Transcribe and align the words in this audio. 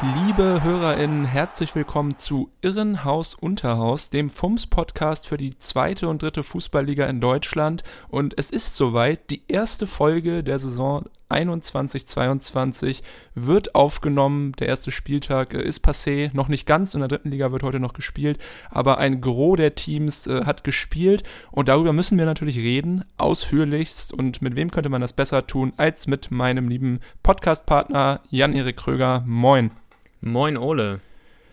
Liebe 0.00 0.62
HörerInnen, 0.62 1.24
herzlich 1.24 1.74
willkommen 1.74 2.18
zu 2.18 2.52
Irrenhaus 2.62 3.34
Unterhaus, 3.34 4.10
dem 4.10 4.30
FUMS-Podcast 4.30 5.26
für 5.26 5.36
die 5.36 5.58
zweite 5.58 6.06
und 6.06 6.22
dritte 6.22 6.44
Fußballliga 6.44 7.04
in 7.06 7.20
Deutschland. 7.20 7.82
Und 8.06 8.38
es 8.38 8.50
ist 8.52 8.76
soweit, 8.76 9.28
die 9.30 9.42
erste 9.48 9.88
Folge 9.88 10.44
der 10.44 10.60
Saison 10.60 11.06
21-22 11.30 13.02
wird 13.34 13.74
aufgenommen. 13.74 14.52
Der 14.60 14.68
erste 14.68 14.92
Spieltag 14.92 15.52
äh, 15.54 15.62
ist 15.62 15.84
passé, 15.84 16.30
noch 16.32 16.46
nicht 16.46 16.64
ganz. 16.64 16.94
In 16.94 17.00
der 17.00 17.08
dritten 17.08 17.32
Liga 17.32 17.50
wird 17.50 17.64
heute 17.64 17.80
noch 17.80 17.92
gespielt, 17.92 18.38
aber 18.70 18.98
ein 18.98 19.20
Gros 19.20 19.56
der 19.56 19.74
Teams 19.74 20.28
äh, 20.28 20.44
hat 20.44 20.62
gespielt 20.62 21.24
und 21.50 21.68
darüber 21.68 21.92
müssen 21.92 22.18
wir 22.18 22.24
natürlich 22.24 22.58
reden, 22.58 23.04
ausführlichst. 23.16 24.12
Und 24.12 24.42
mit 24.42 24.54
wem 24.54 24.70
könnte 24.70 24.90
man 24.90 25.00
das 25.00 25.12
besser 25.12 25.48
tun 25.48 25.72
als 25.76 26.06
mit 26.06 26.30
meinem 26.30 26.68
lieben 26.68 27.00
Podcast-Partner 27.24 28.20
Jan-Erik 28.30 28.76
Kröger. 28.76 29.24
Moin. 29.26 29.72
Moin 30.20 30.56
Ole. 30.56 31.00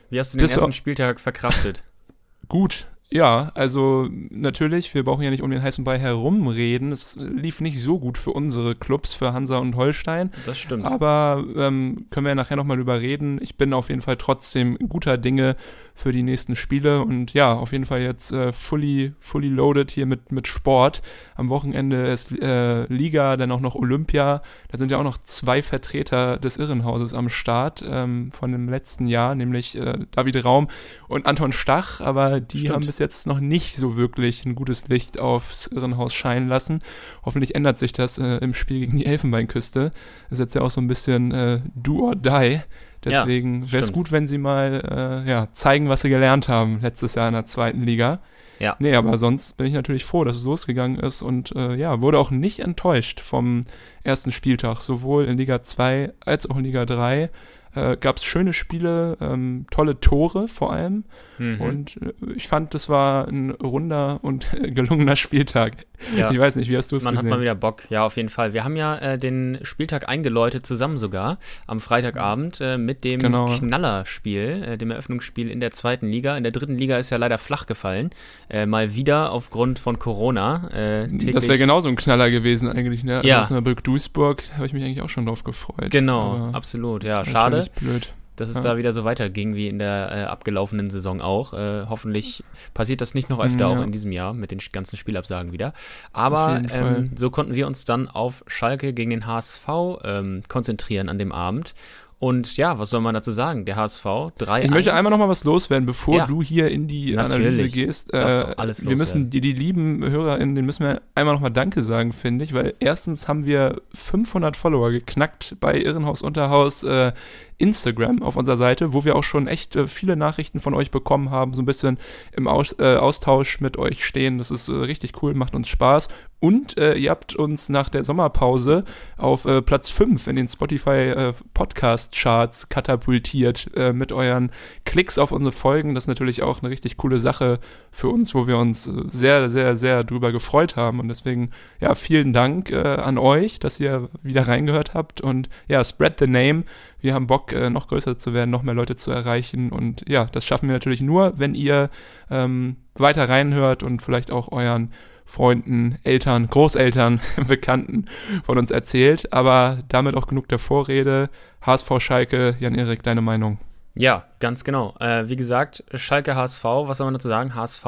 Wie 0.10 0.20
hast 0.20 0.34
du 0.34 0.38
den 0.38 0.44
Bist 0.44 0.56
ersten 0.56 0.74
Spieltag 0.74 1.20
verkraftet? 1.20 1.84
Gut, 2.48 2.88
ja, 3.12 3.52
also 3.54 4.10
natürlich, 4.12 4.94
wir 4.94 5.06
brauchen 5.06 5.22
ja 5.22 5.30
nicht 5.30 5.44
um 5.44 5.52
den 5.52 5.62
heißen 5.62 5.84
Brei 5.84 6.00
herumreden. 6.00 6.92
Es 6.92 7.16
lief 7.16 7.62
nicht 7.62 7.80
so 7.80 8.00
gut 8.00 8.18
für 8.18 8.32
unsere 8.32 8.76
Clubs, 8.76 9.14
für 9.14 9.32
Hansa 9.32 9.58
und 9.60 9.76
Holstein. 9.76 10.32
Das 10.46 10.58
stimmt. 10.58 10.86
Aber 10.86 11.46
ähm, 11.56 12.08
können 12.10 12.26
wir 12.26 12.32
ja 12.32 12.36
nachher 12.36 12.58
nochmal 12.58 12.78
drüber 12.78 13.00
reden. 13.00 13.38
Ich 13.42 13.58
bin 13.58 13.74
auf 13.74 13.90
jeden 13.90 14.02
Fall 14.02 14.18
trotzdem 14.18 14.78
guter 14.90 15.18
Dinge 15.18 15.56
für 15.98 16.12
die 16.12 16.24
nächsten 16.24 16.58
Spiele 16.58 17.02
und 17.02 17.34
ja, 17.34 17.54
auf 17.54 17.72
jeden 17.72 17.86
Fall 17.86 18.02
jetzt 18.02 18.34
äh, 18.34 18.52
fully, 18.52 19.14
fully 19.22 19.48
loaded 19.48 19.90
hier 19.90 20.06
mit, 20.06 20.30
mit 20.32 20.46
Sport. 20.46 21.02
Am 21.36 21.48
Wochenende 21.48 22.08
ist 22.08 22.34
äh, 22.34 22.84
Liga, 22.94 23.38
dann 23.38 23.50
auch 23.52 23.62
noch 23.62 23.76
Olympia. 23.76 24.42
Da 24.70 24.78
sind 24.78 24.92
ja 24.92 24.98
auch 24.98 25.04
noch 25.04 25.18
zwei 25.18 25.64
Vertreter 25.64 26.38
des 26.38 26.58
Irrenhauses 26.58 27.14
am 27.14 27.30
Start 27.30 27.84
ähm, 27.88 28.32
von 28.34 28.52
dem 28.52 28.68
letzten 28.68 29.08
Jahr, 29.08 29.36
nämlich 29.36 29.78
äh, 29.78 30.00
David 30.12 30.44
Raum 30.44 30.68
und 31.08 31.26
Anton 31.26 31.54
Stach. 31.54 32.02
Aber 32.02 32.42
die 32.42 32.60
Stimmt. 32.60 32.74
haben 32.74 32.86
bis 32.86 33.00
jetzt 33.00 33.26
noch 33.26 33.40
nicht 33.40 33.78
so 33.78 33.96
wirklich 33.96 34.46
ein 34.46 34.56
gutes 34.56 34.90
Licht 34.90 35.18
aufs 35.18 35.68
Irrenhaus 35.68 36.14
scheinen 36.14 36.50
lassen. 36.50 36.82
Hoffentlich 37.24 37.56
ändert 37.56 37.78
sich 37.78 37.94
das 37.94 38.18
äh, 38.18 38.38
im 38.40 38.54
Spiel 38.54 38.82
gegen 38.82 38.98
die 38.98 39.06
Elfenbeinküste. 39.06 39.92
Das 40.30 40.32
ist 40.32 40.40
jetzt 40.40 40.56
ja 40.56 40.62
auch 40.62 40.72
so 40.72 40.82
ein 40.82 40.88
bisschen 40.88 41.32
äh, 41.32 41.62
do 41.74 42.06
or 42.06 42.16
die. 42.16 42.60
Deswegen 43.06 43.72
wäre 43.72 43.84
es 43.84 43.92
gut, 43.92 44.12
wenn 44.12 44.28
sie 44.28 44.38
mal 44.38 45.24
äh, 45.26 45.30
ja, 45.30 45.48
zeigen, 45.52 45.90
was 45.90 46.02
sie 46.02 46.10
gelernt 46.10 46.48
haben 46.48 46.80
letztes 46.82 47.16
Jahr 47.16 47.28
in 47.28 47.34
der 47.34 47.46
zweiten 47.46 47.84
Liga. 47.84 48.20
Ja. 48.60 48.76
Nee, 48.80 48.96
aber 48.96 49.18
sonst 49.18 49.58
bin 49.58 49.68
ich 49.68 49.74
natürlich 49.74 50.06
froh, 50.06 50.24
dass 50.24 50.38
es 50.38 50.46
losgegangen 50.46 50.98
ist 51.00 51.22
und 51.22 51.56
äh, 51.56 51.76
ja, 51.76 52.02
wurde 52.02 52.20
auch 52.20 52.32
nicht 52.32 52.60
enttäuscht 52.60 53.20
vom 53.20 53.66
ersten 54.04 54.32
Spieltag. 54.32 54.82
Sowohl 54.82 55.26
in 55.26 55.38
Liga 55.38 55.62
2 55.62 56.14
als 56.26 56.50
auch 56.50 56.58
in 56.58 56.64
Liga 56.64 56.86
3 56.86 57.30
äh, 57.76 57.98
gab 57.98 58.18
es 58.18 58.24
schöne 58.24 58.54
Spiele, 58.54 59.18
ähm, 59.22 59.66
tolle 59.72 60.00
Tore 60.00 60.48
vor 60.48 60.74
allem. 60.74 61.04
Mhm. 61.38 61.62
Und 61.62 61.98
äh, 61.98 62.14
ich 62.36 62.48
fand, 62.48 62.74
das 62.74 62.88
war 62.90 63.28
ein 63.28 63.52
runder 63.52 64.20
und 64.22 64.48
gelungener 64.62 65.16
Spieltag. 65.18 65.78
ja. 66.16 66.32
Ich 66.32 66.40
weiß 66.40 66.56
nicht, 66.56 66.70
wie 66.70 66.78
hast 66.78 66.92
du 66.92 66.96
es 66.96 67.04
Man 67.04 67.16
hat 67.16 67.24
gesehen? 67.24 67.30
mal 67.32 67.42
wieder 67.42 67.56
Bock, 67.56 67.84
ja, 67.90 68.06
auf 68.06 68.16
jeden 68.18 68.30
Fall. 68.30 68.54
Wir 68.54 68.64
haben 68.64 68.76
ja 68.78 68.96
äh, 68.98 69.18
den 69.20 69.60
Spieltag 69.64 70.08
eingeläutet 70.08 70.66
zusammen 70.66 70.98
sogar 70.98 71.38
am 71.68 71.80
Freitagabend 71.80 72.60
äh, 72.62 72.78
mit 72.78 73.04
dem 73.04 73.20
Genau. 73.20 73.46
Knallerspiel, 73.48 74.64
äh, 74.66 74.78
dem 74.78 74.92
Eröffnungsspiel 74.92 75.50
in 75.50 75.60
der 75.60 75.72
zweiten 75.72 76.08
Liga. 76.08 76.38
In 76.38 76.44
der 76.44 76.52
dritten 76.52 76.78
Liga 76.78 76.98
ist 76.98 77.10
ja 77.10 77.18
leider 77.18 77.38
flach 77.38 77.66
gefallen. 77.66 78.12
Äh, 78.50 78.66
mal 78.66 78.96
wieder 78.96 79.32
aufgrund 79.32 79.80
von 79.80 80.00
Corona. 80.00 80.70
Das 81.10 81.48
wäre 81.48 81.58
genauso 81.58 81.90
ein 81.90 81.96
Knaller 81.96 82.30
gewesen 82.30 82.70
eigentlich, 82.70 83.04
ne? 83.04 83.18
Also 83.18 83.28
Ja. 83.28 83.42
Osnabrück-Duisburg 83.42 84.44
habe 84.56 84.66
ich 84.66 84.74
mich 84.74 84.84
eigentlich 84.84 85.02
auch 85.02 85.10
schon 85.10 85.26
drauf 85.26 85.44
gefreut. 85.44 85.90
Genau, 85.92 86.50
absolut. 86.54 87.04
Ja, 87.04 87.26
schade. 87.26 87.65
Natürlich 87.74 87.92
Blöd. 88.06 88.14
dass 88.38 88.50
es 88.50 88.58
Ja. 88.58 88.64
da 88.64 88.78
wieder 88.78 88.92
so 88.92 89.04
weiterging 89.06 89.56
wie 89.56 89.68
in 89.70 89.80
der 89.80 90.12
äh, 90.12 90.24
abgelaufenen 90.26 90.90
Saison 90.90 91.22
auch. 91.22 91.54
Äh, 91.54 91.86
hoffentlich 91.88 92.44
passiert 92.74 93.00
das 93.02 93.14
nicht 93.14 93.30
noch 93.30 93.40
öfter 93.40 93.60
Ja. 93.72 93.78
auch 93.80 93.82
in 93.84 93.92
diesem 93.94 94.12
Jahr 94.12 94.34
mit 94.34 94.52
den 94.52 94.60
ganzen 94.74 94.98
Spielabsagen 94.98 95.52
wieder. 95.54 95.72
Aber 96.12 96.62
ähm, 96.72 97.12
so 97.16 97.30
konnten 97.30 97.56
wir 97.56 97.66
uns 97.68 97.86
dann 97.86 98.08
auf 98.10 98.44
Schalke 98.48 98.92
gegen 98.94 99.12
den 99.12 99.26
HSV 99.26 99.68
ähm, 100.04 100.44
konzentrieren 100.50 101.08
an 101.10 101.18
dem 101.18 101.32
Abend. 101.32 101.74
Und 102.18 102.56
ja, 102.56 102.80
was 102.80 102.90
soll 102.92 103.02
man 103.02 103.14
dazu 103.14 103.34
sagen? 103.34 103.66
Der 103.66 103.76
HSV 103.76 104.06
3 104.38 104.64
Ich 104.64 104.70
möchte 104.72 104.94
einmal 104.94 105.12
noch 105.12 105.20
mal 105.20 105.28
was 105.28 105.44
loswerden, 105.44 105.86
bevor 105.86 106.16
Ja. 106.16 106.26
du 106.26 106.42
hier 106.42 106.70
in 106.72 106.88
die. 106.88 107.16
Analyse 107.18 107.68
gehst. 107.68 108.14
Äh, 108.14 108.18
alles 108.56 108.86
wir 108.88 108.96
müssen 108.98 109.30
die, 109.30 109.42
die 109.42 109.52
lieben 109.52 110.02
HörerInnen, 110.04 110.56
denen 110.56 110.66
müssen 110.66 110.86
wir 110.86 111.02
einmal 111.14 111.36
noch 111.36 111.42
mal 111.42 111.50
Danke 111.50 111.84
sagen, 111.84 112.14
finde 112.14 112.46
ich, 112.46 112.54
weil 112.54 112.74
erstens 112.80 113.28
haben 113.28 113.46
wir 113.46 113.82
500 113.94 114.56
Follower 114.56 114.92
geknackt 114.92 115.58
bei 115.60 115.78
Irrenhaus 115.78 116.22
Unterhaus 116.22 116.84
äh, 116.84 117.12
Instagram 117.58 118.22
auf 118.22 118.36
unserer 118.36 118.58
Seite, 118.58 118.92
wo 118.92 119.06
wir 119.06 119.16
auch 119.16 119.24
schon 119.24 119.48
echt 119.48 119.76
äh, 119.76 119.88
viele 119.88 120.18
Nachrichten 120.18 120.60
von 120.60 120.74
euch 120.74 120.92
bekommen 120.92 121.30
haben, 121.32 121.54
so 121.54 121.62
ein 121.62 121.66
bisschen 121.66 121.98
im 122.34 122.48
Aus, 122.48 122.76
äh, 122.80 122.98
Austausch 122.98 123.62
mit 123.62 123.78
euch 123.78 124.04
stehen. 124.04 124.38
Das 124.38 124.52
ist 124.52 124.68
äh, 124.68 124.74
richtig 124.74 125.24
cool, 125.24 125.34
macht 125.34 125.56
uns 125.56 125.70
Spaß. 125.70 126.10
Und 126.42 126.78
äh, 126.78 126.96
ihr 126.96 127.10
habt 127.12 127.34
uns 127.34 127.70
nach 127.70 127.88
der 127.90 128.04
Sommerpause 128.04 128.84
auf 129.18 129.46
äh, 129.46 129.62
Platz 129.62 129.90
5 129.90 130.28
in 130.28 130.36
den 130.36 130.48
Spotify 130.50 130.90
äh, 130.90 131.34
Podcast 131.54 132.14
Charts 132.14 132.68
katapultiert 132.70 133.72
mit 133.94 134.12
euren 134.12 134.52
Klicks 134.84 135.18
auf 135.18 135.32
unsere 135.32 135.52
Folgen. 135.52 135.96
Das 135.96 136.04
ist 136.04 136.08
natürlich 136.08 136.44
auch 136.44 136.62
eine 136.62 136.70
richtig 136.70 136.98
coole 136.98 137.20
Sache 137.20 137.60
für 137.92 138.10
uns, 138.10 138.36
wo 138.36 138.48
wir 138.48 138.58
uns 138.58 138.84
sehr, 138.84 139.50
sehr, 139.50 139.76
sehr 139.76 140.04
drüber 140.04 140.32
gefreut 140.32 140.76
haben. 140.76 141.00
Und 141.00 141.08
deswegen, 141.08 141.52
ja, 141.80 141.96
vielen 141.96 142.34
Dank 142.34 142.72
an 142.72 143.18
euch, 143.18 143.60
dass 143.60 143.80
ihr 143.80 144.10
wieder 144.22 144.48
reingehört 144.48 144.94
habt. 144.94 145.22
Und 145.22 145.50
ja, 145.68 145.84
spread 145.84 146.20
the 146.20 146.28
name. 146.28 146.64
Wir 147.06 147.14
haben 147.14 147.28
Bock, 147.28 147.54
äh, 147.54 147.70
noch 147.70 147.88
größer 147.88 148.18
zu 148.18 148.34
werden, 148.34 148.50
noch 148.50 148.64
mehr 148.64 148.74
Leute 148.74 148.96
zu 148.96 149.12
erreichen. 149.12 149.72
Und 149.72 150.04
ja, 150.10 150.26
das 150.26 150.44
schaffen 150.44 150.68
wir 150.68 150.74
natürlich 150.74 151.02
nur, 151.02 151.38
wenn 151.38 151.54
ihr 151.54 151.86
ähm, 152.32 152.78
weiter 152.96 153.30
reinhört 153.30 153.84
und 153.84 154.02
vielleicht 154.02 154.32
auch 154.32 154.52
euren 154.52 154.90
Freunden, 155.24 156.00
Eltern, 156.04 156.48
Großeltern, 156.48 157.22
Bekannten 157.48 158.06
von 158.44 158.58
uns 158.58 158.72
erzählt. 158.72 159.32
Aber 159.32 159.84
damit 159.88 160.16
auch 160.16 160.26
genug 160.26 160.48
der 160.48 160.58
Vorrede. 160.58 161.30
HSV 161.62 161.92
Schalke, 162.00 162.56
Jan-Erik, 162.60 163.04
deine 163.04 163.22
Meinung? 163.22 163.60
Ja, 163.94 164.26
ganz 164.40 164.64
genau. 164.64 164.96
Äh, 165.00 165.30
wie 165.30 165.36
gesagt, 165.36 165.84
Schalke 165.94 166.36
HSV, 166.36 166.64
was 166.64 166.98
soll 166.98 167.06
man 167.06 167.14
dazu 167.14 167.28
sagen? 167.28 167.54
HSV 167.54 167.86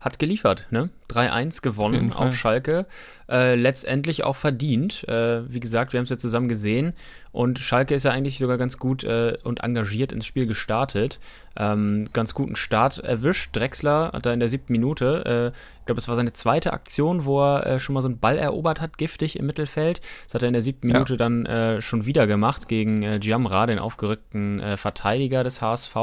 hat 0.00 0.18
geliefert, 0.18 0.66
ne? 0.70 0.90
3-1 1.10 1.48
Auf 1.56 1.62
gewonnen 1.62 2.12
auf. 2.12 2.34
Schalke. 2.34 2.86
Äh, 3.30 3.56
letztendlich 3.56 4.24
auch 4.24 4.36
verdient. 4.36 5.06
Äh, 5.08 5.52
wie 5.52 5.60
gesagt, 5.60 5.92
wir 5.92 5.98
haben 5.98 6.04
es 6.04 6.10
ja 6.10 6.18
zusammen 6.18 6.48
gesehen. 6.48 6.94
Und 7.30 7.58
Schalke 7.58 7.94
ist 7.94 8.04
ja 8.04 8.10
eigentlich 8.10 8.38
sogar 8.38 8.56
ganz 8.56 8.78
gut 8.78 9.04
äh, 9.04 9.36
und 9.44 9.60
engagiert 9.62 10.12
ins 10.12 10.24
Spiel 10.26 10.46
gestartet. 10.46 11.20
Ähm, 11.56 12.06
ganz 12.12 12.32
guten 12.34 12.56
Start 12.56 12.98
erwischt. 12.98 13.54
Drexler 13.54 14.12
hat 14.12 14.24
da 14.26 14.32
in 14.32 14.40
der 14.40 14.48
siebten 14.48 14.72
Minute, 14.72 15.52
äh, 15.54 15.58
ich 15.80 15.86
glaube, 15.86 16.00
es 16.00 16.08
war 16.08 16.16
seine 16.16 16.32
zweite 16.32 16.72
Aktion, 16.72 17.24
wo 17.24 17.42
er 17.42 17.66
äh, 17.66 17.80
schon 17.80 17.94
mal 17.94 18.00
so 18.02 18.08
einen 18.08 18.18
Ball 18.18 18.38
erobert 18.38 18.80
hat, 18.80 18.96
giftig 18.96 19.38
im 19.38 19.46
Mittelfeld. 19.46 20.00
Das 20.24 20.34
hat 20.34 20.42
er 20.42 20.48
in 20.48 20.52
der 20.54 20.62
siebten 20.62 20.88
Ja. 20.88 20.94
Minute 20.94 21.16
dann 21.16 21.44
äh, 21.46 21.82
schon 21.82 22.06
wieder 22.06 22.26
gemacht 22.26 22.66
gegen 22.68 23.02
äh, 23.02 23.18
Giamra, 23.18 23.66
den 23.66 23.78
aufgerückten 23.78 24.62
Verteidiger 24.76 25.44
des 25.44 25.60
HSV. 25.60 25.94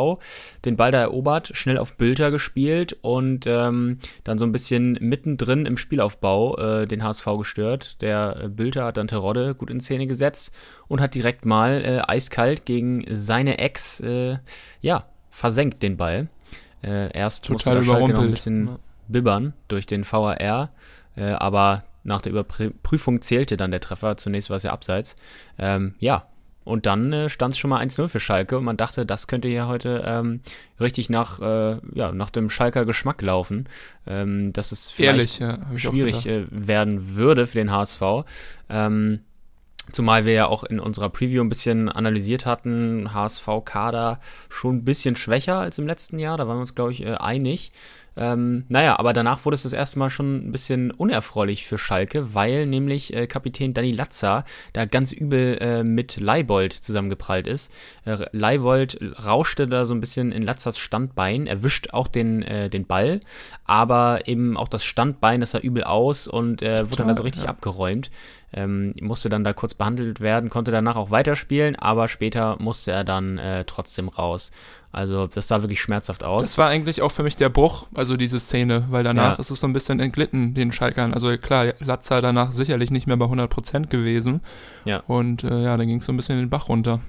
Den 0.64 0.76
Ball 0.78 0.92
da 0.92 1.00
erobert, 1.00 1.52
schnell 1.54 1.78
auf 1.78 1.96
Bülter 1.96 2.32
gespielt 2.32 2.98
und 3.02 3.46
ähm, 3.48 4.00
dann 4.24 4.38
so 4.38 4.46
ein 4.46 4.52
bisschen 4.52 4.95
mittendrin 5.02 5.66
im 5.66 5.78
Spielaufbau 5.78 6.58
äh, 6.58 6.86
den 6.88 7.04
HSV 7.04 7.26
gestört. 7.38 8.02
Der 8.02 8.38
äh, 8.44 8.48
Bülter 8.50 8.86
hat 8.86 8.98
dann 8.98 9.08
Terodde 9.08 9.56
gut 9.56 9.70
in 9.70 9.80
Szene 9.80 10.08
gesetzt 10.08 10.52
und 10.88 11.02
hat 11.02 11.16
direkt 11.16 11.46
mal 11.46 11.82
äh, 11.84 12.02
eiskalt 12.08 12.66
gegen 12.66 13.06
seine 13.10 13.58
Ex, 13.60 14.00
äh, 14.02 14.38
ja, 14.82 15.06
versenkt 15.30 15.84
den 15.84 15.98
Ball. 15.98 16.28
Äh, 16.84 17.12
erst 17.18 17.50
musste 17.50 17.70
Total 17.70 17.82
der 17.82 17.92
Schalke 17.92 18.14
noch 18.14 18.24
ein 18.24 18.32
bisschen 18.32 18.68
Ja. 18.68 18.80
bibbern 19.08 19.54
durch 19.68 19.86
den 19.86 20.04
VAR, 20.10 20.70
äh, 21.16 21.24
aber 21.32 21.84
nach 22.04 22.22
der 22.22 22.32
Überprüfung 22.32 23.22
zählte 23.22 23.58
dann 23.58 23.72
der 23.72 23.82
Treffer. 23.82 24.18
Zunächst 24.18 24.50
war 24.50 24.58
es 24.58 24.64
ja 24.64 24.72
abseits. 24.72 25.16
Ähm, 25.58 25.96
ja, 26.00 26.28
und 26.66 26.86
dann 26.86 27.14
äh, 27.14 27.30
stand 27.30 27.54
es 27.54 27.60
schon 27.60 27.70
mal 27.70 27.82
1-0 27.82 28.10
für 28.10 28.20
Schalke 28.20 28.58
und 28.58 28.66
man 28.66 28.76
dachte, 28.76 29.06
das 29.06 29.28
könnte 29.28 29.48
hier 29.48 29.68
heute 29.68 30.04
ähm, 30.06 30.42
richtig 30.80 31.10
nach, 31.10 31.40
äh, 31.40 31.78
ja, 31.94 32.12
nach 32.12 32.32
dem 32.32 32.50
Schalker 32.50 32.86
Geschmack 32.86 33.22
laufen. 33.22 33.70
Ähm, 34.06 34.52
dass 34.52 34.74
es 34.74 34.90
vielleicht 34.90 35.40
Ehrlich, 35.40 35.72
ja. 35.72 35.78
schwierig 35.78 36.28
äh, 36.28 36.46
werden 36.50 37.16
würde 37.16 37.48
für 37.48 37.58
den 37.58 37.72
HSV. 37.72 38.02
Ähm, 38.70 39.22
Zumal 39.92 40.26
wir 40.26 40.34
ja 40.34 40.48
auch 40.48 40.64
in 40.64 40.80
unserer 40.80 41.10
Preview 41.10 41.44
ein 41.44 41.50
bisschen 41.50 41.90
analysiert 41.90 42.48
hatten, 42.48 43.14
HSV-Kader 43.14 44.20
schon 44.50 44.78
ein 44.78 44.84
bisschen 44.84 45.16
schwächer 45.16 45.60
als 45.60 45.78
im 45.78 45.86
letzten 45.86 46.18
Jahr, 46.18 46.38
da 46.38 46.48
waren 46.48 46.58
wir 46.58 46.62
uns, 46.62 46.76
glaube 46.76 46.92
ich, 46.92 47.06
äh, 47.06 47.14
einig. 47.14 47.72
Ähm, 48.18 48.66
naja, 48.70 48.98
aber 48.98 49.14
danach 49.14 49.46
wurde 49.46 49.56
es 49.56 49.64
das 49.64 49.74
erste 49.74 50.00
Mal 50.00 50.10
schon 50.10 50.48
ein 50.48 50.52
bisschen 50.52 50.92
unerfreulich 50.92 51.66
für 51.66 51.78
Schalke, 51.78 52.34
weil 52.34 52.66
nämlich 52.66 53.14
äh, 53.14 53.28
Kapitän 53.28 53.74
Danny 53.74 53.92
Latza 53.92 54.46
da 54.74 54.86
ganz 54.86 55.12
übel 55.12 55.58
äh, 55.60 55.84
mit 55.84 56.18
Leibold 56.18 56.74
zusammengeprallt 56.74 57.48
ist. 57.48 57.74
Äh, 58.06 58.26
Leibold 58.32 59.00
rauschte 59.26 59.68
da 59.68 59.86
so 59.86 59.94
ein 59.94 60.00
bisschen 60.00 60.32
in 60.32 60.44
Latzas 60.44 60.78
Standbein, 60.78 61.48
erwischt 61.48 61.90
auch 61.92 62.08
den, 62.08 62.42
äh, 62.44 62.70
den 62.70 62.86
Ball, 62.86 63.20
aber 63.66 64.28
eben 64.28 64.58
auch 64.58 64.70
das 64.70 64.86
Standbein, 64.86 65.42
das 65.42 65.52
sah 65.52 65.60
übel 65.60 65.84
aus 65.84 66.28
und 66.28 66.62
äh, 66.62 66.90
wurde 66.90 66.98
dann 66.98 67.08
da 67.08 67.16
so 67.16 67.24
richtig 67.24 67.44
ja. 67.44 67.50
abgeräumt. 67.50 68.12
Ähm, 68.58 68.94
musste 69.02 69.28
dann 69.28 69.44
da 69.44 69.52
kurz 69.52 69.74
behandelt 69.74 70.22
werden, 70.22 70.50
konnte 70.50 70.72
danach 70.72 70.96
auch 70.96 71.12
weiterspielen, 71.12 71.76
aber 71.76 72.08
später 72.08 72.56
musste 72.58 72.94
er 72.94 73.04
dann 73.04 73.38
äh, 73.38 73.66
trotzdem 73.66 74.08
raus. 74.08 74.52
Also 74.94 75.28
das 75.28 75.50
sah 75.50 75.62
wirklich 75.62 75.82
schmerzhaft 75.82 76.24
aus. 76.24 76.44
Das 76.44 76.58
war 76.58 76.70
eigentlich 76.70 77.02
auch 77.02 77.12
für 77.12 77.24
mich 77.24 77.36
der 77.36 77.50
Bruch, 77.50 77.88
also 77.94 78.16
diese 78.16 78.40
Szene, 78.40 78.86
weil 78.90 79.04
danach 79.04 79.34
ja. 79.34 79.42
ist 79.42 79.50
es 79.50 79.60
so 79.60 79.68
ein 79.68 79.74
bisschen 79.74 80.00
entglitten, 80.00 80.54
den 80.54 80.72
Schalkern. 80.72 81.14
Also 81.14 81.38
klar, 81.38 81.74
Latza 81.80 82.22
danach 82.22 82.54
sicherlich 82.54 82.92
nicht 82.92 83.06
mehr 83.06 83.18
bei 83.18 83.26
100% 83.26 83.88
gewesen. 83.88 84.40
Ja. 84.86 85.02
Und 85.06 85.44
äh, 85.44 85.64
ja, 85.64 85.76
dann 85.76 85.88
ging 85.88 85.98
es 86.00 86.06
so 86.06 86.14
ein 86.14 86.18
bisschen 86.18 86.40
den 86.40 86.50
Bach 86.50 86.70
runter. 86.70 87.02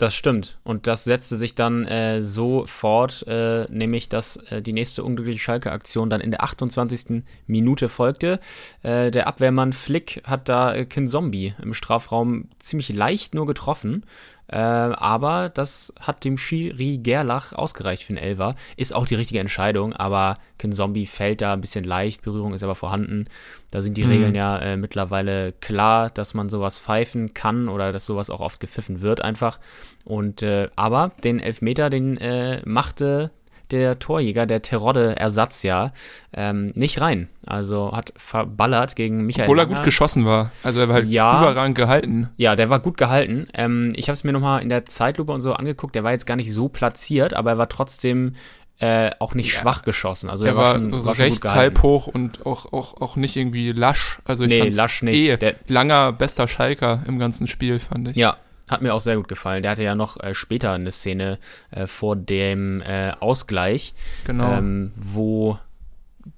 Das 0.00 0.14
stimmt. 0.14 0.56
Und 0.64 0.86
das 0.86 1.04
setzte 1.04 1.36
sich 1.36 1.54
dann 1.54 1.84
äh, 1.84 2.22
so 2.22 2.64
fort, 2.66 3.22
äh, 3.28 3.66
nämlich 3.68 4.08
dass 4.08 4.38
äh, 4.48 4.62
die 4.62 4.72
nächste 4.72 5.04
unglückliche 5.04 5.38
Schalke-Aktion 5.38 6.08
dann 6.08 6.22
in 6.22 6.30
der 6.30 6.42
28. 6.42 7.22
Minute 7.46 7.90
folgte. 7.90 8.40
Äh, 8.82 9.10
der 9.10 9.26
Abwehrmann 9.26 9.74
Flick 9.74 10.22
hat 10.24 10.48
da 10.48 10.72
äh, 10.72 10.86
Kin 10.86 11.06
Zombie 11.06 11.52
im 11.60 11.74
Strafraum 11.74 12.48
ziemlich 12.58 12.88
leicht 12.88 13.34
nur 13.34 13.44
getroffen. 13.44 14.06
Äh, 14.52 14.56
aber 14.56 15.48
das 15.48 15.94
hat 16.00 16.24
dem 16.24 16.36
Schiri 16.36 16.98
Gerlach 16.98 17.52
ausgereicht 17.52 18.02
für 18.02 18.14
den 18.14 18.22
Elver. 18.22 18.56
Ist 18.76 18.94
auch 18.94 19.06
die 19.06 19.14
richtige 19.14 19.38
Entscheidung, 19.38 19.92
aber 19.92 20.38
Ken 20.58 20.72
Zombie 20.72 21.06
fällt 21.06 21.40
da 21.40 21.52
ein 21.52 21.60
bisschen 21.60 21.84
leicht, 21.84 22.22
Berührung 22.22 22.52
ist 22.52 22.64
aber 22.64 22.74
vorhanden. 22.74 23.26
Da 23.70 23.80
sind 23.80 23.96
die 23.96 24.04
mhm. 24.04 24.10
Regeln 24.10 24.34
ja 24.34 24.58
äh, 24.58 24.76
mittlerweile 24.76 25.52
klar, 25.52 26.10
dass 26.10 26.34
man 26.34 26.48
sowas 26.48 26.80
pfeifen 26.80 27.32
kann 27.32 27.68
oder 27.68 27.92
dass 27.92 28.06
sowas 28.06 28.28
auch 28.28 28.40
oft 28.40 28.58
gepfiffen 28.58 29.02
wird 29.02 29.22
einfach. 29.22 29.60
Und 30.04 30.42
äh, 30.42 30.68
aber 30.74 31.12
den 31.22 31.38
Elfmeter, 31.38 31.88
den 31.88 32.16
äh, 32.16 32.60
machte 32.64 33.30
der 33.72 33.98
Torjäger, 33.98 34.46
der 34.46 34.62
Terodde-Ersatz 34.62 35.62
ja, 35.62 35.92
ähm, 36.32 36.72
nicht 36.74 37.00
rein. 37.00 37.28
Also 37.46 37.92
hat 37.92 38.12
verballert 38.16 38.96
gegen 38.96 39.26
Michael. 39.26 39.44
Obwohl 39.44 39.58
er 39.58 39.66
gut 39.66 39.82
geschossen 39.82 40.24
war. 40.24 40.52
Also 40.62 40.80
er 40.80 40.88
war 40.88 40.96
halt 40.96 41.06
ja, 41.06 41.42
überragend 41.42 41.76
gehalten. 41.76 42.28
Ja, 42.36 42.56
der 42.56 42.70
war 42.70 42.80
gut 42.80 42.96
gehalten. 42.96 43.48
Ähm, 43.54 43.92
ich 43.96 44.08
habe 44.08 44.14
es 44.14 44.24
mir 44.24 44.32
nochmal 44.32 44.62
in 44.62 44.68
der 44.68 44.84
Zeitlupe 44.84 45.32
und 45.32 45.40
so 45.40 45.52
angeguckt. 45.52 45.94
Der 45.94 46.04
war 46.04 46.12
jetzt 46.12 46.26
gar 46.26 46.36
nicht 46.36 46.52
so 46.52 46.68
platziert, 46.68 47.34
aber 47.34 47.50
er 47.50 47.58
war 47.58 47.68
trotzdem 47.68 48.34
äh, 48.80 49.10
auch 49.18 49.34
nicht 49.34 49.52
ja. 49.52 49.60
schwach 49.60 49.82
geschossen. 49.82 50.30
Also 50.30 50.44
er, 50.44 50.52
er 50.52 50.56
war, 50.56 50.72
schon, 50.72 50.90
so 50.90 51.04
war 51.04 51.18
rechts 51.18 51.54
halb 51.54 51.82
hoch 51.82 52.06
und 52.06 52.46
auch, 52.46 52.72
auch, 52.72 53.00
auch 53.00 53.16
nicht 53.16 53.36
irgendwie 53.36 53.72
lasch. 53.72 54.20
Also 54.24 54.44
ich 54.44 54.50
nee, 54.50 54.68
lasch 54.70 55.02
nicht. 55.02 55.16
Eh 55.16 55.36
der, 55.36 55.56
langer 55.66 56.12
bester 56.12 56.48
Schalker 56.48 57.02
im 57.06 57.18
ganzen 57.18 57.46
Spiel, 57.46 57.78
fand 57.78 58.08
ich. 58.08 58.16
Ja, 58.16 58.36
hat 58.70 58.82
mir 58.82 58.94
auch 58.94 59.00
sehr 59.00 59.16
gut 59.16 59.28
gefallen. 59.28 59.62
Der 59.62 59.72
hatte 59.72 59.82
ja 59.82 59.94
noch 59.94 60.18
äh, 60.20 60.34
später 60.34 60.72
eine 60.72 60.90
Szene 60.90 61.38
äh, 61.70 61.86
vor 61.86 62.16
dem 62.16 62.80
äh, 62.82 63.12
Ausgleich, 63.20 63.94
genau. 64.24 64.52
ähm, 64.52 64.92
wo 64.96 65.58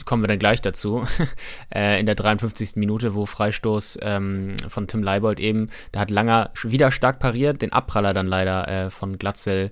kommen 0.05 0.23
wir 0.23 0.29
dann 0.29 0.39
gleich 0.39 0.63
dazu, 0.63 1.05
äh, 1.75 1.99
in 1.99 2.07
der 2.07 2.15
53. 2.15 2.77
Minute, 2.77 3.15
wo 3.15 3.27
Freistoß 3.27 3.99
ähm, 4.03 4.57
von 4.69 4.87
Tim 4.87 5.03
Leibold 5.03 5.41
eben, 5.41 5.71
da 5.91 6.01
hat 6.01 6.11
Langer 6.11 6.51
wieder 6.63 6.91
stark 6.91 7.19
pariert, 7.19 7.63
den 7.63 7.73
Abpraller 7.73 8.15
dann 8.15 8.27
leider 8.27 8.69
äh, 8.69 8.91
von 8.91 9.19
Glatzel 9.19 9.71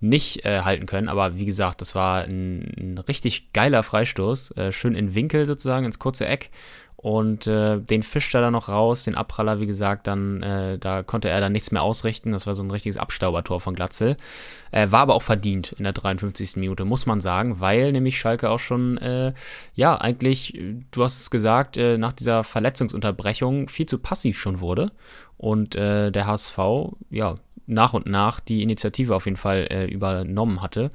nicht 0.00 0.46
äh, 0.46 0.62
halten 0.62 0.86
können. 0.86 1.08
Aber 1.08 1.38
wie 1.38 1.44
gesagt, 1.44 1.82
das 1.82 1.94
war 1.94 2.22
ein, 2.22 2.72
ein 2.78 2.98
richtig 2.98 3.52
geiler 3.52 3.82
Freistoß. 3.82 4.56
Äh, 4.56 4.72
schön 4.72 4.94
in 4.94 5.14
Winkel 5.14 5.44
sozusagen, 5.44 5.84
ins 5.84 5.98
kurze 5.98 6.26
Eck. 6.26 6.50
Und 7.02 7.46
äh, 7.46 7.80
den 7.80 8.02
fischt 8.02 8.34
er 8.34 8.42
dann 8.42 8.52
noch 8.52 8.68
raus, 8.68 9.04
den 9.04 9.14
Abpraller, 9.14 9.58
wie 9.58 9.66
gesagt, 9.66 10.06
dann, 10.06 10.42
äh, 10.42 10.78
da 10.78 11.02
konnte 11.02 11.30
er 11.30 11.40
dann 11.40 11.52
nichts 11.52 11.70
mehr 11.70 11.82
ausrichten. 11.82 12.32
Das 12.32 12.46
war 12.46 12.54
so 12.54 12.62
ein 12.62 12.70
richtiges 12.70 12.98
Abstaubertor 12.98 13.58
von 13.58 13.74
Glatzel. 13.74 14.18
Äh, 14.70 14.90
war 14.90 15.00
aber 15.00 15.14
auch 15.14 15.22
verdient 15.22 15.72
in 15.72 15.84
der 15.84 15.94
53. 15.94 16.56
Minute, 16.56 16.84
muss 16.84 17.06
man 17.06 17.22
sagen, 17.22 17.58
weil 17.58 17.92
nämlich 17.92 18.18
Schalke 18.18 18.50
auch 18.50 18.60
schon, 18.60 18.98
äh, 18.98 19.32
ja, 19.74 19.98
eigentlich, 19.98 20.60
du 20.90 21.02
hast 21.02 21.22
es 21.22 21.30
gesagt, 21.30 21.78
äh, 21.78 21.96
nach 21.96 22.12
dieser 22.12 22.44
Verletzungsunterbrechung 22.44 23.68
viel 23.68 23.86
zu 23.86 23.98
passiv 23.98 24.38
schon 24.38 24.60
wurde. 24.60 24.92
Und 25.38 25.76
äh, 25.76 26.10
der 26.10 26.26
HSV, 26.26 26.58
ja, 27.08 27.34
nach 27.70 27.94
und 27.94 28.04
nach 28.04 28.40
die 28.40 28.62
Initiative 28.62 29.14
auf 29.14 29.24
jeden 29.24 29.38
Fall 29.38 29.68
äh, 29.70 29.86
übernommen 29.86 30.60
hatte. 30.60 30.90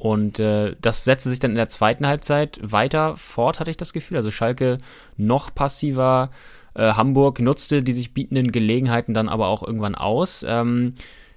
Und 0.00 0.38
äh, 0.38 0.76
das 0.80 1.04
setzte 1.04 1.28
sich 1.28 1.40
dann 1.40 1.50
in 1.50 1.58
der 1.58 1.68
zweiten 1.68 2.06
Halbzeit 2.06 2.58
weiter 2.62 3.18
fort, 3.18 3.60
hatte 3.60 3.70
ich 3.70 3.76
das 3.76 3.92
Gefühl. 3.92 4.16
Also 4.16 4.30
Schalke 4.30 4.78
noch 5.18 5.54
passiver. 5.54 6.30
Äh, 6.74 6.94
Hamburg 6.94 7.38
nutzte 7.38 7.82
die 7.82 7.92
sich 7.92 8.14
bietenden 8.14 8.50
Gelegenheiten 8.50 9.12
dann 9.12 9.28
aber 9.28 9.48
auch 9.48 9.62
irgendwann 9.62 9.94
aus. 9.94 10.42
Ähm, 10.48 10.94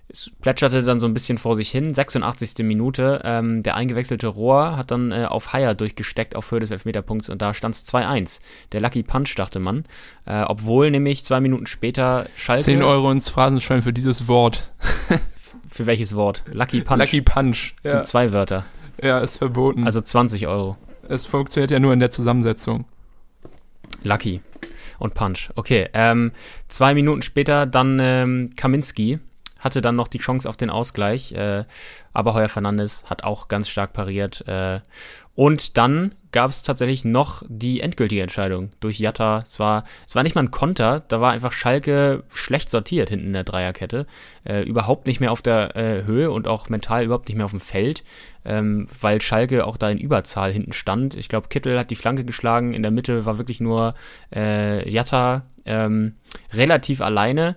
es 0.08 0.32
plätscherte 0.40 0.82
dann 0.84 1.02
so 1.02 1.08
ein 1.08 1.14
bisschen 1.14 1.38
vor 1.38 1.58
sich 1.58 1.72
hin. 1.72 1.94
86. 1.94 2.60
Minute. 2.60 3.22
Ähm, 3.26 3.64
der 3.64 3.76
eingewechselte 3.76 4.28
Rohr 4.28 4.78
hat 4.78 4.92
dann 4.92 5.12
äh, 5.12 5.26
auf 5.26 5.52
Haier 5.52 5.74
durchgesteckt 5.74 6.34
auf 6.34 6.50
Höhe 6.50 6.62
des 6.62 6.72
Elfmeterpunkts 6.72 7.28
und 7.28 7.42
da 7.42 7.54
stand 7.54 7.76
es 7.76 7.86
2-1. 7.94 8.40
Der 8.72 8.80
Lucky 8.80 9.04
Punch, 9.04 9.36
dachte 9.36 9.60
man. 9.60 9.84
Äh, 10.26 10.44
obwohl 10.44 10.90
nämlich 10.90 11.26
zwei 11.26 11.42
Minuten 11.42 11.66
später 11.66 12.28
Schalke. 12.38 12.64
10 12.64 12.82
Euro 12.82 13.12
ins 13.12 13.30
Phrasenschwein 13.30 13.82
für 13.82 13.92
dieses 13.92 14.30
Wort. 14.30 14.72
Für 15.70 15.86
welches 15.86 16.16
Wort? 16.16 16.44
Lucky 16.52 16.82
Punch. 16.82 17.00
Lucky 17.00 17.22
Punch. 17.22 17.74
Das 17.84 17.92
ja. 17.92 17.98
sind 17.98 18.06
zwei 18.06 18.32
Wörter. 18.32 18.66
Ja, 19.02 19.20
ist 19.20 19.38
verboten. 19.38 19.86
Also 19.86 20.02
20 20.02 20.48
Euro. 20.48 20.78
Es 21.08 21.26
funktioniert 21.26 21.72
ja 21.72 21.80
nur 21.80 21.94
in 21.94 22.00
der 22.00 22.12
Zusammensetzung. 22.12 22.86
Lucky 24.04 24.42
und 25.00 25.14
Punch. 25.14 25.50
Okay, 25.56 25.90
ähm, 25.94 26.32
zwei 26.68 26.94
Minuten 26.94 27.22
später 27.22 27.66
dann 27.66 28.00
ähm, 28.02 28.50
Kaminski 28.56 29.20
hatte 29.60 29.82
dann 29.82 29.96
noch 29.96 30.10
die 30.10 30.18
Chance 30.18 30.48
auf 30.48 30.58
den 30.58 30.70
Ausgleich, 30.70 31.32
äh, 31.32 31.64
aber 32.12 32.34
Heuer 32.34 32.50
Fernandes 32.50 33.06
hat 33.10 33.24
auch 33.24 33.48
ganz 33.48 33.70
stark 33.70 33.94
pariert. 33.94 34.46
Äh, 34.48 34.82
und 35.36 35.78
dann 35.78 36.16
gab 36.34 36.52
es 36.52 36.64
tatsächlich 36.64 37.06
noch 37.06 37.44
die 37.48 37.80
endgültige 37.80 38.22
Entscheidung 38.22 38.72
durch 38.82 39.00
Jatta. 39.00 39.46
Es 39.48 39.60
war, 39.60 39.86
es 40.06 40.16
war 40.16 40.24
nicht 40.24 40.36
mal 40.36 40.44
ein 40.44 40.52
Konter, 40.52 41.04
da 41.08 41.22
war 41.22 41.32
einfach 41.32 41.54
Schalke 41.54 42.24
schlecht 42.30 42.70
sortiert 42.70 43.10
hinten 43.10 43.28
in 43.28 43.34
der 43.34 43.46
Dreierkette. 43.46 44.06
Äh, 44.44 44.64
überhaupt 44.64 45.08
nicht 45.08 45.22
mehr 45.22 45.32
auf 45.32 45.42
der 45.42 45.78
äh, 45.78 46.04
Höhe 46.04 46.32
und 46.32 46.48
auch 46.48 46.68
mental 46.68 47.06
überhaupt 47.06 47.30
nicht 47.30 47.38
mehr 47.38 47.46
auf 47.46 47.52
dem 47.52 47.62
Feld, 47.62 48.04
ähm, 48.44 48.88
weil 49.00 49.22
Schalke 49.22 49.66
auch 49.66 49.78
da 49.78 49.90
in 49.90 50.00
Überzahl 50.00 50.52
hinten 50.52 50.74
stand. 50.74 51.16
Ich 51.16 51.30
glaube, 51.30 51.48
Kittel 51.48 51.80
hat 51.80 51.92
die 51.92 51.96
Flanke 51.96 52.26
geschlagen, 52.26 52.74
in 52.74 52.82
der 52.82 52.92
Mitte 52.92 53.26
war 53.26 53.38
wirklich 53.38 53.62
nur 53.62 53.94
äh, 54.36 54.90
Jatta 54.90 55.44
ähm, 55.66 56.16
relativ 56.52 57.00
alleine. 57.00 57.56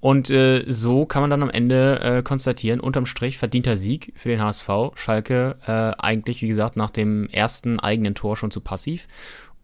Und 0.00 0.30
äh, 0.30 0.64
so 0.66 1.04
kann 1.04 1.22
man 1.22 1.30
dann 1.30 1.42
am 1.42 1.50
Ende 1.50 2.00
äh, 2.00 2.22
konstatieren, 2.22 2.80
unterm 2.80 3.04
Strich 3.04 3.36
verdienter 3.36 3.76
Sieg 3.76 4.12
für 4.16 4.30
den 4.30 4.42
HSV. 4.42 4.68
Schalke 4.94 5.56
äh, 5.66 6.02
eigentlich, 6.02 6.40
wie 6.40 6.48
gesagt, 6.48 6.76
nach 6.76 6.90
dem 6.90 7.28
ersten 7.28 7.78
eigenen 7.78 8.14
Tor 8.14 8.36
schon 8.36 8.50
zu 8.50 8.62
passiv 8.62 9.06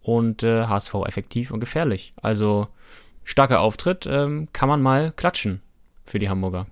und 0.03 0.43
äh, 0.43 0.67
HSV 0.67 0.95
effektiv 1.07 1.51
und 1.51 1.61
gefährlich. 1.61 2.13
Also 2.21 2.69
starker 3.25 3.61
Auftritt, 3.61 4.07
ähm, 4.07 4.49
kann 4.53 4.69
man 4.69 4.83
mal 4.83 5.13
klatschen 5.17 5.63
für 6.05 6.19
die 6.19 6.29
Hamburger. 6.29 6.67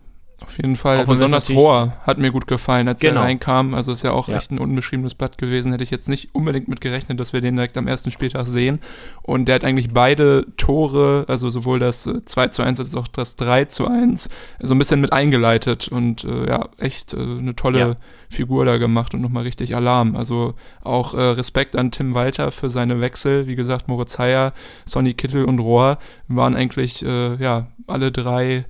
Auf 0.47 0.59
jeden 0.59 0.77
Fall. 0.77 1.07
Besonders 1.07 1.49
Rohr 1.49 1.95
hat 2.03 2.19
mir 2.19 2.31
gut 2.31 2.47
gefallen, 2.47 2.87
als 2.87 3.01
genau. 3.01 3.21
er 3.21 3.27
reinkam. 3.27 3.73
Also 3.73 3.93
ist 3.93 4.03
ja 4.03 4.13
auch 4.13 4.29
ja. 4.29 4.37
echt 4.37 4.51
ein 4.51 4.59
unbeschriebenes 4.59 5.15
Blatt 5.15 5.39
gewesen. 5.39 5.73
Hätte 5.73 5.85
ich 5.85 5.91
jetzt 5.91 6.07
nicht 6.07 6.35
unbedingt 6.35 6.69
mit 6.69 6.83
gerechnet, 6.83 7.19
dass 7.19 7.33
wir 7.33 7.41
den 7.41 7.57
direkt 7.57 7.79
am 7.79 7.89
ersten 7.89 8.11
Spieltag 8.11 8.47
sehen. 8.47 8.81
Und 9.23 9.47
der 9.47 9.55
hat 9.55 9.65
eigentlich 9.65 9.91
beide 9.93 10.47
Tore, 10.59 11.25
also 11.29 11.49
sowohl 11.49 11.79
das 11.79 12.03
2 12.03 12.45
äh, 12.45 12.51
zu 12.51 12.63
1 12.63 12.79
als 12.79 12.95
auch 12.95 13.09
das 13.09 13.37
3 13.37 13.65
zu 13.67 13.87
1, 13.87 14.29
so 14.61 14.75
ein 14.75 14.79
bisschen 14.79 15.01
mit 15.01 15.15
eingeleitet. 15.15 15.89
Und 15.89 16.25
äh, 16.25 16.47
ja, 16.47 16.69
echt 16.79 17.15
äh, 17.15 17.21
eine 17.21 17.57
tolle 17.57 17.79
ja. 17.79 17.97
Figur 18.29 18.67
da 18.67 18.77
gemacht 18.77 19.15
und 19.15 19.23
nochmal 19.23 19.45
richtig 19.45 19.75
Alarm. 19.75 20.15
Also 20.15 20.55
auch 20.83 21.15
äh, 21.15 21.23
Respekt 21.23 21.75
an 21.75 21.91
Tim 21.91 22.15
Walter 22.15 22.51
für 22.51 22.69
seine 22.69 23.01
Wechsel. 23.01 23.47
Wie 23.47 23.57
gesagt, 23.57 23.89
Moritz 23.89 24.19
Heyer, 24.19 24.51
Sonny 24.85 25.15
Kittel 25.15 25.47
und 25.47 25.59
Rohr 25.59 25.97
waren 26.29 26.55
eigentlich 26.55 27.03
äh, 27.03 27.37
ja 27.37 27.69
alle 27.87 28.13
drei 28.13 28.67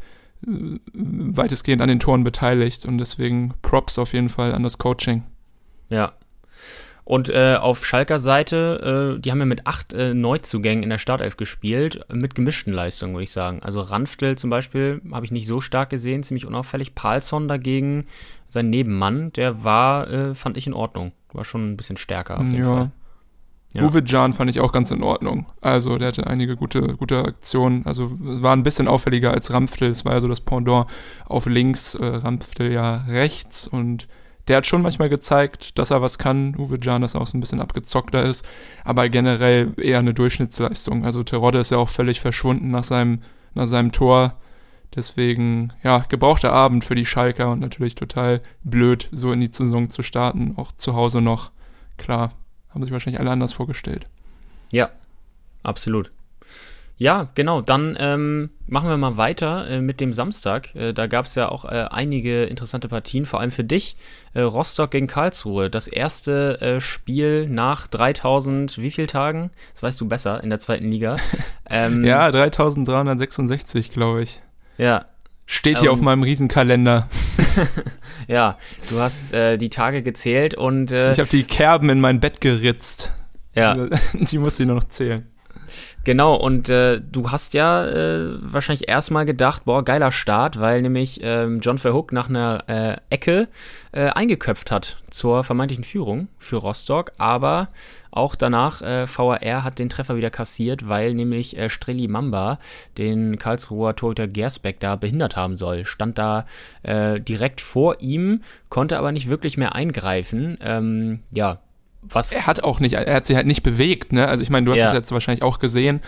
weitestgehend 0.92 1.82
an 1.82 1.88
den 1.88 2.00
Toren 2.00 2.24
beteiligt 2.24 2.86
und 2.86 2.98
deswegen 2.98 3.54
Props 3.62 3.98
auf 3.98 4.12
jeden 4.12 4.28
Fall 4.28 4.54
an 4.54 4.62
das 4.62 4.78
Coaching. 4.78 5.24
Ja. 5.88 6.12
Und 7.04 7.28
äh, 7.28 7.56
auf 7.60 7.84
Schalker 7.84 8.18
Seite, 8.18 9.16
äh, 9.16 9.20
die 9.20 9.30
haben 9.30 9.38
ja 9.38 9.44
mit 9.44 9.66
acht 9.66 9.92
äh, 9.92 10.14
Neuzugängen 10.14 10.82
in 10.82 10.88
der 10.88 10.98
Startelf 10.98 11.36
gespielt, 11.36 12.00
mit 12.10 12.34
gemischten 12.34 12.72
Leistungen, 12.72 13.12
würde 13.12 13.24
ich 13.24 13.30
sagen. 13.30 13.60
Also 13.62 13.82
Ranftel 13.82 14.38
zum 14.38 14.48
Beispiel 14.48 15.02
habe 15.12 15.26
ich 15.26 15.32
nicht 15.32 15.46
so 15.46 15.60
stark 15.60 15.90
gesehen, 15.90 16.22
ziemlich 16.22 16.46
unauffällig. 16.46 16.94
Palsson 16.94 17.46
dagegen, 17.46 18.06
sein 18.46 18.70
Nebenmann, 18.70 19.32
der 19.34 19.64
war, 19.64 20.10
äh, 20.10 20.34
fand 20.34 20.56
ich 20.56 20.66
in 20.66 20.72
Ordnung. 20.72 21.12
War 21.34 21.44
schon 21.44 21.72
ein 21.72 21.76
bisschen 21.76 21.98
stärker 21.98 22.40
auf 22.40 22.46
jeden 22.46 22.64
ja. 22.64 22.64
Fall. 22.64 22.90
Ja. 23.74 23.82
Uwe 23.82 24.02
Jan 24.06 24.34
fand 24.34 24.48
ich 24.50 24.60
auch 24.60 24.70
ganz 24.70 24.92
in 24.92 25.02
Ordnung. 25.02 25.46
Also 25.60 25.96
der 25.96 26.08
hatte 26.08 26.28
einige 26.28 26.54
gute, 26.56 26.94
gute 26.96 27.24
Aktionen. 27.24 27.84
Also 27.86 28.08
war 28.18 28.54
ein 28.54 28.62
bisschen 28.62 28.86
auffälliger 28.86 29.32
als 29.32 29.52
Ramftel. 29.52 29.88
Es 29.88 30.04
war 30.04 30.12
ja 30.12 30.20
so 30.20 30.28
das 30.28 30.40
Pendant 30.40 30.86
auf 31.26 31.46
links, 31.46 31.96
äh, 31.96 32.06
Ramftel 32.06 32.72
ja 32.72 33.04
rechts. 33.08 33.66
Und 33.66 34.06
der 34.46 34.58
hat 34.58 34.66
schon 34.66 34.82
manchmal 34.82 35.08
gezeigt, 35.08 35.76
dass 35.76 35.90
er 35.90 36.00
was 36.00 36.18
kann. 36.18 36.54
Uwe 36.56 36.78
Jan, 36.80 37.02
dass 37.02 37.14
er 37.14 37.20
auch 37.20 37.26
so 37.26 37.36
ein 37.36 37.40
bisschen 37.40 37.60
abgezockter 37.60 38.22
ist. 38.22 38.46
Aber 38.84 39.08
generell 39.08 39.72
eher 39.76 39.98
eine 39.98 40.14
Durchschnittsleistung. 40.14 41.04
Also 41.04 41.24
Terodde 41.24 41.58
ist 41.58 41.72
ja 41.72 41.78
auch 41.78 41.88
völlig 41.88 42.20
verschwunden 42.20 42.70
nach 42.70 42.84
seinem, 42.84 43.22
nach 43.54 43.66
seinem 43.66 43.90
Tor. 43.90 44.30
Deswegen, 44.94 45.72
ja, 45.82 46.04
gebrauchter 46.08 46.52
Abend 46.52 46.84
für 46.84 46.94
die 46.94 47.06
Schalker 47.06 47.50
und 47.50 47.58
natürlich 47.58 47.96
total 47.96 48.40
blöd, 48.62 49.08
so 49.10 49.32
in 49.32 49.40
die 49.40 49.50
Saison 49.50 49.90
zu 49.90 50.04
starten. 50.04 50.54
Auch 50.56 50.70
zu 50.70 50.94
Hause 50.94 51.20
noch. 51.20 51.50
Klar, 51.96 52.32
haben 52.74 52.82
sich 52.82 52.92
wahrscheinlich 52.92 53.20
alle 53.20 53.30
anders 53.30 53.52
vorgestellt. 53.52 54.04
Ja, 54.70 54.90
absolut. 55.62 56.10
Ja, 56.96 57.28
genau. 57.34 57.60
Dann 57.60 57.96
ähm, 57.98 58.50
machen 58.66 58.88
wir 58.88 58.96
mal 58.96 59.16
weiter 59.16 59.68
äh, 59.68 59.80
mit 59.80 60.00
dem 60.00 60.12
Samstag. 60.12 60.74
Äh, 60.76 60.92
da 60.92 61.08
gab 61.08 61.26
es 61.26 61.34
ja 61.34 61.48
auch 61.48 61.64
äh, 61.64 61.86
einige 61.90 62.44
interessante 62.44 62.88
Partien, 62.88 63.26
vor 63.26 63.40
allem 63.40 63.50
für 63.50 63.64
dich. 63.64 63.96
Äh, 64.32 64.42
Rostock 64.42 64.92
gegen 64.92 65.08
Karlsruhe. 65.08 65.70
Das 65.70 65.88
erste 65.88 66.60
äh, 66.60 66.80
Spiel 66.80 67.48
nach 67.48 67.88
3000, 67.88 68.78
wie 68.78 68.92
viel 68.92 69.08
Tagen? 69.08 69.50
Das 69.72 69.82
weißt 69.82 70.00
du 70.00 70.08
besser 70.08 70.42
in 70.44 70.50
der 70.50 70.60
zweiten 70.60 70.90
Liga. 70.90 71.16
Ähm, 71.66 72.04
ja, 72.04 72.30
3366, 72.30 73.90
glaube 73.90 74.22
ich. 74.22 74.42
Ja. 74.76 75.06
Steht 75.46 75.78
hier 75.78 75.88
ähm, 75.88 75.94
auf 75.94 76.00
meinem 76.00 76.22
Riesenkalender. 76.22 77.08
ja, 78.28 78.58
du 78.90 78.98
hast 78.98 79.32
äh, 79.34 79.58
die 79.58 79.68
Tage 79.68 80.02
gezählt 80.02 80.54
und. 80.54 80.90
ich 80.90 81.18
habe 81.18 81.28
die 81.30 81.44
Kerben 81.44 81.90
in 81.90 82.00
mein 82.00 82.20
Bett 82.20 82.40
geritzt. 82.40 83.12
Ja. 83.54 83.74
Die 84.12 84.38
musste 84.38 84.62
ich 84.62 84.66
nur 84.66 84.76
noch 84.76 84.84
zählen. 84.84 85.26
Genau, 86.04 86.34
und 86.36 86.68
äh, 86.68 87.00
du 87.00 87.30
hast 87.30 87.54
ja 87.54 87.86
äh, 87.86 88.36
wahrscheinlich 88.40 88.88
erstmal 88.88 89.24
gedacht, 89.24 89.64
boah, 89.64 89.82
geiler 89.82 90.12
Start, 90.12 90.60
weil 90.60 90.82
nämlich 90.82 91.20
ähm, 91.22 91.60
John 91.60 91.78
Verhook 91.78 92.12
nach 92.12 92.28
einer 92.28 92.64
äh, 92.68 92.96
Ecke 93.08 93.48
äh, 93.92 94.08
eingeköpft 94.10 94.70
hat 94.70 94.98
zur 95.10 95.42
vermeintlichen 95.42 95.84
Führung 95.84 96.28
für 96.38 96.56
Rostock, 96.56 97.12
aber 97.18 97.68
auch 98.14 98.34
danach 98.34 98.80
äh, 98.82 99.06
VAR 99.06 99.64
hat 99.64 99.78
den 99.78 99.88
Treffer 99.88 100.16
wieder 100.16 100.30
kassiert, 100.30 100.88
weil 100.88 101.14
nämlich 101.14 101.56
äh, 101.56 101.68
Streli 101.68 102.08
Mamba 102.08 102.58
den 102.96 103.38
Karlsruher 103.38 103.96
Torhüter 103.96 104.28
Gersbeck 104.28 104.80
da 104.80 104.96
behindert 104.96 105.36
haben 105.36 105.56
soll. 105.56 105.84
Stand 105.84 106.18
da 106.18 106.46
äh, 106.82 107.20
direkt 107.20 107.60
vor 107.60 107.96
ihm, 108.00 108.42
konnte 108.68 108.98
aber 108.98 109.12
nicht 109.12 109.28
wirklich 109.28 109.56
mehr 109.56 109.74
eingreifen. 109.74 110.58
Ähm, 110.60 111.20
ja, 111.32 111.58
was. 112.02 112.32
Er 112.32 112.46
hat 112.46 112.62
auch 112.62 112.80
nicht, 112.80 112.94
er 112.94 113.14
hat 113.14 113.26
sich 113.26 113.36
halt 113.36 113.46
nicht 113.46 113.62
bewegt, 113.62 114.12
ne? 114.12 114.28
Also 114.28 114.42
ich 114.42 114.50
meine, 114.50 114.66
du 114.66 114.72
hast 114.72 114.80
es 114.80 114.92
jetzt 114.92 115.12
wahrscheinlich 115.12 115.42
auch 115.42 115.58
gesehen. 115.58 116.00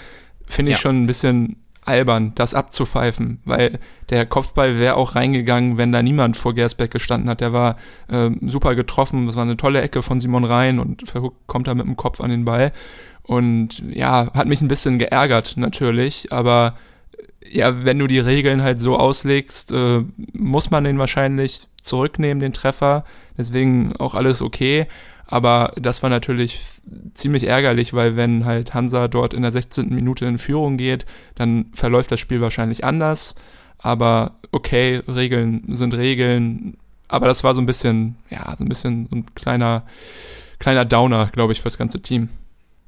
Finde 0.46 0.72
ich 0.72 0.78
ja. 0.78 0.82
schon 0.82 1.02
ein 1.02 1.06
bisschen 1.06 1.56
albern, 1.86 2.32
das 2.34 2.54
abzupfeifen, 2.54 3.40
weil 3.44 3.78
der 4.10 4.26
Kopfball 4.26 4.78
wäre 4.78 4.96
auch 4.96 5.14
reingegangen, 5.14 5.78
wenn 5.78 5.92
da 5.92 6.02
niemand 6.02 6.36
vor 6.36 6.54
Gersbeck 6.54 6.90
gestanden 6.90 7.30
hat. 7.30 7.40
Der 7.40 7.52
war 7.52 7.76
äh, 8.08 8.30
super 8.42 8.74
getroffen, 8.74 9.26
das 9.26 9.36
war 9.36 9.42
eine 9.42 9.56
tolle 9.56 9.82
Ecke 9.82 10.02
von 10.02 10.20
Simon 10.20 10.44
Rhein 10.44 10.78
und 10.78 11.08
Verhook 11.08 11.34
kommt 11.46 11.68
da 11.68 11.74
mit 11.74 11.86
dem 11.86 11.96
Kopf 11.96 12.20
an 12.20 12.30
den 12.30 12.44
Ball. 12.44 12.70
Und 13.22 13.82
ja, 13.88 14.32
hat 14.34 14.46
mich 14.46 14.60
ein 14.60 14.68
bisschen 14.68 14.98
geärgert 14.98 15.54
natürlich, 15.56 16.32
aber 16.32 16.76
ja, 17.50 17.84
wenn 17.84 17.98
du 17.98 18.06
die 18.06 18.18
Regeln 18.18 18.62
halt 18.62 18.80
so 18.80 18.96
auslegst, 18.96 19.72
äh, 19.72 20.02
muss 20.32 20.70
man 20.70 20.84
den 20.84 20.98
wahrscheinlich 20.98 21.68
zurücknehmen, 21.82 22.40
den 22.40 22.52
Treffer. 22.52 23.04
Deswegen 23.38 23.94
auch 23.96 24.14
alles 24.14 24.42
okay. 24.42 24.84
Aber 25.26 25.72
das 25.76 26.02
war 26.02 26.10
natürlich 26.10 26.60
ziemlich 27.14 27.44
ärgerlich, 27.44 27.92
weil 27.92 28.16
wenn 28.16 28.44
halt 28.44 28.74
Hansa 28.74 29.08
dort 29.08 29.34
in 29.34 29.42
der 29.42 29.50
16. 29.50 29.88
Minute 29.88 30.24
in 30.24 30.38
Führung 30.38 30.76
geht, 30.76 31.04
dann 31.34 31.66
verläuft 31.74 32.12
das 32.12 32.20
Spiel 32.20 32.40
wahrscheinlich 32.40 32.84
anders. 32.84 33.34
Aber 33.78 34.36
okay, 34.52 35.02
Regeln 35.08 35.64
sind 35.76 35.94
Regeln. 35.94 36.76
Aber 37.08 37.26
das 37.26 37.44
war 37.44 37.54
so 37.54 37.60
ein 37.60 37.66
bisschen, 37.66 38.16
ja, 38.30 38.54
so 38.56 38.64
ein 38.64 38.68
bisschen 38.68 39.08
so 39.10 39.16
ein 39.16 39.34
kleiner, 39.34 39.84
kleiner 40.58 40.84
Downer, 40.84 41.26
glaube 41.32 41.52
ich, 41.52 41.60
fürs 41.60 41.78
ganze 41.78 42.00
Team. 42.00 42.28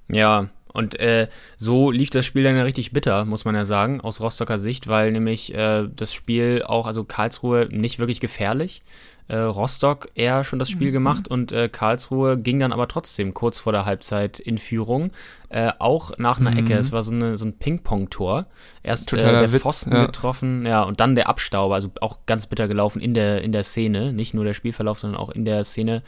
Ja, 0.09 0.49
und 0.73 0.99
äh, 1.01 1.29
so 1.57 1.91
lief 1.91 2.11
das 2.11 2.25
Spiel 2.25 2.45
dann 2.45 2.57
ja 2.57 2.63
richtig 2.63 2.93
bitter, 2.93 3.25
muss 3.25 3.45
man 3.45 3.55
ja 3.55 3.65
sagen, 3.65 4.01
aus 4.01 4.21
Rostocker 4.21 4.59
Sicht, 4.59 4.87
weil 4.87 5.13
nämlich 5.13 5.55
äh, 5.55 5.89
das 5.95 6.15
Spiel 6.15 6.63
auch, 6.65 6.87
also 6.87 7.05
Karlsruhe 7.05 7.69
nicht 7.71 7.99
wirklich 7.99 8.21
gefährlich 8.21 8.83
äh, 9.29 9.37
Rostock 9.37 10.09
eher 10.15 10.43
schon 10.43 10.59
das 10.59 10.71
Spiel 10.71 10.89
mhm. 10.89 10.95
gemacht 10.95 11.29
und 11.29 11.53
äh, 11.53 11.69
Karlsruhe 11.69 12.39
ging 12.39 12.59
dann 12.59 12.73
aber 12.73 12.89
trotzdem 12.89 13.35
kurz 13.35 13.59
vor 13.59 13.73
der 13.73 13.85
Halbzeit 13.85 14.41
in 14.41 14.59
Führung. 14.59 15.11
Äh, 15.51 15.73
auch 15.79 16.19
nach 16.19 16.41
einer 16.41 16.51
mhm. 16.51 16.59
Ecke. 16.59 16.75
Es 16.75 16.93
war 16.93 17.03
so, 17.03 17.13
eine, 17.13 17.37
so 17.37 17.47
ein 17.47 17.59
Ping-Pong-Tor. 17.59 18.47
Erst 18.83 19.13
äh, 19.13 19.19
der 19.19 19.53
Witz, 19.53 19.63
Pfosten 19.63 19.95
ja. 19.95 20.07
getroffen, 20.07 20.67
ja, 20.67 20.83
und 20.83 21.01
dann 21.01 21.15
der 21.15 21.29
Abstauber. 21.29 21.75
Also 21.75 21.91
auch 22.01 22.19
ganz 22.27 22.47
bitter 22.47 22.69
gelaufen 22.69 23.01
in 23.01 23.15
der, 23.15 23.43
in 23.43 23.53
der 23.53 23.65
Szene. 23.65 24.13
Nicht 24.13 24.35
nur 24.35 24.45
der 24.45 24.55
Spielverlauf, 24.55 24.99
sondern 24.99 25.21
auch 25.21 25.31
in 25.31 25.45
der 25.45 25.65
Szene. 25.65 26.03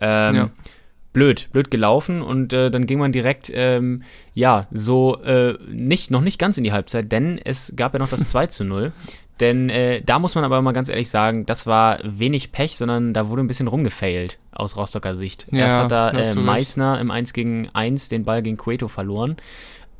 Ähm, 0.00 0.34
ja 0.34 0.50
blöd, 1.12 1.48
blöd 1.52 1.70
gelaufen 1.70 2.22
und 2.22 2.52
äh, 2.52 2.70
dann 2.70 2.86
ging 2.86 2.98
man 2.98 3.12
direkt, 3.12 3.50
ähm, 3.52 4.02
ja, 4.34 4.66
so 4.70 5.20
äh, 5.22 5.58
nicht, 5.68 6.10
noch 6.10 6.20
nicht 6.20 6.38
ganz 6.38 6.56
in 6.56 6.64
die 6.64 6.72
Halbzeit, 6.72 7.10
denn 7.10 7.38
es 7.38 7.74
gab 7.76 7.92
ja 7.94 7.98
noch 7.98 8.08
das 8.08 8.28
2 8.30 8.46
zu 8.46 8.64
0. 8.64 8.92
Denn 9.40 9.70
äh, 9.70 10.02
da 10.02 10.18
muss 10.18 10.34
man 10.34 10.44
aber 10.44 10.60
mal 10.60 10.72
ganz 10.72 10.88
ehrlich 10.88 11.08
sagen, 11.08 11.46
das 11.46 11.66
war 11.66 11.98
wenig 12.04 12.52
Pech, 12.52 12.76
sondern 12.76 13.14
da 13.14 13.28
wurde 13.28 13.42
ein 13.42 13.46
bisschen 13.46 13.68
rumgefailt 13.68 14.38
aus 14.52 14.76
Rostocker 14.76 15.16
Sicht. 15.16 15.46
Ja, 15.50 15.60
Erst 15.60 15.78
hat 15.78 15.92
da 15.92 16.10
äh, 16.10 16.34
Meißner 16.34 17.00
im 17.00 17.10
1 17.10 17.32
gegen 17.32 17.68
1 17.72 18.10
den 18.10 18.24
Ball 18.24 18.42
gegen 18.42 18.58
Cueto 18.58 18.88
verloren. 18.88 19.36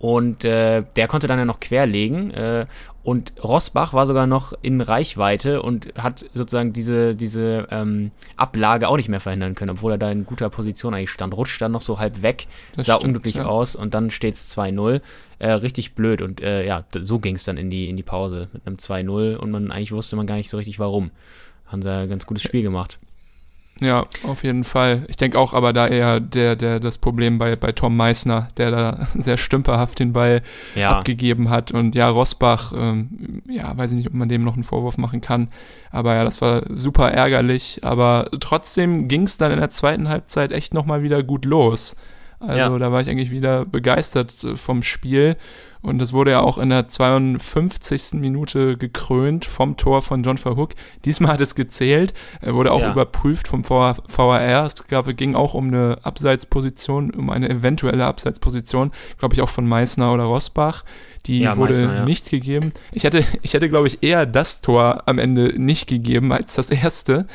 Und 0.01 0.47
äh, 0.47 0.83
der 0.97 1.09
konnte 1.09 1.27
dann 1.27 1.39
ja 1.39 1.45
noch 1.45 1.61
querlegen. 1.61 2.31
Äh, 2.31 2.65
und 3.03 3.35
Rosbach 3.45 3.93
war 3.93 4.07
sogar 4.07 4.27
noch 4.27 4.55
in 4.63 4.81
Reichweite 4.81 5.61
und 5.61 5.93
hat 5.95 6.25
sozusagen 6.33 6.73
diese, 6.73 7.15
diese 7.15 7.69
ähm, 7.71 8.11
Ablage 8.37 8.89
auch 8.89 8.97
nicht 8.97 9.11
mehr 9.11 9.21
verhindern 9.21 9.55
können, 9.55 9.73
obwohl 9.73 9.93
er 9.93 9.99
da 9.99 10.11
in 10.11 10.25
guter 10.25 10.49
Position 10.49 10.95
eigentlich 10.95 11.11
stand. 11.11 11.37
Rutscht 11.37 11.61
dann 11.61 11.73
noch 11.73 11.83
so 11.83 11.99
halb 11.99 12.23
weg, 12.23 12.47
das 12.77 12.87
sah 12.87 12.95
stimmt, 12.95 13.09
unglücklich 13.09 13.35
ja. 13.37 13.45
aus 13.45 13.77
und 13.77 13.93
dann 13.93 14.11
steht 14.11 14.37
es 14.37 14.57
2-0. 14.57 15.03
Äh, 15.39 15.53
richtig 15.53 15.95
blöd. 15.95 16.23
Und 16.23 16.41
äh, 16.41 16.67
ja, 16.67 16.85
so 16.99 17.19
ging 17.19 17.37
es 17.37 17.45
dann 17.45 17.59
in 17.59 17.71
die, 17.71 17.91
in 17.91 17.99
die 17.99 18.03
Pause 18.03 18.49
mit 18.55 18.67
einem 18.67 18.77
2-0 18.77 19.37
und 19.37 19.51
man 19.51 19.71
eigentlich 19.71 19.93
wusste 19.93 20.17
man 20.17 20.27
gar 20.27 20.37
nicht 20.37 20.49
so 20.49 20.57
richtig 20.57 20.79
warum. 20.79 21.11
Haben 21.67 21.83
sie 21.83 21.91
ein 21.91 22.09
ganz 22.09 22.25
gutes 22.25 22.43
Spiel 22.43 22.63
gemacht. 22.63 22.99
Ja, 23.81 24.07
auf 24.25 24.45
jeden 24.45 24.65
Fall. 24.65 25.05
Ich 25.09 25.17
denke 25.17 25.39
auch 25.39 25.55
aber 25.55 25.73
da 25.73 25.89
eher 25.89 26.21
der, 26.21 26.55
der 26.55 26.81
das 26.81 26.99
Problem 26.99 27.39
bei, 27.39 27.57
bei 27.57 27.73
Tom 27.73 27.97
Meissner, 27.97 28.49
der 28.59 28.71
da 28.71 29.07
sehr 29.15 29.39
stümperhaft 29.39 29.99
den 29.99 30.13
Ball 30.13 30.43
ja. 30.75 30.99
abgegeben 30.99 31.49
hat. 31.49 31.73
Und 31.73 31.95
ja, 31.95 32.09
Rosbach, 32.09 32.73
ähm, 32.77 33.43
ja, 33.49 33.77
weiß 33.77 33.93
ich 33.93 33.97
nicht, 33.97 34.09
ob 34.09 34.15
man 34.15 34.29
dem 34.29 34.45
noch 34.45 34.55
einen 34.55 34.65
Vorwurf 34.65 34.99
machen 34.99 35.23
kann. 35.23 35.49
Aber 35.91 36.15
ja, 36.15 36.25
das 36.25 36.43
war 36.43 36.63
super 36.69 37.11
ärgerlich. 37.11 37.81
Aber 37.83 38.29
trotzdem 38.39 39.09
ging 39.09 39.23
es 39.23 39.39
dann 39.39 39.51
in 39.51 39.61
der 39.61 39.71
zweiten 39.71 40.09
Halbzeit 40.09 40.53
echt 40.53 40.75
nochmal 40.75 41.03
wieder 41.03 41.23
gut 41.23 41.47
los. 41.47 41.97
Also 42.39 42.59
ja. 42.59 42.79
da 42.79 42.93
war 42.93 43.01
ich 43.01 43.09
eigentlich 43.09 43.31
wieder 43.31 43.65
begeistert 43.65 44.45
äh, 44.45 44.57
vom 44.57 44.83
Spiel. 44.83 45.37
Und 45.83 45.99
das 45.99 46.13
wurde 46.13 46.33
ja 46.33 46.41
auch 46.41 46.59
in 46.59 46.69
der 46.69 46.89
52. 46.89 48.15
Minute 48.15 48.77
gekrönt 48.77 49.45
vom 49.45 49.77
Tor 49.77 50.03
von 50.03 50.23
John 50.23 50.37
Verhook. 50.37 50.75
Diesmal 51.05 51.33
hat 51.33 51.41
es 51.41 51.55
gezählt, 51.55 52.13
er 52.41 52.55
wurde 52.55 52.73
auch 52.73 52.81
ja. 52.81 52.93
überprüft 52.93 53.49
vom 53.49 53.69
VAR. 53.69 54.67
Es 54.67 54.87
gab, 54.89 55.17
ging 55.17 55.35
auch 55.35 55.55
um 55.55 55.69
eine 55.69 55.99
Abseitsposition, 56.03 57.11
um 57.13 57.31
eine 57.31 57.49
eventuelle 57.49 58.05
Abseitsposition, 58.05 58.93
glaube 59.19 59.35
ich 59.35 59.41
auch 59.41 59.49
von 59.49 59.67
Meißner 59.67 60.13
oder 60.13 60.25
Rosbach. 60.25 60.85
Die 61.27 61.41
ja, 61.41 61.57
wurde 61.57 61.75
Meißner, 61.75 61.95
ja. 61.97 62.05
nicht 62.05 62.31
gegeben. 62.31 62.73
Ich 62.93 63.05
hätte, 63.05 63.25
ich 63.43 63.53
hätte, 63.53 63.69
glaube 63.69 63.87
ich, 63.87 64.03
eher 64.03 64.25
das 64.25 64.63
Tor 64.63 65.03
am 65.07 65.19
Ende 65.19 65.61
nicht 65.61 65.87
gegeben 65.87 66.33
als 66.33 66.55
das 66.55 66.71
erste. 66.71 67.27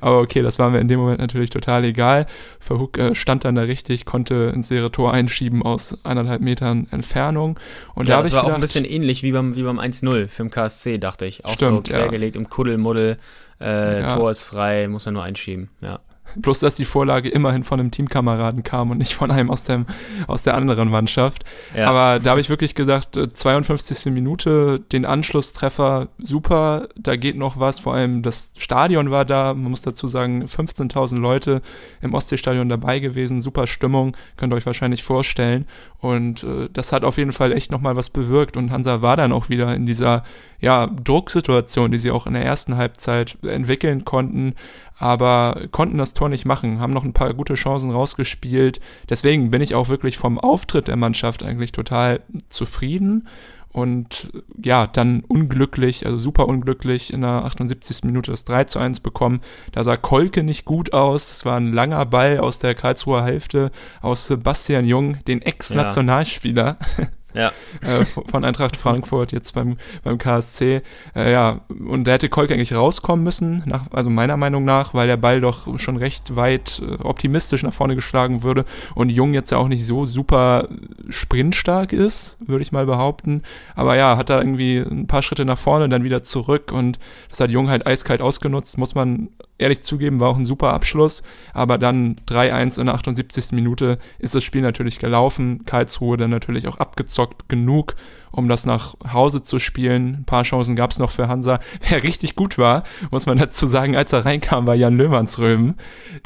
Aber 0.00 0.20
okay, 0.20 0.42
das 0.42 0.58
war 0.58 0.70
mir 0.70 0.78
in 0.78 0.88
dem 0.88 1.00
Moment 1.00 1.20
natürlich 1.20 1.50
total 1.50 1.84
egal. 1.84 2.26
Verhook 2.60 2.98
äh, 2.98 3.14
stand 3.14 3.44
dann 3.44 3.56
da 3.56 3.62
richtig, 3.62 4.04
konnte 4.04 4.52
ins 4.54 4.70
leere 4.70 4.92
Tor 4.92 5.12
einschieben 5.12 5.62
aus 5.62 5.98
eineinhalb 6.04 6.40
Metern 6.40 6.86
Entfernung. 6.92 7.58
Und 7.94 8.08
ja, 8.08 8.16
da 8.16 8.22
das 8.22 8.32
war 8.32 8.40
gedacht, 8.40 8.52
auch 8.52 8.54
ein 8.54 8.60
bisschen 8.60 8.84
ähnlich 8.84 9.22
wie 9.22 9.32
beim, 9.32 9.56
wie 9.56 9.62
beim 9.62 9.78
1-0 9.78 10.28
für 10.28 10.42
den 10.42 10.50
KSC, 10.50 10.98
dachte 10.98 11.26
ich. 11.26 11.44
Auch 11.44 11.52
stimmt, 11.52 11.86
so 11.86 11.92
quergelegt 11.92 12.36
ja. 12.36 12.40
im 12.40 12.48
Kuddelmuddel. 12.48 13.18
Äh, 13.60 14.00
ja. 14.00 14.16
Tor 14.16 14.30
ist 14.30 14.44
frei, 14.44 14.88
muss 14.88 15.06
er 15.06 15.12
nur 15.12 15.22
einschieben. 15.22 15.68
Ja. 15.80 16.00
Bloß, 16.36 16.60
dass 16.60 16.74
die 16.74 16.84
Vorlage 16.84 17.28
immerhin 17.28 17.64
von 17.64 17.80
einem 17.80 17.90
Teamkameraden 17.90 18.62
kam 18.62 18.90
und 18.90 18.98
nicht 18.98 19.14
von 19.14 19.30
einem 19.30 19.50
aus, 19.50 19.62
dem, 19.62 19.86
aus 20.26 20.42
der 20.42 20.54
anderen 20.54 20.90
Mannschaft. 20.90 21.44
Ja. 21.76 21.88
Aber 21.88 22.20
da 22.20 22.30
habe 22.30 22.40
ich 22.40 22.50
wirklich 22.50 22.74
gesagt, 22.74 23.18
52. 23.32 24.06
Äh, 24.06 24.10
Minute, 24.10 24.80
den 24.92 25.04
Anschlusstreffer, 25.04 26.08
super, 26.18 26.88
da 26.96 27.16
geht 27.16 27.36
noch 27.36 27.58
was. 27.58 27.80
Vor 27.80 27.94
allem 27.94 28.22
das 28.22 28.52
Stadion 28.56 29.10
war 29.10 29.24
da, 29.24 29.54
man 29.54 29.70
muss 29.70 29.82
dazu 29.82 30.06
sagen, 30.06 30.44
15.000 30.44 31.18
Leute 31.18 31.62
im 32.00 32.14
Ostseestadion 32.14 32.68
dabei 32.68 32.98
gewesen, 32.98 33.42
super 33.42 33.66
Stimmung, 33.66 34.16
könnt 34.36 34.52
ihr 34.52 34.56
euch 34.56 34.66
wahrscheinlich 34.66 35.02
vorstellen. 35.02 35.66
Und 36.02 36.42
äh, 36.42 36.68
das 36.72 36.92
hat 36.92 37.04
auf 37.04 37.16
jeden 37.16 37.32
Fall 37.32 37.52
echt 37.52 37.70
nochmal 37.70 37.94
was 37.94 38.10
bewirkt. 38.10 38.56
Und 38.56 38.72
Hansa 38.72 39.02
war 39.02 39.16
dann 39.16 39.32
auch 39.32 39.48
wieder 39.48 39.74
in 39.74 39.86
dieser 39.86 40.24
ja, 40.58 40.86
Drucksituation, 40.86 41.92
die 41.92 41.98
sie 41.98 42.10
auch 42.10 42.26
in 42.26 42.34
der 42.34 42.44
ersten 42.44 42.76
Halbzeit 42.76 43.38
entwickeln 43.42 44.04
konnten. 44.04 44.54
Aber 45.02 45.66
konnten 45.72 45.98
das 45.98 46.14
Tor 46.14 46.28
nicht 46.28 46.44
machen, 46.44 46.78
haben 46.78 46.92
noch 46.92 47.02
ein 47.02 47.12
paar 47.12 47.34
gute 47.34 47.54
Chancen 47.54 47.90
rausgespielt. 47.90 48.80
Deswegen 49.08 49.50
bin 49.50 49.60
ich 49.60 49.74
auch 49.74 49.88
wirklich 49.88 50.16
vom 50.16 50.38
Auftritt 50.38 50.86
der 50.86 50.96
Mannschaft 50.96 51.42
eigentlich 51.42 51.72
total 51.72 52.20
zufrieden 52.48 53.26
und 53.72 54.30
ja, 54.62 54.86
dann 54.86 55.24
unglücklich, 55.26 56.06
also 56.06 56.18
super 56.18 56.46
unglücklich 56.46 57.12
in 57.12 57.22
der 57.22 57.44
78. 57.44 58.04
Minute 58.04 58.30
das 58.30 58.44
3 58.44 58.64
zu 58.64 58.78
1 58.78 59.00
bekommen. 59.00 59.40
Da 59.72 59.82
sah 59.82 59.96
Kolke 59.96 60.44
nicht 60.44 60.66
gut 60.66 60.92
aus. 60.92 61.32
Es 61.32 61.44
war 61.44 61.56
ein 61.56 61.72
langer 61.72 62.04
Ball 62.06 62.38
aus 62.38 62.58
der 62.58 62.74
Karlsruher 62.74 63.24
Hälfte 63.24 63.72
aus 64.02 64.26
Sebastian 64.28 64.84
Jung, 64.84 65.24
den 65.24 65.42
Ex-Nationalspieler. 65.42 66.76
Ja. 66.98 67.06
ja. 67.34 67.52
äh, 67.80 68.04
von 68.04 68.44
Eintracht 68.44 68.76
Frankfurt 68.76 69.32
jetzt 69.32 69.54
beim, 69.54 69.76
beim 70.02 70.18
KSC. 70.18 70.82
Äh, 71.14 71.32
ja, 71.32 71.60
und 71.68 72.04
da 72.04 72.12
hätte 72.12 72.28
Kolk 72.28 72.50
eigentlich 72.50 72.74
rauskommen 72.74 73.24
müssen, 73.24 73.62
nach, 73.66 73.86
also 73.90 74.10
meiner 74.10 74.36
Meinung 74.36 74.64
nach, 74.64 74.94
weil 74.94 75.06
der 75.06 75.16
Ball 75.16 75.40
doch 75.40 75.78
schon 75.78 75.96
recht 75.96 76.36
weit 76.36 76.82
äh, 76.84 77.02
optimistisch 77.02 77.62
nach 77.62 77.72
vorne 77.72 77.94
geschlagen 77.94 78.42
würde 78.42 78.64
und 78.94 79.10
Jung 79.10 79.34
jetzt 79.34 79.50
ja 79.50 79.58
auch 79.58 79.68
nicht 79.68 79.86
so 79.86 80.04
super 80.04 80.68
sprintstark 81.08 81.92
ist, 81.92 82.38
würde 82.40 82.62
ich 82.62 82.72
mal 82.72 82.86
behaupten. 82.86 83.42
Aber 83.74 83.96
ja, 83.96 84.16
hat 84.16 84.30
da 84.30 84.38
irgendwie 84.38 84.78
ein 84.78 85.06
paar 85.06 85.22
Schritte 85.22 85.44
nach 85.44 85.58
vorne, 85.58 85.88
dann 85.88 86.04
wieder 86.04 86.22
zurück 86.22 86.72
und 86.72 86.98
das 87.30 87.40
hat 87.40 87.50
Jung 87.50 87.68
halt 87.68 87.86
eiskalt 87.86 88.20
ausgenutzt, 88.20 88.78
muss 88.78 88.94
man 88.94 89.28
ehrlich 89.62 89.82
zugeben, 89.82 90.20
war 90.20 90.28
auch 90.28 90.36
ein 90.36 90.44
super 90.44 90.72
Abschluss. 90.72 91.22
Aber 91.52 91.78
dann 91.78 92.16
3-1 92.28 92.78
in 92.78 92.86
der 92.86 92.94
78. 92.94 93.52
Minute 93.52 93.96
ist 94.18 94.34
das 94.34 94.44
Spiel 94.44 94.62
natürlich 94.62 94.98
gelaufen. 94.98 95.64
Karlsruhe 95.64 96.16
dann 96.16 96.30
natürlich 96.30 96.68
auch 96.68 96.78
abgezockt 96.78 97.48
genug, 97.48 97.94
um 98.30 98.48
das 98.48 98.66
nach 98.66 98.94
Hause 99.12 99.42
zu 99.42 99.58
spielen. 99.58 100.18
Ein 100.20 100.24
paar 100.24 100.42
Chancen 100.42 100.76
gab 100.76 100.90
es 100.90 100.98
noch 100.98 101.10
für 101.10 101.28
Hansa. 101.28 101.60
Wer 101.88 102.02
richtig 102.02 102.34
gut 102.34 102.58
war, 102.58 102.84
muss 103.10 103.26
man 103.26 103.38
dazu 103.38 103.66
sagen, 103.66 103.96
als 103.96 104.12
er 104.12 104.24
reinkam, 104.24 104.66
war 104.66 104.74
Jan 104.74 104.96
Löhmannsröben. 104.96 105.74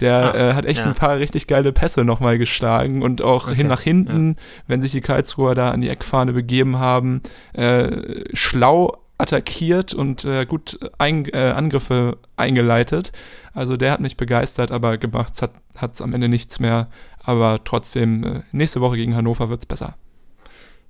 Der 0.01 0.33
Ach, 0.35 0.39
äh, 0.39 0.55
hat 0.55 0.67
echt 0.67 0.81
ja. 0.81 0.87
ein 0.87 0.95
paar 0.95 1.19
richtig 1.19 1.47
geile 1.47 1.73
Pässe 1.73 2.05
nochmal 2.05 2.39
geschlagen 2.39 3.03
und 3.03 3.23
auch 3.23 3.47
okay. 3.47 3.57
hin 3.57 3.67
nach 3.69 3.81
hinten, 3.81 4.31
ja. 4.31 4.35
wenn 4.69 4.81
sich 4.81 4.93
die 4.93 5.01
Karlsruher 5.01 5.55
da 5.55 5.71
an 5.71 5.81
die 5.81 5.89
Eckfahne 5.89 6.33
begeben 6.33 6.79
haben, 6.79 7.23
äh, 7.53 8.25
schlau 8.33 8.99
attackiert 9.19 9.95
und 9.95 10.25
äh, 10.25 10.47
gut 10.47 10.79
ein, 10.99 11.27
äh, 11.27 11.53
Angriffe 11.57 12.19
eingeleitet. 12.37 13.13
Also 13.55 13.77
der 13.77 13.93
hat 13.93 14.01
mich 14.01 14.17
begeistert, 14.17 14.71
aber 14.71 14.99
gemacht 14.99 15.41
hat 15.77 15.95
es 15.95 16.03
am 16.03 16.13
Ende 16.13 16.29
nichts 16.29 16.61
mehr. 16.61 16.89
Aber 17.23 17.65
trotzdem, 17.65 18.25
äh, 18.25 18.43
nächste 18.53 18.81
Woche 18.81 18.97
gegen 18.97 19.17
Hannover 19.17 19.49
wird 19.49 19.61
es 19.61 19.67
besser. 19.67 19.97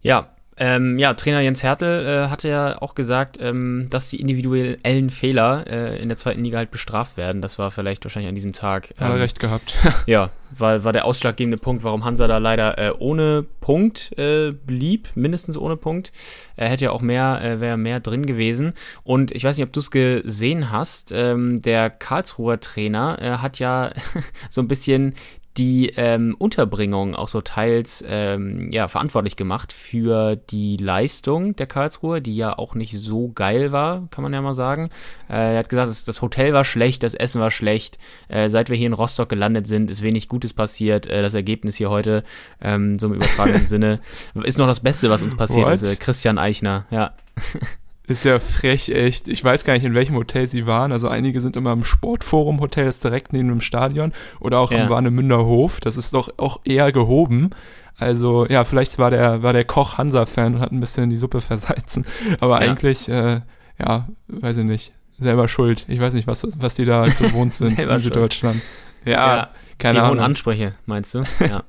Ja, 0.02 0.35
ähm, 0.58 0.98
ja, 0.98 1.12
Trainer 1.12 1.40
Jens 1.40 1.62
Hertel 1.62 2.06
äh, 2.06 2.28
hatte 2.28 2.48
ja 2.48 2.80
auch 2.80 2.94
gesagt, 2.94 3.38
ähm, 3.40 3.88
dass 3.90 4.08
die 4.08 4.20
individuellen 4.20 5.10
Fehler 5.10 5.66
äh, 5.66 6.00
in 6.00 6.08
der 6.08 6.16
zweiten 6.16 6.42
Liga 6.42 6.56
halt 6.56 6.70
bestraft 6.70 7.18
werden. 7.18 7.42
Das 7.42 7.58
war 7.58 7.70
vielleicht 7.70 8.04
wahrscheinlich 8.04 8.30
an 8.30 8.34
diesem 8.34 8.54
Tag. 8.54 8.90
Ähm, 8.92 9.04
Hat 9.04 9.10
er 9.10 9.14
ähm, 9.16 9.20
recht 9.20 9.38
gehabt. 9.38 9.74
ja, 10.06 10.30
war, 10.50 10.82
war 10.82 10.94
der 10.94 11.04
ausschlaggebende 11.04 11.58
Punkt, 11.58 11.84
warum 11.84 12.06
Hansa 12.06 12.26
da 12.26 12.38
leider 12.38 12.78
äh, 12.78 12.92
ohne 12.98 13.44
Punkt 13.60 14.16
äh, 14.18 14.52
blieb, 14.52 15.10
mindestens 15.14 15.58
ohne 15.58 15.76
Punkt. 15.76 16.10
Er 16.56 16.70
hätte 16.70 16.86
ja 16.86 16.90
auch 16.90 17.02
mehr, 17.02 17.40
äh, 17.42 17.60
wäre 17.60 17.76
mehr 17.76 18.00
drin 18.00 18.24
gewesen. 18.24 18.72
Und 19.02 19.32
ich 19.32 19.44
weiß 19.44 19.58
nicht, 19.58 19.66
ob 19.66 19.74
du 19.74 19.80
es 19.80 19.90
gesehen 19.90 20.70
hast, 20.70 21.12
ähm, 21.12 21.60
der 21.60 21.90
Karlsruher 21.90 22.60
Trainer 22.60 23.18
äh, 23.20 23.30
hat 23.38 23.58
ja 23.58 23.90
so 24.48 24.62
ein 24.62 24.68
bisschen 24.68 25.14
die 25.56 25.92
ähm, 25.96 26.36
Unterbringung 26.38 27.14
auch 27.14 27.28
so 27.28 27.40
teils 27.40 28.04
ähm, 28.06 28.70
ja, 28.72 28.88
verantwortlich 28.88 29.36
gemacht 29.36 29.72
für 29.72 30.36
die 30.36 30.76
Leistung 30.76 31.56
der 31.56 31.66
Karlsruhe, 31.66 32.20
die 32.20 32.36
ja 32.36 32.58
auch 32.58 32.74
nicht 32.74 32.92
so 32.92 33.30
geil 33.34 33.72
war, 33.72 34.06
kann 34.10 34.22
man 34.22 34.32
ja 34.32 34.42
mal 34.42 34.54
sagen. 34.54 34.90
Äh, 35.28 35.54
er 35.54 35.58
hat 35.58 35.68
gesagt, 35.68 35.88
das, 35.88 36.04
das, 36.04 36.20
Hotel 36.20 36.52
war 36.52 36.64
schlecht, 36.64 37.02
das 37.02 37.14
Essen 37.14 37.40
war 37.40 37.50
schlecht. 37.50 37.98
Äh, 38.28 38.48
seit 38.50 38.68
wir 38.68 38.76
hier 38.76 38.86
in 38.86 38.92
Rostock 38.92 39.28
gelandet 39.28 39.66
sind, 39.66 39.90
ist 39.90 40.02
wenig 40.02 40.28
Gutes 40.28 40.52
passiert. 40.52 41.06
Äh, 41.06 41.22
das 41.22 41.34
Ergebnis 41.34 41.76
hier 41.76 41.90
heute, 41.90 42.22
ähm, 42.60 42.98
so 42.98 43.06
im 43.06 43.14
übertragenen 43.14 43.66
Sinne, 43.66 44.00
ist 44.34 44.58
noch 44.58 44.66
das 44.66 44.80
Beste, 44.80 45.08
was 45.10 45.22
uns 45.22 45.36
passiert 45.36 45.68
ist. 45.70 45.82
Äh, 45.82 45.96
Christian 45.96 46.38
Eichner, 46.38 46.86
ja. 46.90 47.14
Ist 48.08 48.24
ja 48.24 48.38
frech, 48.38 48.88
echt. 48.90 49.26
Ich 49.26 49.42
weiß 49.42 49.64
gar 49.64 49.74
nicht, 49.74 49.84
in 49.84 49.94
welchem 49.94 50.14
Hotel 50.14 50.46
sie 50.46 50.66
waren. 50.66 50.92
Also 50.92 51.08
einige 51.08 51.40
sind 51.40 51.56
immer 51.56 51.72
im 51.72 51.82
Sportforum-Hotel, 51.82 52.84
das 52.84 52.96
ist 52.96 53.04
direkt 53.04 53.32
neben 53.32 53.48
dem 53.48 53.60
Stadion. 53.60 54.12
Oder 54.38 54.60
auch 54.60 54.70
ja. 54.70 54.84
im 54.84 54.90
Warnemünder 54.90 55.44
Hof. 55.44 55.80
Das 55.80 55.96
ist 55.96 56.14
doch 56.14 56.30
auch 56.36 56.60
eher 56.64 56.92
gehoben. 56.92 57.50
Also 57.98 58.46
ja, 58.46 58.64
vielleicht 58.64 58.98
war 58.98 59.10
der, 59.10 59.42
war 59.42 59.52
der 59.52 59.64
Koch 59.64 59.98
Hansa-Fan 59.98 60.56
und 60.56 60.60
hat 60.60 60.70
ein 60.70 60.78
bisschen 60.78 61.10
die 61.10 61.16
Suppe 61.16 61.40
versalzen. 61.40 62.06
Aber 62.38 62.62
ja. 62.62 62.70
eigentlich, 62.70 63.08
äh, 63.08 63.40
ja, 63.78 64.08
weiß 64.28 64.58
ich 64.58 64.64
nicht. 64.64 64.92
Selber 65.18 65.48
schuld. 65.48 65.84
Ich 65.88 65.98
weiß 65.98 66.14
nicht, 66.14 66.26
was, 66.26 66.46
was 66.56 66.76
die 66.76 66.84
da 66.84 67.04
gewohnt 67.04 67.54
sind 67.54 67.78
in 67.78 67.98
Süddeutschland. 67.98 68.60
Ja, 69.04 69.12
ja, 69.12 69.50
keine 69.78 69.94
die 69.94 69.98
Ahnung. 70.00 70.12
Die 70.12 70.20
hohen 70.20 70.24
Ansprüche, 70.24 70.74
meinst 70.86 71.14
du? 71.14 71.24
Ja. 71.40 71.64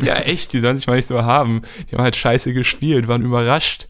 ja, 0.00 0.14
echt, 0.16 0.52
die 0.52 0.58
sollen 0.60 0.76
sich 0.76 0.86
mal 0.86 0.94
nicht 0.96 1.06
so 1.06 1.22
haben. 1.22 1.62
Die 1.90 1.96
haben 1.96 2.04
halt 2.04 2.14
scheiße 2.14 2.54
gespielt, 2.54 3.08
waren 3.08 3.22
überrascht 3.22 3.88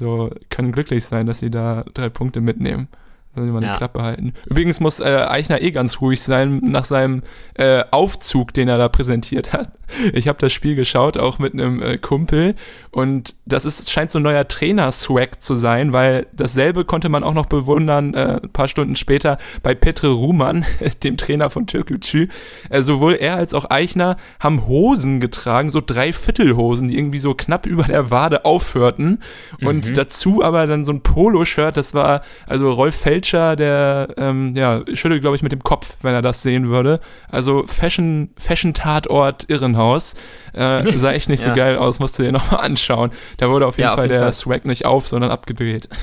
so 0.00 0.30
können 0.50 0.72
glücklich 0.72 1.04
sein, 1.04 1.26
dass 1.26 1.38
sie 1.38 1.50
da 1.50 1.84
drei 1.94 2.08
Punkte 2.08 2.40
mitnehmen. 2.40 2.88
Sollen 3.34 3.46
sie 3.46 3.52
mal 3.52 3.62
ja. 3.62 3.72
die 3.72 3.78
Klappe 3.78 4.02
halten. 4.02 4.32
Übrigens 4.46 4.80
muss 4.80 4.98
äh, 4.98 5.04
Eichner 5.04 5.62
eh 5.62 5.70
ganz 5.70 6.00
ruhig 6.00 6.20
sein 6.20 6.60
nach 6.64 6.84
seinem 6.84 7.22
äh, 7.54 7.84
Aufzug, 7.92 8.52
den 8.52 8.68
er 8.68 8.76
da 8.76 8.88
präsentiert 8.88 9.52
hat. 9.52 9.70
Ich 10.12 10.28
habe 10.28 10.38
das 10.38 10.52
Spiel 10.52 10.74
geschaut, 10.74 11.16
auch 11.16 11.38
mit 11.38 11.52
einem 11.52 11.82
äh, 11.82 11.98
Kumpel. 11.98 12.54
Und 12.90 13.34
das 13.44 13.64
ist, 13.64 13.90
scheint 13.90 14.10
so 14.10 14.18
ein 14.18 14.22
neuer 14.22 14.46
Trainer-Swag 14.46 15.42
zu 15.42 15.54
sein, 15.54 15.92
weil 15.92 16.26
dasselbe 16.32 16.84
konnte 16.84 17.08
man 17.08 17.22
auch 17.22 17.34
noch 17.34 17.46
bewundern, 17.46 18.14
äh, 18.14 18.40
ein 18.42 18.50
paar 18.50 18.68
Stunden 18.68 18.96
später 18.96 19.36
bei 19.62 19.74
Petre 19.74 20.08
Ruhmann, 20.08 20.64
dem 21.04 21.16
Trainer 21.16 21.50
von 21.50 21.66
Türkgücü. 21.66 22.28
Äh, 22.68 22.82
sowohl 22.82 23.14
er 23.14 23.36
als 23.36 23.54
auch 23.54 23.70
Eichner 23.70 24.16
haben 24.38 24.66
Hosen 24.66 25.20
getragen, 25.20 25.70
so 25.70 25.80
Dreiviertelhosen, 25.84 26.88
die 26.88 26.98
irgendwie 26.98 27.18
so 27.18 27.34
knapp 27.34 27.66
über 27.66 27.84
der 27.84 28.10
Wade 28.10 28.44
aufhörten. 28.44 29.20
Und 29.60 29.90
mhm. 29.90 29.94
dazu 29.94 30.42
aber 30.42 30.66
dann 30.66 30.84
so 30.84 30.92
ein 30.92 31.02
Poloshirt, 31.02 31.76
das 31.76 31.94
war, 31.94 32.22
also 32.46 32.72
Rolf 32.72 32.94
Felscher, 33.30 33.56
der, 33.56 34.08
ähm, 34.16 34.52
ja, 34.54 34.82
schüttelt, 34.92 35.20
glaube 35.20 35.36
ich, 35.36 35.42
mit 35.42 35.52
dem 35.52 35.62
Kopf, 35.62 35.96
wenn 36.02 36.14
er 36.14 36.22
das 36.22 36.42
sehen 36.42 36.68
würde. 36.68 37.00
Also 37.30 37.64
Fashion, 37.66 38.30
Fashion-Tatort 38.36 39.48
Irrenhaus. 39.48 40.14
Äh, 40.52 40.90
sah 40.92 41.12
echt 41.12 41.28
nicht 41.28 41.44
ja. 41.44 41.50
so 41.50 41.56
geil 41.56 41.76
aus, 41.76 42.00
musst 42.00 42.18
du 42.18 42.22
dir 42.22 42.32
nochmal 42.32 42.60
anschauen. 42.64 43.10
Da 43.38 43.48
wurde 43.48 43.66
auf 43.66 43.78
jeden 43.78 43.88
ja, 43.88 43.94
Fall 43.94 44.04
jeden 44.04 44.14
der 44.14 44.22
Fall. 44.22 44.32
Swag 44.32 44.64
nicht 44.64 44.84
auf, 44.84 45.08
sondern 45.08 45.30
abgedreht. 45.30 45.88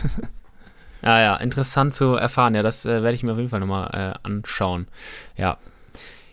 Ja, 1.04 1.22
ja, 1.22 1.36
interessant 1.36 1.94
zu 1.94 2.16
erfahren. 2.16 2.56
Ja, 2.56 2.64
das 2.64 2.84
äh, 2.88 3.04
werde 3.04 3.14
ich 3.14 3.22
mir 3.22 3.32
auf 3.32 3.38
jeden 3.38 3.52
Fall 3.52 3.60
nochmal 3.60 3.92
äh, 3.94 4.28
anschauen. 4.28 4.88
Ja. 5.38 5.58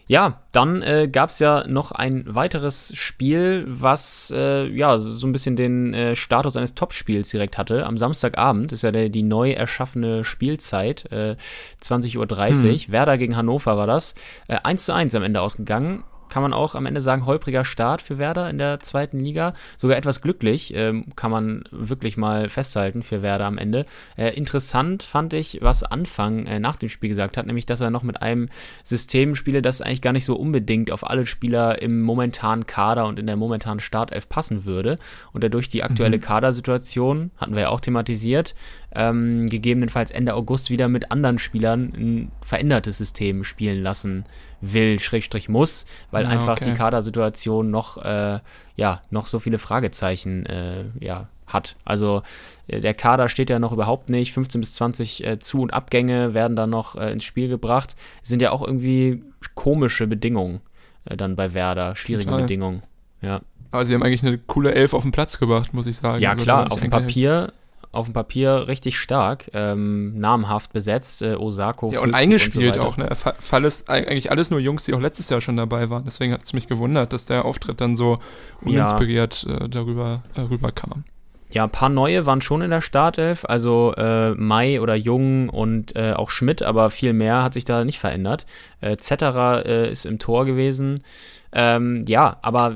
Ja, 0.06 0.42
dann 0.52 0.82
äh, 0.82 1.08
gab 1.10 1.30
es 1.30 1.38
ja 1.38 1.66
noch 1.66 1.90
ein 1.90 2.24
weiteres 2.26 2.92
Spiel, 2.94 3.64
was 3.66 4.32
äh, 4.36 4.66
ja 4.66 4.98
so 4.98 5.26
ein 5.26 5.32
bisschen 5.32 5.56
den 5.56 5.94
äh, 5.94 6.14
Status 6.14 6.56
eines 6.56 6.74
Topspiels 6.74 7.30
direkt 7.30 7.56
hatte. 7.56 7.86
Am 7.86 7.96
Samstagabend 7.96 8.72
ist 8.72 8.82
ja 8.82 8.92
der, 8.92 9.08
die 9.08 9.22
neu 9.22 9.52
erschaffene 9.52 10.22
Spielzeit, 10.22 11.10
äh, 11.10 11.36
20.30 11.82 12.18
Uhr. 12.18 12.28
Hm. 12.28 12.92
Werder 12.92 13.16
gegen 13.16 13.36
Hannover 13.36 13.78
war 13.78 13.86
das. 13.86 14.14
Äh, 14.46 14.58
1 14.62 14.84
zu 14.84 14.92
1 14.92 15.14
am 15.14 15.22
Ende 15.22 15.40
ausgegangen 15.40 16.04
kann 16.34 16.42
man 16.42 16.52
auch 16.52 16.74
am 16.74 16.84
Ende 16.84 17.00
sagen, 17.00 17.26
holpriger 17.26 17.64
Start 17.64 18.02
für 18.02 18.18
Werder 18.18 18.50
in 18.50 18.58
der 18.58 18.80
zweiten 18.80 19.20
Liga. 19.20 19.54
Sogar 19.76 19.96
etwas 19.96 20.20
glücklich, 20.20 20.74
ähm, 20.74 21.04
kann 21.14 21.30
man 21.30 21.62
wirklich 21.70 22.16
mal 22.16 22.48
festhalten 22.48 23.04
für 23.04 23.22
Werder 23.22 23.46
am 23.46 23.56
Ende. 23.56 23.86
Äh, 24.16 24.30
interessant 24.30 25.04
fand 25.04 25.32
ich, 25.32 25.60
was 25.62 25.84
Anfang 25.84 26.46
äh, 26.46 26.58
nach 26.58 26.74
dem 26.74 26.88
Spiel 26.88 27.08
gesagt 27.08 27.36
hat, 27.36 27.46
nämlich, 27.46 27.66
dass 27.66 27.80
er 27.80 27.90
noch 27.90 28.02
mit 28.02 28.20
einem 28.20 28.48
System 28.82 29.36
spiele, 29.36 29.62
das 29.62 29.80
eigentlich 29.80 30.02
gar 30.02 30.12
nicht 30.12 30.24
so 30.24 30.34
unbedingt 30.34 30.90
auf 30.90 31.08
alle 31.08 31.24
Spieler 31.24 31.80
im 31.80 32.02
momentanen 32.02 32.66
Kader 32.66 33.06
und 33.06 33.20
in 33.20 33.28
der 33.28 33.36
momentanen 33.36 33.78
Startelf 33.78 34.28
passen 34.28 34.64
würde. 34.64 34.98
Und 35.32 35.44
dadurch 35.44 35.68
die 35.68 35.84
aktuelle 35.84 36.16
mhm. 36.16 36.22
Kadersituation, 36.22 37.30
hatten 37.36 37.54
wir 37.54 37.62
ja 37.62 37.68
auch 37.68 37.80
thematisiert, 37.80 38.56
ähm, 38.94 39.48
gegebenenfalls 39.48 40.10
Ende 40.10 40.34
August 40.34 40.70
wieder 40.70 40.88
mit 40.88 41.10
anderen 41.10 41.38
Spielern 41.38 41.92
ein 41.94 42.32
verändertes 42.44 42.98
System 42.98 43.44
spielen 43.44 43.82
lassen 43.82 44.24
will, 44.60 44.98
Schrägstrich 44.98 45.48
muss, 45.48 45.86
weil 46.10 46.24
ja, 46.24 46.30
einfach 46.30 46.56
okay. 46.56 46.70
die 46.70 46.76
Kadersituation 46.76 47.70
noch, 47.70 48.02
äh, 48.02 48.38
ja, 48.76 49.02
noch 49.10 49.26
so 49.26 49.38
viele 49.38 49.58
Fragezeichen, 49.58 50.46
äh, 50.46 50.84
ja, 51.00 51.28
hat. 51.46 51.76
Also 51.84 52.22
äh, 52.66 52.80
der 52.80 52.94
Kader 52.94 53.28
steht 53.28 53.50
ja 53.50 53.58
noch 53.58 53.72
überhaupt 53.72 54.08
nicht. 54.08 54.32
15 54.32 54.60
bis 54.60 54.74
20 54.74 55.24
äh, 55.24 55.38
Zu- 55.38 55.62
und 55.62 55.72
Abgänge 55.72 56.34
werden 56.34 56.56
dann 56.56 56.70
noch 56.70 56.96
äh, 56.96 57.12
ins 57.12 57.24
Spiel 57.24 57.48
gebracht. 57.48 57.96
Sind 58.22 58.40
ja 58.42 58.50
auch 58.50 58.62
irgendwie 58.62 59.22
komische 59.54 60.06
Bedingungen 60.06 60.60
äh, 61.04 61.16
dann 61.16 61.36
bei 61.36 61.54
Werder, 61.54 61.96
schwierige 61.96 62.26
Total. 62.26 62.42
Bedingungen. 62.42 62.82
Ja. 63.20 63.40
Aber 63.70 63.84
sie 63.84 63.94
haben 63.94 64.02
eigentlich 64.02 64.24
eine 64.24 64.38
coole 64.38 64.72
Elf 64.72 64.94
auf 64.94 65.02
den 65.02 65.12
Platz 65.12 65.38
gebracht, 65.38 65.74
muss 65.74 65.86
ich 65.86 65.96
sagen. 65.96 66.22
Ja, 66.22 66.30
also, 66.30 66.44
klar, 66.44 66.70
auf 66.70 66.80
dem 66.80 66.90
Papier 66.90 67.52
auf 67.94 68.06
dem 68.06 68.12
Papier 68.12 68.68
richtig 68.68 68.98
stark, 68.98 69.50
ähm, 69.54 70.18
namhaft 70.18 70.72
besetzt, 70.72 71.22
äh, 71.22 71.34
Osako. 71.34 71.92
Ja, 71.92 72.00
und 72.00 72.14
eingespielt 72.14 72.76
und 72.76 72.82
so 72.82 72.88
auch, 72.88 72.96
ne? 72.96 73.08
Fall 73.38 73.64
ist 73.64 73.88
eigentlich 73.88 74.30
alles 74.30 74.50
nur 74.50 74.60
Jungs, 74.60 74.84
die 74.84 74.94
auch 74.94 75.00
letztes 75.00 75.30
Jahr 75.30 75.40
schon 75.40 75.56
dabei 75.56 75.90
waren. 75.90 76.04
Deswegen 76.04 76.32
hat 76.32 76.44
es 76.44 76.52
mich 76.52 76.66
gewundert, 76.66 77.12
dass 77.12 77.26
der 77.26 77.44
Auftritt 77.44 77.80
dann 77.80 77.94
so 77.94 78.18
uninspiriert 78.62 79.46
ja. 79.48 79.64
äh, 79.64 79.68
darüber 79.68 80.22
äh, 80.34 80.40
rüberkam. 80.40 81.04
Ja, 81.50 81.64
ein 81.64 81.70
paar 81.70 81.88
neue 81.88 82.26
waren 82.26 82.40
schon 82.40 82.62
in 82.62 82.70
der 82.70 82.80
Startelf, 82.80 83.44
also 83.44 83.94
äh, 83.96 84.32
Mai 84.32 84.80
oder 84.80 84.96
Jung 84.96 85.48
und 85.48 85.94
äh, 85.94 86.12
auch 86.12 86.30
Schmidt, 86.30 86.62
aber 86.64 86.90
viel 86.90 87.12
mehr 87.12 87.44
hat 87.44 87.54
sich 87.54 87.64
da 87.64 87.84
nicht 87.84 88.00
verändert. 88.00 88.44
Äh, 88.80 88.96
Zetterer 88.96 89.64
äh, 89.64 89.90
ist 89.90 90.04
im 90.04 90.18
Tor 90.18 90.46
gewesen. 90.46 91.04
Ähm, 91.52 92.04
ja, 92.08 92.38
aber 92.42 92.74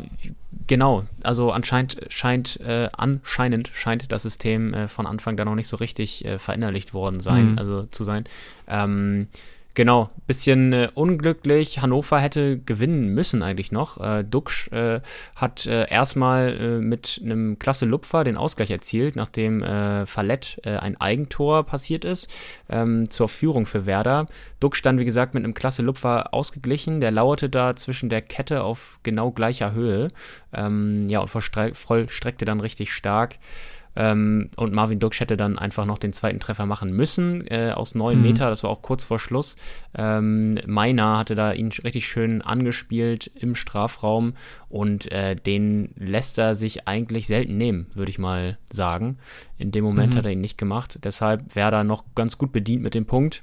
genau, 0.68 1.04
also 1.22 1.50
anscheinend 1.50 1.98
scheint, 2.08 2.60
äh, 2.60 2.88
anscheinend 2.96 3.70
scheint 3.74 4.12
das 4.12 4.22
System 4.22 4.72
äh, 4.74 4.86
von 4.88 5.06
Anfang 5.06 5.36
da 5.36 5.44
noch 5.44 5.56
nicht 5.56 5.66
so 5.68 5.76
richtig 5.76 6.24
äh, 6.24 6.38
verinnerlicht 6.38 6.94
worden 6.94 7.20
sein, 7.20 7.52
Mhm. 7.52 7.58
also 7.58 7.82
zu 7.84 8.04
sein. 8.04 8.24
Ähm, 8.68 9.26
Genau, 9.78 10.10
bisschen 10.26 10.72
äh, 10.72 10.88
unglücklich. 10.94 11.80
Hannover 11.80 12.18
hätte 12.18 12.58
gewinnen 12.58 13.14
müssen 13.14 13.44
eigentlich 13.44 13.70
noch. 13.70 14.00
Äh, 14.00 14.24
Duxch 14.24 14.72
äh, 14.72 14.98
hat 15.36 15.66
äh, 15.66 15.88
erstmal 15.88 16.48
äh, 16.48 16.78
mit 16.80 17.20
einem 17.24 17.60
klasse 17.60 17.86
Lupfer 17.86 18.24
den 18.24 18.36
Ausgleich 18.36 18.72
erzielt, 18.72 19.14
nachdem 19.14 19.62
äh, 19.62 20.04
Fallett 20.04 20.60
äh, 20.64 20.78
ein 20.78 21.00
Eigentor 21.00 21.62
passiert 21.62 22.04
ist 22.04 22.28
ähm, 22.68 23.08
zur 23.08 23.28
Führung 23.28 23.66
für 23.66 23.86
Werder. 23.86 24.26
Duxch 24.58 24.82
dann, 24.82 24.98
wie 24.98 25.04
gesagt, 25.04 25.34
mit 25.34 25.44
einem 25.44 25.54
klasse 25.54 25.82
Lupfer 25.82 26.34
ausgeglichen. 26.34 27.00
Der 27.00 27.12
lauerte 27.12 27.48
da 27.48 27.76
zwischen 27.76 28.08
der 28.08 28.22
Kette 28.22 28.64
auf 28.64 28.98
genau 29.04 29.30
gleicher 29.30 29.74
Höhe. 29.74 30.08
Ähm, 30.52 31.08
ja, 31.08 31.20
und 31.20 31.30
vollstre- 31.30 31.74
vollstreckte 31.74 32.44
dann 32.44 32.58
richtig 32.58 32.92
stark. 32.92 33.36
Ähm, 34.00 34.50
und 34.54 34.72
Marvin 34.72 35.00
Duxch 35.00 35.18
hätte 35.18 35.36
dann 35.36 35.58
einfach 35.58 35.84
noch 35.84 35.98
den 35.98 36.12
zweiten 36.12 36.38
Treffer 36.38 36.66
machen 36.66 36.92
müssen 36.92 37.44
äh, 37.48 37.72
aus 37.74 37.96
neun 37.96 38.18
Mhm. 38.18 38.22
Meter. 38.22 38.48
Das 38.48 38.62
war 38.62 38.70
auch 38.70 38.80
kurz 38.80 39.02
vor 39.02 39.18
Schluss. 39.18 39.56
Ähm, 39.96 40.60
Meiner 40.66 41.18
hatte 41.18 41.34
da 41.34 41.52
ihn 41.52 41.70
richtig 41.82 42.06
schön 42.06 42.40
angespielt 42.40 43.26
im 43.34 43.56
Strafraum 43.56 44.34
und 44.68 45.10
äh, 45.10 45.34
den 45.34 45.90
lässt 45.96 46.38
er 46.38 46.54
sich 46.54 46.86
eigentlich 46.86 47.26
selten 47.26 47.56
nehmen, 47.58 47.88
würde 47.94 48.10
ich 48.10 48.20
mal 48.20 48.56
sagen. 48.70 49.18
In 49.58 49.72
dem 49.72 49.82
Moment 49.82 50.14
Mhm. 50.14 50.18
hat 50.18 50.26
er 50.26 50.30
ihn 50.32 50.40
nicht 50.40 50.58
gemacht. 50.58 51.00
Deshalb 51.02 51.56
wäre 51.56 51.74
er 51.74 51.84
noch 51.84 52.04
ganz 52.14 52.38
gut 52.38 52.52
bedient 52.52 52.82
mit 52.84 52.94
dem 52.94 53.04
Punkt. 53.04 53.42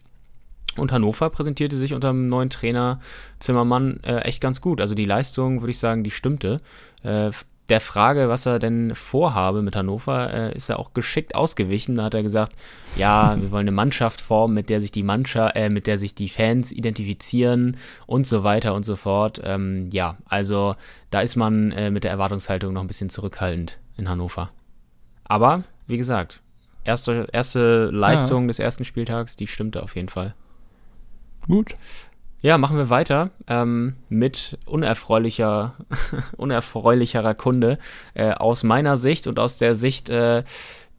Und 0.78 0.92
Hannover 0.94 1.30
präsentierte 1.32 1.76
sich 1.76 1.94
unter 1.94 2.10
dem 2.10 2.30
neuen 2.30 2.50
Trainer 2.50 3.00
Zimmermann 3.40 4.00
äh, 4.04 4.20
echt 4.20 4.40
ganz 4.40 4.62
gut. 4.62 4.80
Also 4.80 4.96
die 4.96 5.06
Leistung, 5.06 5.62
würde 5.62 5.72
ich 5.72 5.80
sagen, 5.80 6.04
die 6.06 6.12
stimmte. 6.12 6.62
Äh, 7.04 7.32
der 7.70 7.80
Frage, 7.80 8.30
was 8.30 8.46
er 8.46 8.60
denn 8.60 8.94
vorhabe 8.94 9.62
mit 9.62 9.76
Hannover, 9.76 10.32
äh, 10.32 10.56
ist 10.56 10.70
er 10.70 10.80
auch 10.80 10.94
geschickt 10.94 11.36
ausgewichen. 11.36 11.96
Da 11.96 12.04
hat 12.04 12.14
er 12.14 12.24
gesagt, 12.24 12.54
ja, 12.96 13.36
wir 13.42 13.52
wollen 13.52 13.68
eine 13.68 13.76
Mannschaft 13.76 14.22
formen, 14.22 14.54
mit 14.54 14.70
der 14.70 14.82
sich 14.82 14.92
die 14.92 15.04
Mannschaft, 15.04 15.56
äh, 15.56 15.70
mit 15.70 15.88
der 15.88 15.98
sich 15.98 16.14
die 16.14 16.30
Fans 16.30 16.72
identifizieren 16.72 17.78
und 18.06 18.28
so 18.28 18.44
weiter 18.44 18.74
und 18.74 18.84
so 18.84 18.96
fort. 18.96 19.42
Ähm, 19.44 19.90
ja, 19.92 20.18
also 20.26 20.76
da 21.10 21.22
ist 21.22 21.36
man 21.36 21.72
äh, 21.72 21.90
mit 21.90 22.04
der 22.04 22.12
Erwartungshaltung 22.12 22.74
noch 22.74 22.82
ein 22.82 22.88
bisschen 22.88 23.10
zurückhaltend 23.10 23.80
in 23.98 24.10
Hannover. 24.10 24.52
Aber, 25.24 25.64
wie 25.88 25.98
gesagt, 25.98 26.42
erste, 26.84 27.28
erste 27.32 27.90
Leistung 27.92 28.48
des 28.48 28.60
ersten 28.60 28.86
Spieltags, 28.86 29.36
die 29.36 29.48
stimmte 29.48 29.82
auf 29.82 29.96
jeden 29.96 30.10
Fall. 30.10 30.36
Gut. 31.48 31.76
Ja, 32.46 32.60
machen 32.60 32.78
wir 32.78 32.92
weiter 32.92 33.32
ähm, 33.48 33.96
mit 34.08 34.60
unerfreulicher, 34.68 35.74
unerfreulicherer 36.38 37.34
Kunde 37.34 37.80
äh, 38.14 38.34
aus 38.34 38.62
meiner 38.62 38.98
Sicht 38.98 39.26
und 39.26 39.40
aus 39.40 39.58
der 39.58 39.74
Sicht 39.74 40.12
äh, 40.12 40.44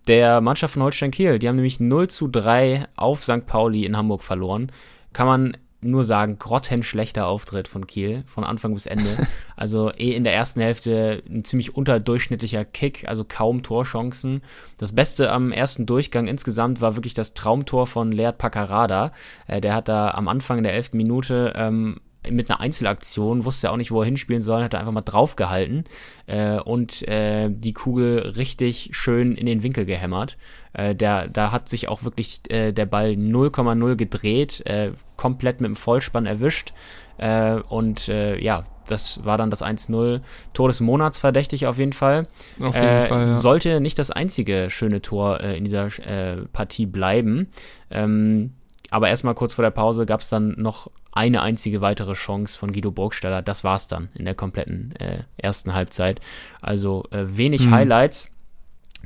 der 0.09 0.41
Mannschaft 0.41 0.75
von 0.75 0.83
Holstein 0.83 1.13
Kiel. 1.13 1.39
Die 1.39 1.47
haben 1.47 1.55
nämlich 1.55 1.79
0 1.79 2.09
zu 2.09 2.27
3 2.27 2.89
auf 2.97 3.23
St. 3.23 3.47
Pauli 3.47 3.85
in 3.85 3.97
Hamburg 3.97 4.25
verloren. 4.25 4.73
Kann 5.13 5.29
man 5.29 5.57
nur 5.87 6.05
sagen, 6.05 6.39
grottenschlechter 6.39 7.27
Auftritt 7.27 7.69
von 7.69 7.87
Kiel 7.87 8.23
von 8.27 8.45
Anfang 8.45 8.75
bis 8.75 8.87
Ende. 8.87 9.05
Also 9.59 9.91
eh 9.97 10.15
in 10.15 10.25
der 10.25 10.35
ersten 10.35 10.61
Hälfte 10.61 11.23
ein 11.31 11.43
ziemlich 11.43 11.75
unterdurchschnittlicher 11.75 12.67
Kick, 12.67 13.09
also 13.09 13.25
kaum 13.27 13.63
Torchancen. 13.63 14.43
Das 14.77 14.95
Beste 14.95 15.33
am 15.33 15.51
ersten 15.51 15.87
Durchgang 15.87 16.27
insgesamt 16.27 16.83
war 16.83 16.95
wirklich 16.95 17.15
das 17.15 17.33
Traumtor 17.33 17.87
von 17.87 18.13
Leert 18.13 18.37
Paccarada. 18.37 19.13
Äh, 19.47 19.63
der 19.63 19.75
hat 19.75 19.89
da 19.89 20.11
am 20.11 20.29
Anfang 20.29 20.59
in 20.59 20.65
der 20.65 20.75
elften 20.75 20.99
Minute 20.99 21.55
ähm, 21.57 22.01
mit 22.31 22.51
einer 22.51 22.61
Einzelaktion, 22.61 23.45
wusste 23.45 23.71
auch 23.71 23.77
nicht, 23.77 23.91
wo 23.91 24.01
er 24.01 24.07
hinspielen 24.07 24.41
soll, 24.43 24.63
hat 24.63 24.75
er 24.75 24.81
einfach 24.81 24.93
mal 24.93 25.01
draufgehalten 25.03 25.85
äh, 26.27 26.59
und 26.59 27.07
äh, 27.09 27.49
die 27.51 27.73
Kugel 27.73 28.19
richtig 28.37 28.91
schön 28.93 29.35
in 29.37 29.47
den 29.47 29.63
Winkel 29.63 29.85
gehämmert. 29.85 30.37
Äh, 30.73 30.95
der, 30.95 31.29
da 31.29 31.53
hat 31.53 31.69
sich 31.69 31.89
auch 31.89 32.05
wirklich 32.05 32.41
äh, 32.51 32.73
der 32.73 32.87
Ball 32.87 33.11
0,0 33.11 33.97
gedreht, 33.97 34.65
äh, 34.67 34.93
komplett 35.17 35.61
mit 35.61 35.69
dem 35.69 35.77
Vollspann 35.77 36.27
erwischt. 36.27 36.73
Äh, 37.19 37.61
und 37.69 38.09
äh, 38.09 38.39
ja, 38.39 38.65
das 38.87 39.25
war 39.25 39.39
dann 39.39 39.51
das 39.51 39.63
1-0. 39.65 40.21
Tor 40.53 40.69
des 40.69 40.81
Monats 40.81 41.19
verdächtig 41.19 41.67
auf 41.67 41.79
jeden 41.79 41.93
Fall. 41.95 42.29
Auf 42.63 42.75
jeden 42.75 42.87
Äh, 42.87 43.03
Fall. 43.03 43.23
Ja. 43.23 43.41
Sollte 43.41 43.81
nicht 43.81 43.99
das 43.99 44.11
einzige 44.11 44.69
schöne 44.71 45.01
Tor 45.03 45.41
äh, 45.41 45.57
in 45.57 45.65
dieser 45.65 45.87
äh, 46.07 46.37
Partie 46.53 46.87
bleiben. 46.87 47.49
Ähm, 47.91 48.53
aber 48.91 49.09
erstmal 49.09 49.35
kurz 49.35 49.55
vor 49.55 49.65
der 49.65 49.71
Pause 49.71 50.07
gab 50.07 50.21
es 50.21 50.29
dann 50.29 50.55
noch 50.59 50.91
eine 51.17 51.43
einzige 51.43 51.81
weitere 51.81 52.13
Chance 52.13 52.59
von 52.59 52.73
Guido 52.73 52.91
Burgstaller. 52.91 53.43
Das 53.43 53.65
war's 53.65 53.89
dann 53.89 54.11
in 54.15 54.25
der 54.25 54.35
kompletten 54.35 54.95
äh, 54.97 55.23
ersten 55.37 55.75
Halbzeit. 55.75 56.21
Also 56.61 57.05
äh, 57.11 57.25
wenig 57.37 57.67
Mhm. 57.67 57.71
Highlights. 57.73 58.31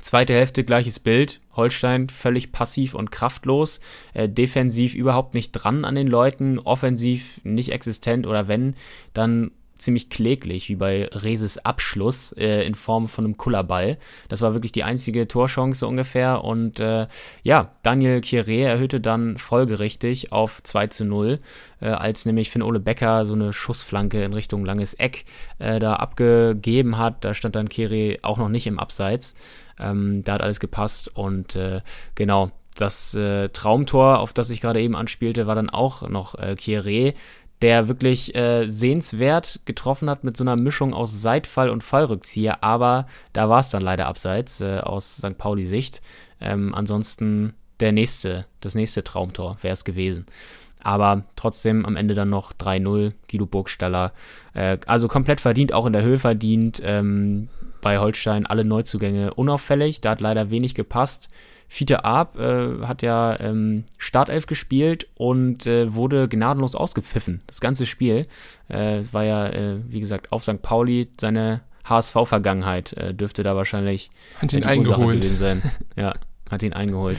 Zweite 0.00 0.32
Hälfte 0.32 0.64
gleiches 0.64 0.98
Bild. 0.98 1.40
Holstein 1.54 2.08
völlig 2.08 2.52
passiv 2.52 2.94
und 2.94 3.12
kraftlos. 3.12 3.80
Äh, 4.14 4.28
defensiv 4.28 4.94
überhaupt 4.94 5.34
nicht 5.34 5.52
dran 5.52 5.84
an 5.84 5.94
den 5.94 6.06
Leuten. 6.06 6.58
Offensiv 6.58 7.40
nicht 7.44 7.70
existent 7.70 8.26
oder 8.26 8.48
wenn, 8.48 8.74
dann 9.12 9.50
ziemlich 9.80 10.10
kläglich, 10.10 10.68
wie 10.68 10.76
bei 10.76 11.08
Reses 11.12 11.64
Abschluss 11.64 12.32
äh, 12.32 12.64
in 12.66 12.74
Form 12.74 13.08
von 13.08 13.24
einem 13.24 13.36
Kullerball. 13.36 13.98
Das 14.28 14.42
war 14.42 14.54
wirklich 14.54 14.72
die 14.72 14.84
einzige 14.84 15.26
Torchance 15.26 15.86
ungefähr. 15.86 16.44
Und 16.44 16.80
äh, 16.80 17.06
ja, 17.42 17.72
Daniel 17.82 18.18
Chiré 18.18 18.64
erhöhte 18.64 19.00
dann 19.00 19.38
folgerichtig 19.38 20.32
auf 20.32 20.62
2 20.62 20.86
zu 20.88 21.04
0, 21.04 21.40
äh, 21.80 21.88
als 21.88 22.26
nämlich 22.26 22.50
Finn 22.50 22.62
Ole 22.62 22.80
Becker 22.80 23.24
so 23.24 23.34
eine 23.34 23.52
Schussflanke 23.52 24.22
in 24.22 24.32
Richtung 24.32 24.64
langes 24.64 24.94
Eck 24.94 25.24
äh, 25.58 25.78
da 25.78 25.94
abgegeben 25.94 26.98
hat. 26.98 27.24
Da 27.24 27.34
stand 27.34 27.56
dann 27.56 27.68
Chiré 27.68 28.18
auch 28.22 28.38
noch 28.38 28.48
nicht 28.48 28.66
im 28.66 28.78
Abseits. 28.78 29.34
Ähm, 29.78 30.22
da 30.24 30.34
hat 30.34 30.42
alles 30.42 30.60
gepasst 30.60 31.08
und 31.14 31.56
äh, 31.56 31.80
genau. 32.14 32.50
Das 32.76 33.14
äh, 33.14 33.48
Traumtor, 33.48 34.20
auf 34.20 34.32
das 34.32 34.48
ich 34.48 34.60
gerade 34.60 34.80
eben 34.80 34.94
anspielte, 34.94 35.46
war 35.46 35.54
dann 35.54 35.70
auch 35.70 36.08
noch 36.08 36.36
äh, 36.36 36.54
Chiré, 36.58 37.14
der 37.62 37.88
wirklich 37.88 38.34
äh, 38.34 38.68
sehenswert 38.68 39.60
getroffen 39.64 40.08
hat 40.08 40.24
mit 40.24 40.36
so 40.36 40.44
einer 40.44 40.56
Mischung 40.56 40.94
aus 40.94 41.20
Seitfall 41.20 41.68
und 41.68 41.84
Fallrückzieher, 41.84 42.64
aber 42.64 43.06
da 43.32 43.48
war 43.48 43.60
es 43.60 43.70
dann 43.70 43.82
leider 43.82 44.06
abseits 44.06 44.60
äh, 44.60 44.78
aus 44.78 45.16
St. 45.16 45.36
Pauli-Sicht. 45.36 46.00
Ähm, 46.40 46.74
ansonsten 46.74 47.52
der 47.80 47.92
nächste, 47.92 48.46
das 48.60 48.74
nächste 48.74 49.04
Traumtor 49.04 49.56
wäre 49.60 49.72
es 49.72 49.84
gewesen. 49.84 50.26
Aber 50.82 51.24
trotzdem 51.36 51.84
am 51.84 51.96
Ende 51.96 52.14
dann 52.14 52.30
noch 52.30 52.54
3-0, 52.54 53.12
Guido 53.30 53.46
Burgstaller. 53.46 54.12
Äh, 54.54 54.78
also 54.86 55.08
komplett 55.08 55.40
verdient, 55.40 55.74
auch 55.74 55.86
in 55.86 55.92
der 55.92 56.02
Höhe 56.02 56.18
verdient. 56.18 56.80
Ähm, 56.82 57.48
bei 57.82 57.98
Holstein 57.98 58.46
alle 58.46 58.64
Neuzugänge 58.64 59.34
unauffällig, 59.34 60.00
da 60.00 60.10
hat 60.10 60.20
leider 60.20 60.50
wenig 60.50 60.74
gepasst. 60.74 61.28
Fiete 61.72 62.04
Arp 62.04 62.36
äh, 62.36 62.84
hat 62.84 63.00
ja 63.00 63.38
ähm, 63.38 63.84
Startelf 63.96 64.46
gespielt 64.46 65.06
und 65.14 65.68
äh, 65.68 65.94
wurde 65.94 66.26
gnadenlos 66.26 66.74
ausgepfiffen. 66.74 67.42
Das 67.46 67.60
ganze 67.60 67.86
Spiel. 67.86 68.26
Äh, 68.68 68.98
es 68.98 69.14
war 69.14 69.22
ja, 69.22 69.46
äh, 69.46 69.76
wie 69.88 70.00
gesagt, 70.00 70.32
auf 70.32 70.42
St. 70.42 70.62
Pauli. 70.62 71.08
Seine 71.20 71.60
HSV-Vergangenheit 71.84 72.94
äh, 72.94 73.14
dürfte 73.14 73.44
da 73.44 73.54
wahrscheinlich 73.54 74.10
Hat 74.42 74.52
ihn 74.52 74.64
eingeholt. 74.64 75.20
gewesen 75.20 75.36
sein. 75.36 75.62
Ja, 75.94 76.14
hat 76.50 76.64
ihn 76.64 76.72
eingeholt. 76.72 77.18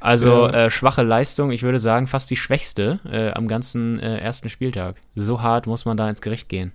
Also 0.00 0.48
äh, 0.48 0.70
schwache 0.70 1.02
Leistung, 1.02 1.50
ich 1.50 1.62
würde 1.62 1.80
sagen 1.80 2.06
fast 2.06 2.30
die 2.30 2.36
schwächste 2.36 3.00
äh, 3.04 3.30
am 3.32 3.46
ganzen 3.46 4.00
äh, 4.00 4.16
ersten 4.20 4.48
Spieltag. 4.48 4.96
So 5.14 5.42
hart 5.42 5.66
muss 5.66 5.84
man 5.84 5.98
da 5.98 6.08
ins 6.08 6.22
Gericht 6.22 6.48
gehen. 6.48 6.72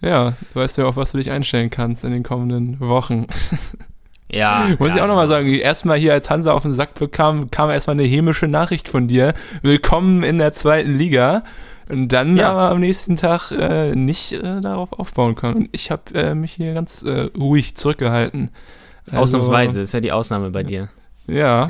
Ja, 0.00 0.36
du 0.52 0.60
weißt 0.60 0.78
ja 0.78 0.84
auch, 0.84 0.94
was 0.94 1.10
du 1.10 1.18
dich 1.18 1.32
einstellen 1.32 1.70
kannst 1.70 2.04
in 2.04 2.12
den 2.12 2.22
kommenden 2.22 2.78
Wochen. 2.78 3.26
Ja. 4.30 4.68
Muss 4.78 4.90
ja, 4.90 4.96
ich 4.96 5.02
auch 5.02 5.06
nochmal 5.06 5.28
sagen, 5.28 5.52
erstmal 5.52 5.98
hier 5.98 6.12
als 6.12 6.28
Hansa 6.30 6.52
auf 6.52 6.62
den 6.62 6.72
Sack 6.72 6.94
bekam, 6.94 7.50
kam 7.50 7.70
erstmal 7.70 7.94
eine 7.94 8.04
hämische 8.04 8.48
Nachricht 8.48 8.88
von 8.88 9.06
dir. 9.06 9.34
Willkommen 9.62 10.22
in 10.22 10.38
der 10.38 10.52
zweiten 10.52 10.96
Liga. 10.96 11.44
Und 11.88 12.08
dann 12.08 12.36
Ja. 12.36 12.50
aber 12.50 12.70
am 12.70 12.80
nächsten 12.80 13.16
Tag 13.16 13.50
äh, 13.50 13.94
nicht 13.94 14.32
äh, 14.32 14.60
darauf 14.60 14.92
aufbauen 14.94 15.34
können. 15.34 15.54
Und 15.56 15.68
ich 15.72 15.90
habe 15.90 16.14
äh, 16.14 16.34
mich 16.34 16.52
hier 16.52 16.72
ganz 16.72 17.02
äh, 17.02 17.28
ruhig 17.36 17.76
zurückgehalten. 17.76 18.50
Also, 19.06 19.18
Ausnahmsweise, 19.18 19.82
ist 19.82 19.92
ja 19.92 20.00
die 20.00 20.12
Ausnahme 20.12 20.50
bei 20.50 20.62
dir. 20.62 20.88
Ja, 21.26 21.68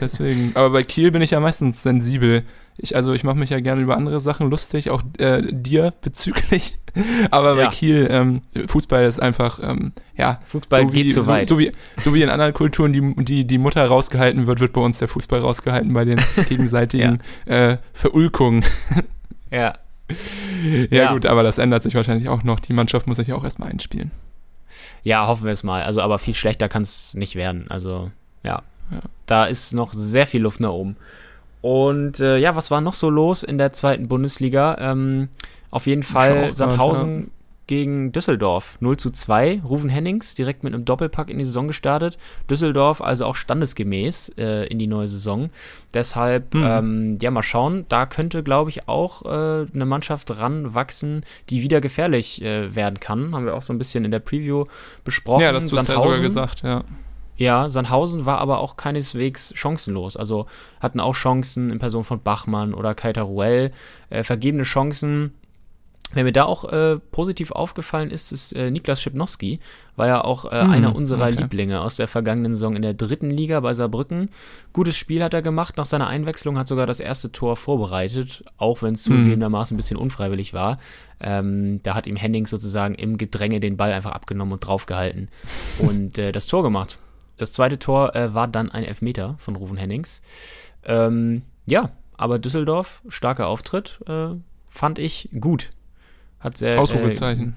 deswegen. 0.00 0.52
Aber 0.54 0.70
bei 0.70 0.84
Kiel 0.84 1.10
bin 1.10 1.22
ich 1.22 1.32
ja 1.32 1.40
meistens 1.40 1.82
sensibel. 1.82 2.44
Ich, 2.80 2.94
also 2.94 3.12
ich 3.12 3.24
mache 3.24 3.36
mich 3.36 3.50
ja 3.50 3.58
gerne 3.58 3.82
über 3.82 3.96
andere 3.96 4.20
Sachen 4.20 4.48
lustig, 4.50 4.88
auch 4.90 5.02
äh, 5.18 5.42
dir 5.50 5.92
bezüglich. 6.00 6.78
Aber 7.32 7.56
Ja. 7.58 7.64
bei 7.66 7.70
Kiel, 7.72 8.06
ähm, 8.08 8.42
Fußball 8.66 9.04
ist 9.04 9.20
einfach, 9.20 9.58
ähm, 9.62 9.92
ja, 10.16 10.38
Fußball 10.46 10.82
so 10.86 10.92
wie, 10.92 11.02
geht 11.02 11.12
zu 11.12 11.22
so, 11.22 11.26
weit. 11.26 11.46
So 11.46 11.58
wie, 11.58 11.72
so 11.96 12.14
wie 12.14 12.22
in 12.22 12.28
anderen 12.30 12.54
Kulturen 12.54 12.92
die, 12.92 13.24
die, 13.24 13.44
die 13.44 13.58
Mutter 13.58 13.84
rausgehalten 13.84 14.46
wird, 14.46 14.60
wird 14.60 14.72
bei 14.72 14.80
uns 14.80 14.98
der 15.00 15.08
Fußball 15.08 15.40
rausgehalten 15.40 15.92
bei 15.92 16.04
den 16.04 16.20
gegenseitigen 16.48 17.20
äh, 17.46 17.78
Verulkungen. 17.92 18.64
ja. 19.50 19.74
Ja, 20.62 20.86
Ja. 20.90 21.12
gut, 21.12 21.26
aber 21.26 21.42
das 21.42 21.58
ändert 21.58 21.82
sich 21.82 21.94
wahrscheinlich 21.94 22.28
auch 22.28 22.44
noch. 22.44 22.60
Die 22.60 22.72
Mannschaft 22.72 23.06
muss 23.08 23.16
sich 23.18 23.28
ja 23.28 23.34
auch 23.34 23.44
erstmal 23.44 23.70
einspielen. 23.70 24.10
Ja, 25.02 25.26
hoffen 25.26 25.44
wir 25.44 25.52
es 25.52 25.64
mal. 25.64 25.82
Also, 25.82 26.00
aber 26.00 26.18
viel 26.18 26.34
schlechter 26.34 26.68
kann 26.68 26.82
es 26.82 27.14
nicht 27.14 27.34
werden. 27.34 27.66
Also, 27.68 28.10
ja. 28.44 28.62
ja. 28.90 29.00
Da 29.26 29.44
ist 29.46 29.72
noch 29.74 29.92
sehr 29.92 30.26
viel 30.26 30.42
Luft 30.42 30.60
nach 30.60 30.70
oben. 30.70 30.96
Und 31.60 32.20
äh, 32.20 32.38
ja, 32.38 32.54
was 32.54 32.70
war 32.70 32.80
noch 32.80 32.94
so 32.94 33.10
los 33.10 33.42
in 33.42 33.58
der 33.58 33.72
zweiten 33.72 34.08
Bundesliga? 34.08 34.76
Ähm, 34.78 35.28
auf 35.70 35.86
jeden 35.86 36.02
Fall 36.02 36.54
Sandhausen 36.54 37.20
ja. 37.20 37.26
gegen 37.66 38.12
Düsseldorf. 38.12 38.78
0 38.80 38.96
zu 38.96 39.10
2. 39.10 39.62
Rufen 39.64 39.90
Hennings 39.90 40.34
direkt 40.34 40.62
mit 40.62 40.72
einem 40.72 40.84
Doppelpack 40.84 41.28
in 41.30 41.38
die 41.38 41.44
Saison 41.44 41.66
gestartet. 41.66 42.16
Düsseldorf 42.48 43.02
also 43.02 43.26
auch 43.26 43.34
standesgemäß 43.34 44.32
äh, 44.38 44.66
in 44.68 44.78
die 44.78 44.86
neue 44.86 45.08
Saison. 45.08 45.50
Deshalb, 45.92 46.54
mhm. 46.54 46.64
ähm, 46.64 47.18
ja, 47.20 47.30
mal 47.30 47.42
schauen. 47.42 47.86
Da 47.88 48.06
könnte, 48.06 48.42
glaube 48.42 48.70
ich, 48.70 48.88
auch 48.88 49.24
äh, 49.24 49.66
eine 49.72 49.84
Mannschaft 49.84 50.38
ranwachsen, 50.38 51.24
die 51.50 51.62
wieder 51.62 51.80
gefährlich 51.80 52.40
äh, 52.40 52.74
werden 52.74 53.00
kann. 53.00 53.34
Haben 53.34 53.46
wir 53.46 53.54
auch 53.54 53.62
so 53.62 53.72
ein 53.72 53.78
bisschen 53.78 54.04
in 54.04 54.12
der 54.12 54.20
Preview 54.20 54.64
besprochen. 55.04 55.42
Ja, 55.42 55.52
das 55.52 55.64
hast 55.64 55.88
du 55.88 55.92
ja 55.92 56.00
sogar 56.00 56.20
gesagt, 56.20 56.62
ja. 56.62 56.84
Ja, 57.38 57.70
Sandhausen 57.70 58.26
war 58.26 58.38
aber 58.38 58.58
auch 58.58 58.76
keineswegs 58.76 59.52
chancenlos. 59.54 60.16
Also 60.16 60.46
hatten 60.80 61.00
auch 61.00 61.14
Chancen 61.14 61.70
in 61.70 61.78
Person 61.78 62.04
von 62.04 62.20
Bachmann 62.20 62.74
oder 62.74 62.94
Kaita 62.94 63.22
Ruel. 63.22 63.70
Äh, 64.10 64.24
vergebene 64.24 64.64
Chancen. 64.64 65.32
Wer 66.14 66.24
mir 66.24 66.32
da 66.32 66.44
auch 66.44 66.64
äh, 66.64 66.98
positiv 66.98 67.52
aufgefallen 67.52 68.10
ist, 68.10 68.32
ist 68.32 68.52
äh, 68.54 68.70
Niklas 68.70 69.02
Schipnowski. 69.02 69.60
War 69.94 70.06
ja 70.06 70.24
auch 70.24 70.46
äh, 70.46 70.62
hm, 70.62 70.70
einer 70.70 70.96
unserer 70.96 71.26
okay. 71.26 71.36
Lieblinge 71.36 71.82
aus 71.82 71.96
der 71.96 72.08
vergangenen 72.08 72.54
Saison 72.54 72.74
in 72.74 72.82
der 72.82 72.94
dritten 72.94 73.30
Liga 73.30 73.60
bei 73.60 73.74
Saarbrücken. 73.74 74.30
Gutes 74.72 74.96
Spiel 74.96 75.22
hat 75.22 75.34
er 75.34 75.42
gemacht. 75.42 75.76
Nach 75.76 75.84
seiner 75.84 76.06
Einwechslung 76.06 76.56
hat 76.58 76.66
sogar 76.66 76.86
das 76.86 76.98
erste 76.98 77.30
Tor 77.30 77.56
vorbereitet, 77.56 78.42
auch 78.56 78.82
wenn 78.82 78.94
es 78.94 79.06
hm. 79.06 79.12
zugegebenermaßen 79.18 79.74
ein 79.74 79.76
bisschen 79.76 79.98
unfreiwillig 79.98 80.54
war. 80.54 80.78
Ähm, 81.20 81.80
da 81.82 81.94
hat 81.94 82.06
ihm 82.06 82.16
Henning 82.16 82.46
sozusagen 82.46 82.94
im 82.94 83.18
Gedränge 83.18 83.60
den 83.60 83.76
Ball 83.76 83.92
einfach 83.92 84.12
abgenommen 84.12 84.54
und 84.54 84.66
draufgehalten 84.66 85.28
und 85.78 86.16
äh, 86.18 86.32
das 86.32 86.46
Tor 86.46 86.62
gemacht. 86.62 86.98
Das 87.38 87.52
zweite 87.52 87.78
Tor 87.78 88.14
äh, 88.14 88.34
war 88.34 88.48
dann 88.48 88.70
ein 88.70 88.84
Elfmeter 88.84 89.36
von 89.38 89.56
Ruven 89.56 89.76
Hennings. 89.76 90.20
Ähm, 90.84 91.42
ja, 91.66 91.90
aber 92.16 92.38
Düsseldorf, 92.38 93.02
starker 93.08 93.46
Auftritt, 93.46 94.00
äh, 94.06 94.28
fand 94.68 94.98
ich 94.98 95.30
gut. 95.40 95.70
Hat 96.40 96.56
sehr, 96.56 96.78
Ausrufezeichen. 96.78 97.56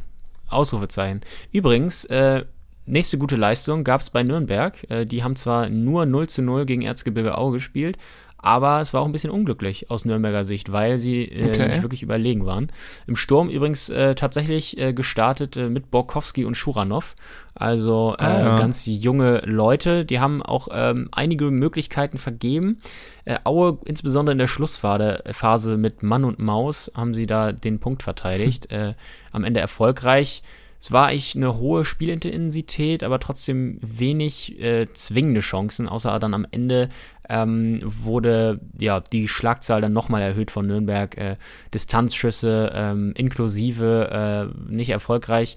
Äh, 0.50 0.52
Ausrufezeichen. 0.54 1.22
Übrigens, 1.52 2.06
äh, 2.06 2.46
nächste 2.86 3.18
gute 3.18 3.36
Leistung 3.36 3.84
gab 3.84 4.02
es 4.02 4.10
bei 4.10 4.24
Nürnberg. 4.24 4.90
Äh, 4.90 5.06
die 5.06 5.24
haben 5.24 5.36
zwar 5.36 5.70
nur 5.70 6.06
0 6.06 6.28
zu 6.28 6.42
0 6.42 6.66
gegen 6.66 6.82
Erzgebirge 6.82 7.38
Aue 7.38 7.54
gespielt, 7.54 7.98
aber 8.42 8.82
es 8.82 8.94
war 8.94 9.02
auch 9.02 9.06
ein 9.06 9.12
bisschen 9.12 9.32
unglücklich 9.32 9.90
aus 9.90 10.06
Nürnberger 10.06 10.44
Sicht, 10.44 10.72
weil 10.72 11.00
sie 11.00 11.24
äh, 11.26 11.50
okay. 11.50 11.70
nicht 11.70 11.82
wirklich 11.82 12.04
überlegen 12.04 12.46
waren. 12.46 12.72
Im 13.08 13.16
Sturm 13.16 13.50
übrigens 13.50 13.90
äh, 13.90 14.16
tatsächlich 14.16 14.78
äh, 14.78 14.94
gestartet 14.94 15.58
äh, 15.58 15.70
mit 15.70 15.92
Borkowski 15.92 16.46
und 16.46 16.56
Schuranov. 16.56 17.16
Also 17.54 18.16
äh, 18.18 18.24
ah, 18.24 18.40
ja. 18.40 18.60
ganz 18.60 18.86
junge 18.86 19.42
Leute, 19.46 20.06
die 20.06 20.20
haben 20.20 20.42
auch 20.42 20.70
ähm, 20.72 21.10
einige 21.12 21.52
Möglichkeiten 21.52 22.18
vergeben. 22.18 22.80
Äh, 23.26 23.38
Aue, 23.44 23.78
insbesondere 23.86 24.32
in 24.32 24.40
der 24.40 24.48
Schlussphase 24.48 25.78
mit 25.78 26.02
Mann 26.02 26.24
und 26.24 26.40
Maus, 26.40 26.92
haben 26.96 27.14
sie 27.14 27.28
da 27.28 27.52
den 27.52 27.80
Punkt 27.80 28.04
verteidigt. 28.04 28.68
am 29.32 29.44
Ende 29.44 29.60
erfolgreich. 29.60 30.44
Es 30.82 30.92
war 30.92 31.08
eigentlich 31.08 31.36
eine 31.36 31.60
hohe 31.60 31.86
Spielintensität, 31.86 33.04
aber 33.04 33.20
trotzdem 33.20 33.78
wenig 33.82 34.60
äh, 34.60 34.92
zwingende 34.94 35.42
Chancen, 35.42 35.88
außer 35.88 36.18
dann 36.18 36.34
am 36.34 36.48
Ende 36.50 36.90
ähm, 37.30 37.82
wurde 37.84 38.60
ja 38.80 39.00
die 39.00 39.28
Schlagzahl 39.28 39.82
dann 39.82 39.94
nochmal 39.94 40.24
erhöht 40.24 40.50
von 40.50 40.66
Nürnberg. 40.66 41.16
Äh, 41.18 41.38
Distanzschüsse 41.72 42.72
ähm, 42.74 43.14
inklusive 43.16 44.50
äh, 44.50 44.72
nicht 44.74 44.90
erfolgreich. 44.90 45.56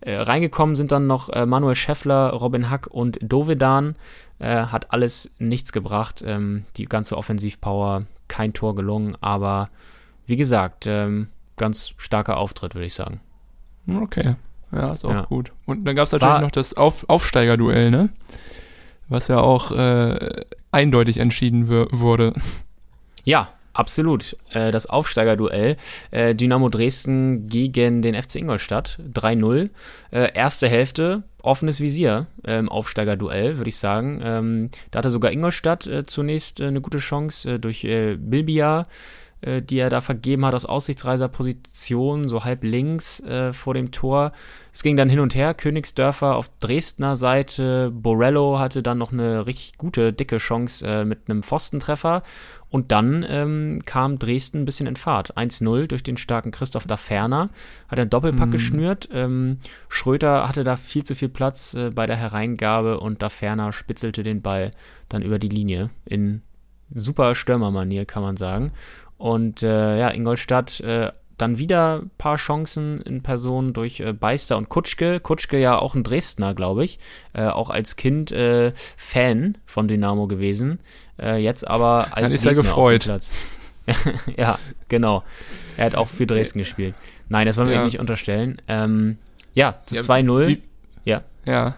Äh, 0.00 0.16
reingekommen 0.16 0.74
sind 0.74 0.90
dann 0.90 1.06
noch 1.06 1.28
äh, 1.30 1.46
Manuel 1.46 1.76
Scheffler, 1.76 2.30
Robin 2.30 2.68
Hack 2.68 2.88
und 2.88 3.20
Dovedan. 3.22 3.94
Äh, 4.40 4.66
hat 4.66 4.92
alles 4.92 5.30
nichts 5.38 5.70
gebracht. 5.70 6.24
Ähm, 6.26 6.64
die 6.76 6.86
ganze 6.86 7.16
Offensivpower, 7.16 8.06
kein 8.26 8.52
Tor 8.52 8.74
gelungen, 8.74 9.16
aber 9.20 9.70
wie 10.26 10.36
gesagt, 10.36 10.88
ähm, 10.88 11.28
ganz 11.56 11.94
starker 11.96 12.38
Auftritt, 12.38 12.74
würde 12.74 12.86
ich 12.86 12.94
sagen. 12.94 13.20
Okay. 13.86 14.34
Ja, 14.74 14.92
ist 14.92 15.04
auch 15.04 15.10
ja. 15.10 15.22
gut. 15.22 15.52
Und 15.66 15.84
dann 15.84 15.94
gab 15.94 16.06
es 16.06 16.12
natürlich 16.12 16.34
War, 16.34 16.40
noch 16.40 16.50
das 16.50 16.74
Auf 16.74 17.08
Aufsteigerduell, 17.08 17.90
ne? 17.90 18.08
Was 19.08 19.28
ja 19.28 19.38
auch 19.38 19.70
äh, 19.70 20.44
eindeutig 20.72 21.18
entschieden 21.18 21.68
wurde. 21.68 22.32
Ja, 23.24 23.48
absolut. 23.74 24.36
Äh, 24.50 24.72
das 24.72 24.86
Aufsteigerduell. 24.86 25.76
Äh, 26.10 26.34
Dynamo 26.34 26.68
Dresden 26.68 27.48
gegen 27.48 28.02
den 28.02 28.20
FC 28.20 28.36
Ingolstadt. 28.36 28.98
3-0. 29.12 29.70
Äh, 30.10 30.32
erste 30.34 30.68
Hälfte, 30.68 31.22
offenes 31.42 31.80
Visier 31.80 32.26
im 32.42 32.68
Aufsteigerduell, 32.68 33.58
würde 33.58 33.68
ich 33.68 33.76
sagen. 33.76 34.20
Ähm, 34.24 34.70
da 34.90 34.98
hatte 34.98 35.10
sogar 35.10 35.30
Ingolstadt 35.32 35.86
äh, 35.86 36.04
zunächst 36.04 36.60
äh, 36.60 36.66
eine 36.66 36.80
gute 36.80 36.98
Chance 36.98 37.60
durch 37.60 37.82
Bilbia 37.82 38.86
äh, 39.44 39.62
die 39.62 39.78
er 39.78 39.90
da 39.90 40.00
vergeben 40.00 40.44
hat 40.44 40.54
aus 40.54 40.64
Aussichtsreiserposition, 40.64 42.28
so 42.28 42.44
halb 42.44 42.64
links 42.64 43.20
äh, 43.20 43.52
vor 43.52 43.74
dem 43.74 43.90
Tor. 43.90 44.32
Es 44.72 44.82
ging 44.82 44.96
dann 44.96 45.08
hin 45.08 45.20
und 45.20 45.34
her. 45.34 45.54
Königsdörfer 45.54 46.34
auf 46.34 46.50
Dresdner 46.58 47.14
Seite. 47.14 47.92
Borello 47.94 48.58
hatte 48.58 48.82
dann 48.82 48.98
noch 48.98 49.12
eine 49.12 49.46
richtig 49.46 49.78
gute, 49.78 50.12
dicke 50.12 50.38
Chance 50.38 50.86
äh, 50.86 51.04
mit 51.04 51.28
einem 51.28 51.42
Pfostentreffer. 51.42 52.22
Und 52.70 52.90
dann 52.90 53.24
ähm, 53.28 53.82
kam 53.84 54.18
Dresden 54.18 54.62
ein 54.62 54.64
bisschen 54.64 54.88
in 54.88 54.96
Fahrt. 54.96 55.36
1-0 55.36 55.86
durch 55.86 56.02
den 56.02 56.16
starken 56.16 56.50
Christoph 56.50 56.88
Daferner. 56.88 57.50
Hat 57.88 58.00
einen 58.00 58.10
Doppelpack 58.10 58.48
mhm. 58.48 58.52
geschnürt. 58.52 59.08
Ähm, 59.12 59.58
Schröter 59.88 60.48
hatte 60.48 60.64
da 60.64 60.74
viel 60.74 61.04
zu 61.04 61.14
viel 61.14 61.28
Platz 61.28 61.74
äh, 61.74 61.90
bei 61.90 62.06
der 62.06 62.16
Hereingabe 62.16 62.98
und 62.98 63.22
Daferner 63.22 63.72
spitzelte 63.72 64.24
den 64.24 64.42
Ball 64.42 64.72
dann 65.08 65.22
über 65.22 65.38
die 65.38 65.48
Linie 65.48 65.90
in 66.04 66.42
super 66.92 67.34
Stürmermanier, 67.34 68.04
kann 68.06 68.22
man 68.22 68.36
sagen. 68.36 68.72
Und 69.24 69.62
äh, 69.62 69.98
ja, 69.98 70.10
Ingolstadt 70.10 70.80
äh, 70.80 71.10
dann 71.38 71.56
wieder 71.56 72.02
ein 72.02 72.10
paar 72.18 72.36
Chancen 72.36 73.00
in 73.00 73.22
Person 73.22 73.72
durch 73.72 74.00
äh, 74.00 74.12
Beister 74.12 74.58
und 74.58 74.68
Kutschke. 74.68 75.18
Kutschke 75.18 75.58
ja 75.58 75.78
auch 75.78 75.94
ein 75.94 76.04
Dresdner, 76.04 76.52
glaube 76.52 76.84
ich. 76.84 76.98
Äh, 77.32 77.46
auch 77.46 77.70
als 77.70 77.96
Kind 77.96 78.32
äh, 78.32 78.74
Fan 78.98 79.56
von 79.64 79.88
Dynamo 79.88 80.26
gewesen. 80.26 80.78
Äh, 81.18 81.38
jetzt 81.38 81.66
aber 81.66 82.08
als 82.10 82.20
Dann 82.20 82.32
ist 82.32 82.44
er 82.44 82.54
gefreut. 82.54 83.10
ja, 84.36 84.58
genau. 84.88 85.24
Er 85.78 85.86
hat 85.86 85.94
auch 85.94 86.08
für 86.08 86.26
Dresden 86.26 86.58
gespielt. 86.58 86.94
Nein, 87.30 87.46
das 87.46 87.56
wollen 87.56 87.68
wir 87.68 87.76
ja. 87.76 87.80
ihm 87.80 87.86
nicht 87.86 88.00
unterstellen. 88.00 88.60
Ähm, 88.68 89.16
ja, 89.54 89.80
das 89.88 90.06
ja, 90.06 90.14
2-0. 90.16 90.58
Ja. 91.06 91.22
Ja. 91.46 91.76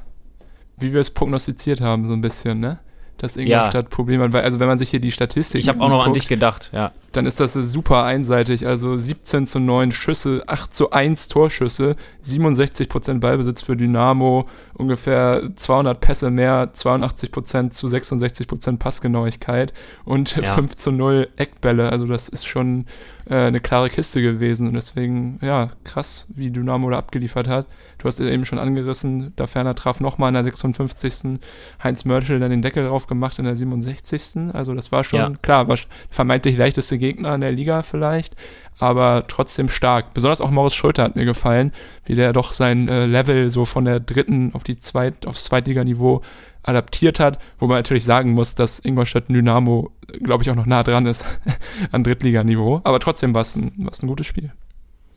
Wie 0.79 0.93
wir 0.93 0.99
es 0.99 1.13
prognostiziert 1.13 1.81
haben, 1.81 2.09
so 2.09 2.13
ein 2.13 2.23
bisschen, 2.23 2.59
ne? 2.59 2.81
Dass 3.19 3.37
Ingolstadt 3.37 3.85
ja. 3.85 3.91
Probleme 3.91 4.25
hat. 4.25 4.33
Weil, 4.33 4.45
also 4.45 4.61
wenn 4.61 4.69
man 4.69 4.79
sich 4.79 4.91
hier 4.91 5.01
die 5.01 5.11
Statistik 5.11 5.61
Ich 5.61 5.69
habe 5.69 5.81
auch 5.81 5.89
noch 5.89 5.99
guckt, 5.99 6.09
an 6.09 6.13
dich 6.15 6.29
gedacht, 6.29 6.71
ja. 6.73 6.93
Dann 7.13 7.25
ist 7.25 7.41
das 7.41 7.55
super 7.55 8.05
einseitig. 8.05 8.67
Also 8.67 8.99
17 8.99 9.47
zu 9.47 9.59
9 9.59 9.91
Schüsse, 9.91 10.43
8 10.47 10.75
zu 10.75 10.91
1 10.91 11.29
Torschüsse, 11.29 11.97
67% 12.23 13.21
Ballbesitz 13.21 13.63
für 13.63 13.75
Dynamo, 13.75 14.47
ungefähr 14.75 15.51
200 15.57 15.99
Pässe 15.99 16.31
mehr, 16.31 16.75
82% 16.75 17.71
zu 17.71 17.87
66% 17.87 18.77
Passgenauigkeit 18.79 19.73
und 20.05 20.37
ja. 20.37 20.43
5 20.43 20.77
zu 20.77 20.93
0 20.93 21.29
Eckbälle. 21.37 21.91
Also 21.91 22.07
das 22.07 22.29
ist 22.29 22.47
schon 22.47 22.85
äh, 23.29 23.47
eine 23.47 23.61
klare 23.61 23.89
Kiste 23.89 24.21
gewesen. 24.21 24.69
Und 24.69 24.75
deswegen, 24.75 25.39
ja, 25.41 25.71
krass, 25.85 26.27
wie 26.29 26.51
Dynamo 26.51 26.91
da 26.91 26.99
abgeliefert 26.99 27.49
hat. 27.49 27.67
Du 27.99 28.05
hast 28.05 28.21
eben 28.21 28.45
schon 28.45 28.59
angerissen, 28.59 29.33
da 29.37 29.47
ferner 29.47 29.75
traf 29.75 30.01
nochmal 30.01 30.29
in 30.29 30.35
der 30.35 30.45
56. 30.45 31.41
Heinz 31.83 32.05
Mörschel 32.05 32.39
dann 32.41 32.51
den 32.51 32.63
Deckel 32.63 32.87
drauf 32.87 33.06
gemacht 33.07 33.39
in 33.39 33.45
der 33.45 33.57
67. 33.57 34.55
Also 34.55 34.75
das 34.75 34.93
war 34.93 35.05
schon, 35.05 35.19
ja. 35.19 35.33
klar, 35.43 35.69
war 35.69 35.79
vermeintlich 36.11 36.57
leichteste 36.57 36.99
Gegner 36.99 37.35
in 37.35 37.41
der 37.41 37.53
Liga 37.53 37.83
vielleicht, 37.83 38.37
aber 38.79 39.25
trotzdem 39.29 39.69
stark. 39.69 40.15
Besonders 40.15 40.41
auch 40.41 40.51
Maurice 40.51 40.77
Schröter 40.77 41.05
hat 41.05 41.17
mir 41.17 41.25
gefallen, 41.25 41.73
wie 42.05 42.15
der 42.15 42.33
doch 42.33 42.53
sein 42.53 42.89
äh, 42.89 43.07
Level 43.07 43.51
so 43.51 43.65
von 43.65 43.85
der 43.85 44.01
dritten 44.01 44.55
auf 44.55 44.65
die 44.65 44.79
zweit, 44.79 45.27
aufs 45.27 45.45
Zweitliganiveau 45.45 46.23
adaptiert 46.63 47.21
hat, 47.21 47.39
wo 47.59 47.67
man 47.67 47.79
natürlich 47.79 48.05
sagen 48.05 48.33
muss, 48.33 48.55
dass 48.55 48.81
Ingolstadt 48.81 49.29
Dynamo, 49.29 49.93
glaube 50.23 50.43
ich, 50.43 50.51
auch 50.51 50.57
noch 50.57 50.67
nah 50.67 50.83
dran 50.83 51.07
ist 51.07 51.25
an 51.93 52.03
Drittliganiveau. 52.03 52.81
Aber 52.85 53.01
trotzdem 53.01 53.35
war 53.35 53.43
es 53.43 53.57
ein, 53.57 53.89
ein 53.89 54.09
gutes 54.09 54.27
Spiel. 54.27 54.53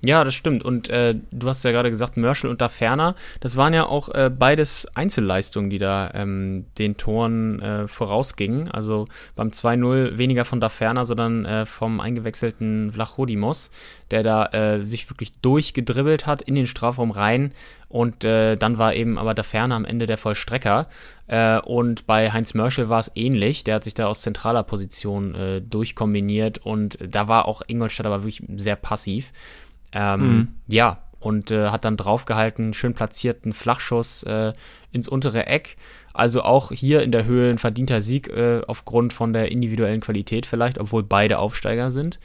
Ja, 0.02 0.24
das 0.24 0.34
stimmt. 0.34 0.64
Und 0.64 0.90
äh, 0.90 1.16
du 1.32 1.50
hast 1.50 1.64
ja 1.64 1.72
gerade 1.72 1.90
gesagt, 1.90 2.16
Merschel 2.16 2.50
und 2.50 2.62
da 2.62 2.70
Ferner, 2.70 3.16
das 3.42 3.58
waren 3.58 3.74
ja 3.74 3.86
auch 3.86 4.08
äh, 4.10 4.30
beides 4.30 4.88
Einzelleistungen, 4.96 5.70
die 5.70 5.78
da 5.78 6.12
ähm, 6.14 6.66
den 6.78 6.96
Toren 6.96 7.62
äh, 7.62 7.88
vorausgingen. 7.88 8.70
Also 8.70 9.10
beim 9.36 9.50
2-0 9.50 10.18
weniger 10.18 10.46
von 10.46 10.62
da 10.62 10.70
Ferner, 10.70 11.04
sondern 11.04 11.44
äh, 11.44 11.66
vom 11.66 12.00
eingewechselten 12.00 12.94
Vlachodimos, 12.94 13.72
der 14.12 14.24
da 14.24 14.46
äh, 14.46 14.84
sich 14.84 15.10
wirklich 15.10 15.34
durchgedribbelt 15.42 16.26
hat 16.26 16.42
in 16.44 16.56
den 16.56 16.68
Strafraum 16.68 17.12
rein. 17.12 17.52
Und 17.90 18.24
äh, 18.24 18.56
dann 18.56 18.78
war 18.78 18.94
eben 18.94 19.18
aber 19.18 19.34
da 19.34 19.44
Ferner 19.44 19.76
am 19.76 19.84
Ende 19.84 20.06
der 20.06 20.18
Vollstrecker. 20.18 20.88
Und 21.66 22.08
bei 22.08 22.32
Heinz 22.32 22.56
Merschel 22.56 22.90
war 22.90 23.00
es 23.00 23.12
ähnlich. 23.14 23.64
Der 23.64 23.76
hat 23.76 23.84
sich 23.84 23.94
da 23.94 24.08
aus 24.08 24.24
zentraler 24.24 24.64
Position 24.64 25.62
durchkombiniert 25.70 26.58
und 26.58 26.98
da 27.08 27.28
war 27.28 27.48
auch 27.48 27.62
Ingolstadt 27.68 28.08
aber 28.08 28.24
wirklich 28.24 28.42
sehr 28.58 28.76
passiv. 28.76 29.32
Ähm, 29.91 30.21
mhm. 30.21 30.47
Ja, 30.67 30.99
und 31.19 31.52
äh, 31.52 31.69
hat 31.69 31.86
dann 31.86 31.97
draufgehalten, 31.97 32.73
schön 32.73 32.93
platzierten 32.93 33.54
Flachschuss 33.54 34.23
äh, 34.23 34.54
ins 34.91 35.08
untere 35.08 35.47
Eck. 35.47 35.78
Also 36.13 36.41
auch 36.43 36.71
hier 36.71 37.04
in 37.04 37.12
der 37.12 37.25
Höhe 37.25 37.49
ein 37.49 37.58
verdienter 37.58 38.02
Sieg 38.02 38.30
äh, 38.30 38.62
aufgrund 38.67 39.13
von 39.13 39.34
der 39.34 39.52
individuellen 39.52 40.02
Qualität 40.02 40.45
vielleicht, 40.45 40.80
obwohl 40.80 41.04
beide 41.04 41.39
Aufsteiger 41.39 41.91
sind. 41.91 42.19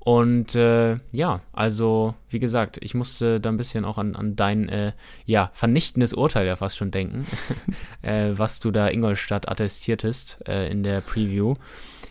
Und 0.00 0.54
äh, 0.54 0.96
ja, 1.12 1.40
also 1.52 2.14
wie 2.30 2.38
gesagt, 2.38 2.78
ich 2.80 2.94
musste 2.94 3.40
da 3.40 3.50
ein 3.50 3.58
bisschen 3.58 3.84
auch 3.84 3.98
an, 3.98 4.16
an 4.16 4.36
dein 4.36 4.68
äh, 4.68 4.92
ja, 5.26 5.50
vernichtendes 5.52 6.14
Urteil 6.14 6.46
ja 6.46 6.56
fast 6.56 6.78
schon 6.78 6.90
denken, 6.90 7.26
äh, 8.02 8.30
was 8.32 8.60
du 8.60 8.70
da 8.70 8.88
Ingolstadt 8.88 9.48
attestiertest 9.48 10.40
in 10.48 10.82
der 10.82 11.02
Preview. 11.02 11.54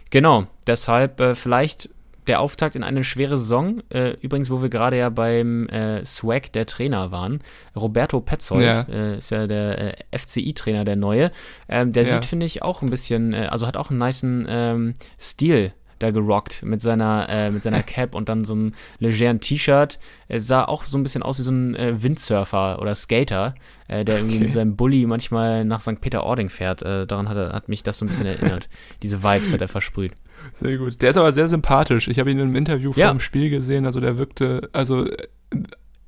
Genau, 0.09 0.45
deshalb 0.67 1.21
vielleicht 1.35 1.89
der 2.27 2.39
Auftakt 2.41 2.75
in 2.75 2.83
eine 2.83 3.03
schwere 3.03 3.37
Saison. 3.37 3.81
Äh, 3.89 4.11
übrigens, 4.21 4.49
wo 4.49 4.61
wir 4.61 4.69
gerade 4.69 4.97
ja 4.97 5.09
beim 5.09 5.67
äh, 5.69 6.03
Swag 6.05 6.51
der 6.53 6.65
Trainer 6.65 7.11
waren. 7.11 7.39
Roberto 7.75 8.19
Petzold 8.21 8.63
Ja. 8.63 8.81
äh, 8.83 9.17
ist 9.17 9.31
ja 9.31 9.47
der 9.47 9.99
äh, 10.11 10.17
FCI-Trainer, 10.17 10.85
der 10.85 10.95
neue. 10.95 11.31
Ähm, 11.69 11.91
der 11.91 12.03
Ja. 12.03 12.13
sieht, 12.15 12.25
finde 12.25 12.45
ich, 12.45 12.61
auch 12.63 12.81
ein 12.81 12.89
bisschen, 12.89 13.33
äh, 13.33 13.47
also 13.49 13.65
hat 13.67 13.77
auch 13.77 13.89
einen 13.89 13.99
niceen 13.99 14.45
ähm, 14.49 14.93
Stil 15.19 15.71
da 15.99 16.11
gerockt 16.11 16.63
mit 16.63 16.81
seiner, 16.81 17.27
äh, 17.29 17.49
mit 17.49 17.63
seiner 17.63 17.83
Cap 17.83 18.15
und 18.15 18.29
dann 18.29 18.45
so 18.45 18.53
einem 18.53 18.73
legeren 18.99 19.39
T-Shirt. 19.39 19.99
Er 20.27 20.39
sah 20.39 20.63
auch 20.65 20.83
so 20.85 20.97
ein 20.97 21.03
bisschen 21.03 21.23
aus 21.23 21.39
wie 21.39 21.43
so 21.43 21.51
ein 21.51 21.75
äh, 21.75 22.01
Windsurfer 22.03 22.81
oder 22.81 22.95
Skater, 22.95 23.55
äh, 23.87 24.03
der 24.05 24.17
irgendwie 24.17 24.35
Okay. 24.35 24.43
mit 24.45 24.53
seinem 24.53 24.75
Bulli 24.75 25.05
manchmal 25.05 25.65
nach 25.65 25.81
St. 25.81 25.99
Peter-Ording 26.01 26.49
fährt. 26.49 26.81
Äh, 26.83 27.07
daran 27.07 27.29
hat, 27.29 27.37
er, 27.37 27.53
hat 27.53 27.69
mich 27.69 27.83
das 27.83 27.97
so 27.97 28.05
ein 28.05 28.09
bisschen 28.09 28.25
erinnert. 28.27 28.69
Diese 29.03 29.23
Vibes 29.23 29.51
hat 29.53 29.61
er 29.61 29.67
versprüht. 29.67 30.13
Sehr 30.53 30.77
gut. 30.77 31.01
Der 31.01 31.09
ist 31.09 31.17
aber 31.17 31.31
sehr 31.31 31.47
sympathisch. 31.47 32.07
Ich 32.07 32.19
habe 32.19 32.29
ihn 32.31 32.39
im 32.39 32.55
Interview 32.55 32.93
vor 32.93 33.01
Ja. 33.01 33.09
dem 33.11 33.19
Spiel 33.19 33.49
gesehen. 33.49 33.85
Also 33.85 33.99
der 33.99 34.17
wirkte, 34.17 34.69
also 34.73 35.07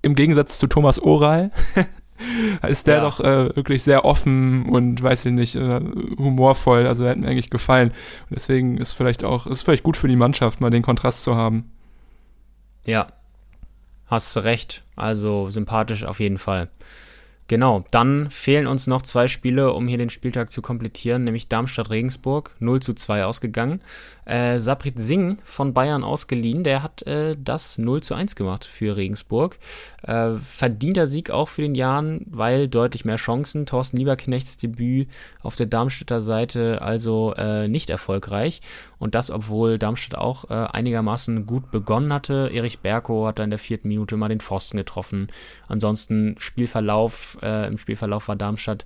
im 0.01 0.15
Gegensatz 0.15 0.59
zu 0.59 0.67
Thomas 0.67 0.99
Oral, 1.01 1.51
ist 2.67 2.87
der 2.87 2.97
Ja. 2.97 3.01
doch 3.01 3.19
äh, 3.19 3.55
wirklich 3.55 3.83
sehr 3.83 4.05
offen 4.05 4.65
und 4.67 5.01
weiß 5.01 5.25
ich 5.25 5.31
nicht, 5.33 5.55
äh, 5.55 5.79
humorvoll. 6.17 6.87
Also 6.87 7.03
er 7.03 7.11
hat 7.11 7.17
mir 7.17 7.27
eigentlich 7.27 7.49
gefallen. 7.49 7.89
Und 7.89 8.31
deswegen 8.35 8.77
ist 8.77 8.93
vielleicht 8.93 9.23
auch, 9.23 9.47
ist 9.47 9.63
vielleicht 9.63 9.83
gut 9.83 9.97
für 9.97 10.07
die 10.07 10.15
Mannschaft, 10.15 10.61
mal 10.61 10.69
den 10.69 10.83
Kontrast 10.83 11.23
zu 11.23 11.35
haben. 11.35 11.71
Ja, 12.85 13.07
hast 14.07 14.35
du 14.35 14.41
recht. 14.41 14.83
Also 14.95 15.49
sympathisch 15.49 16.03
auf 16.03 16.19
jeden 16.19 16.37
Fall. 16.37 16.69
Genau, 17.47 17.83
dann 17.89 18.29
fehlen 18.29 18.67
uns 18.67 18.85
noch 18.85 19.01
zwei 19.01 19.27
Spiele, 19.27 19.73
um 19.73 19.87
hier 19.87 19.97
den 19.97 20.11
Spieltag 20.11 20.51
zu 20.51 20.61
komplettieren, 20.61 21.23
nämlich 21.23 21.47
Darmstadt-Regensburg, 21.47 22.55
0 22.59 22.79
zu 22.79 22.93
2 22.93 23.25
ausgegangen. 23.25 23.81
Äh, 24.25 24.59
Sabrit 24.59 24.99
Singh 24.99 25.37
von 25.43 25.73
Bayern 25.73 26.03
ausgeliehen, 26.03 26.63
der 26.63 26.83
hat 26.83 27.01
äh, 27.07 27.35
das 27.43 27.79
0 27.79 28.01
zu 28.01 28.13
1 28.13 28.35
gemacht 28.35 28.65
für 28.65 28.95
Regensburg. 28.95 29.57
Äh, 30.03 30.37
verdienter 30.37 31.07
Sieg 31.07 31.29
auch 31.29 31.49
für 31.49 31.61
den 31.61 31.75
Jahren, 31.75 32.25
weil 32.29 32.67
deutlich 32.67 33.05
mehr 33.05 33.17
Chancen. 33.17 33.65
Thorsten 33.65 33.97
Lieberknechts 33.97 34.57
Debüt 34.57 35.09
auf 35.41 35.55
der 35.55 35.65
Darmstädter 35.65 36.21
Seite 36.21 36.81
also 36.81 37.33
äh, 37.37 37.67
nicht 37.67 37.89
erfolgreich. 37.89 38.61
Und 38.97 39.15
das, 39.15 39.29
obwohl 39.29 39.77
Darmstadt 39.77 40.19
auch 40.19 40.49
äh, 40.49 40.53
einigermaßen 40.53 41.45
gut 41.45 41.71
begonnen 41.71 42.13
hatte. 42.13 42.49
Erich 42.53 42.79
Berko 42.79 43.27
hat 43.27 43.39
da 43.39 43.43
in 43.43 43.49
der 43.49 43.59
vierten 43.59 43.87
Minute 43.87 44.17
mal 44.17 44.29
den 44.29 44.39
Pfosten 44.39 44.77
getroffen. 44.77 45.27
Ansonsten 45.67 46.35
Spielverlauf, 46.37 47.37
äh, 47.41 47.67
im 47.67 47.77
Spielverlauf 47.77 48.27
war 48.27 48.35
Darmstadt 48.35 48.85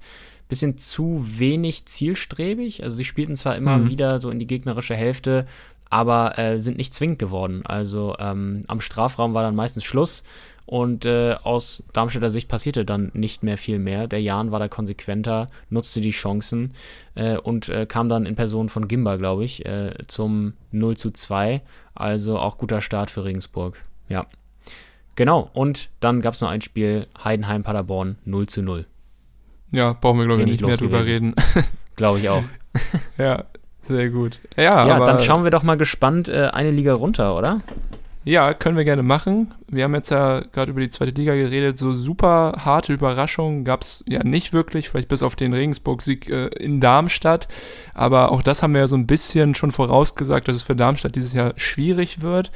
bisschen 0.49 0.77
zu 0.77 1.25
wenig 1.39 1.85
zielstrebig. 1.85 2.83
Also 2.83 2.97
sie 2.97 3.05
spielten 3.05 3.35
zwar 3.35 3.55
immer 3.55 3.77
Mhm. 3.77 3.89
wieder 3.89 4.19
so 4.19 4.29
in 4.29 4.39
die 4.39 4.47
gegnerische 4.47 4.95
Hälfte, 4.95 5.47
aber 5.89 6.37
äh, 6.37 6.59
sind 6.59 6.77
nicht 6.77 6.93
zwingend 6.93 7.19
geworden. 7.19 7.65
Also 7.65 8.15
ähm, 8.19 8.63
am 8.67 8.81
Strafraum 8.81 9.33
war 9.33 9.43
dann 9.43 9.55
meistens 9.55 9.83
Schluss 9.83 10.23
und 10.65 11.05
äh, 11.05 11.35
aus 11.43 11.83
Darmstädter 11.93 12.29
Sicht 12.29 12.47
passierte 12.47 12.85
dann 12.85 13.11
nicht 13.13 13.43
mehr 13.43 13.57
viel 13.57 13.79
mehr. 13.79 14.07
Der 14.07 14.21
Jan 14.21 14.51
war 14.51 14.59
da 14.59 14.67
konsequenter, 14.67 15.49
nutzte 15.69 16.01
die 16.01 16.11
Chancen 16.11 16.73
äh, 17.15 17.37
und 17.37 17.69
äh, 17.69 17.85
kam 17.85 18.09
dann 18.09 18.25
in 18.25 18.35
Person 18.35 18.69
von 18.69 18.87
Gimba, 18.87 19.17
glaube 19.17 19.43
ich, 19.43 19.65
äh, 19.65 19.93
zum 20.07 20.53
0 20.71 20.97
zu 20.97 21.11
2. 21.11 21.61
Also 21.95 22.39
auch 22.39 22.57
guter 22.57 22.81
Start 22.81 23.11
für 23.11 23.23
Regensburg. 23.23 23.83
Ja. 24.09 24.25
Genau, 25.15 25.49
und 25.53 25.89
dann 25.99 26.21
gab 26.21 26.33
es 26.33 26.41
noch 26.41 26.49
ein 26.49 26.61
Spiel 26.61 27.07
Heidenheim-Paderborn 27.23 28.17
0 28.25 28.47
zu 28.47 28.63
0. 28.63 28.85
Ja, 29.71 29.93
brauchen 29.93 30.19
wir, 30.19 30.25
glaube 30.25 30.41
ich, 30.43 30.47
nicht 30.47 30.61
mehr 30.65 30.77
drüber 30.77 30.99
gewesen. 30.99 31.33
reden. 31.33 31.65
Glaube 31.95 32.19
ich 32.19 32.29
auch. 32.29 32.43
ja, 33.17 33.45
sehr 33.81 34.09
gut. 34.09 34.39
Ja, 34.55 34.87
Ja, 34.87 35.05
dann 35.05 35.19
schauen 35.19 35.43
wir 35.43 35.51
doch 35.51 35.63
mal 35.63 35.77
gespannt 35.77 36.29
äh, 36.29 36.47
eine 36.47 36.71
Liga 36.71 36.93
runter, 36.93 37.35
oder? 37.35 37.61
Ja, 38.25 38.53
können 38.53 38.77
wir 38.77 38.85
gerne 38.85 39.03
machen. 39.03 39.53
Wir 39.67 39.83
haben 39.83 39.95
jetzt 39.95 40.09
ja 40.09 40.39
gerade 40.39 40.71
über 40.71 40.79
die 40.79 40.89
zweite 40.89 41.11
Liga 41.11 41.35
geredet. 41.35 41.77
So 41.77 41.91
super 41.91 42.53
harte 42.63 42.93
Überraschungen 42.93 43.65
gab 43.65 43.81
es 43.81 44.03
ja 44.07 44.23
nicht 44.23 44.53
wirklich, 44.53 44.89
vielleicht 44.89 45.09
bis 45.09 45.23
auf 45.23 45.35
den 45.35 45.53
Regensburg-Sieg 45.53 46.29
äh, 46.29 46.47
in 46.47 46.79
Darmstadt. 46.79 47.49
Aber 47.93 48.31
auch 48.31 48.41
das 48.41 48.63
haben 48.63 48.73
wir 48.73 48.81
ja 48.81 48.87
so 48.87 48.95
ein 48.95 49.07
bisschen 49.07 49.55
schon 49.55 49.71
vorausgesagt, 49.71 50.47
dass 50.47 50.55
es 50.55 50.63
für 50.63 50.75
Darmstadt 50.75 51.15
dieses 51.15 51.33
Jahr 51.33 51.53
schwierig 51.57 52.21
wird. 52.21 52.51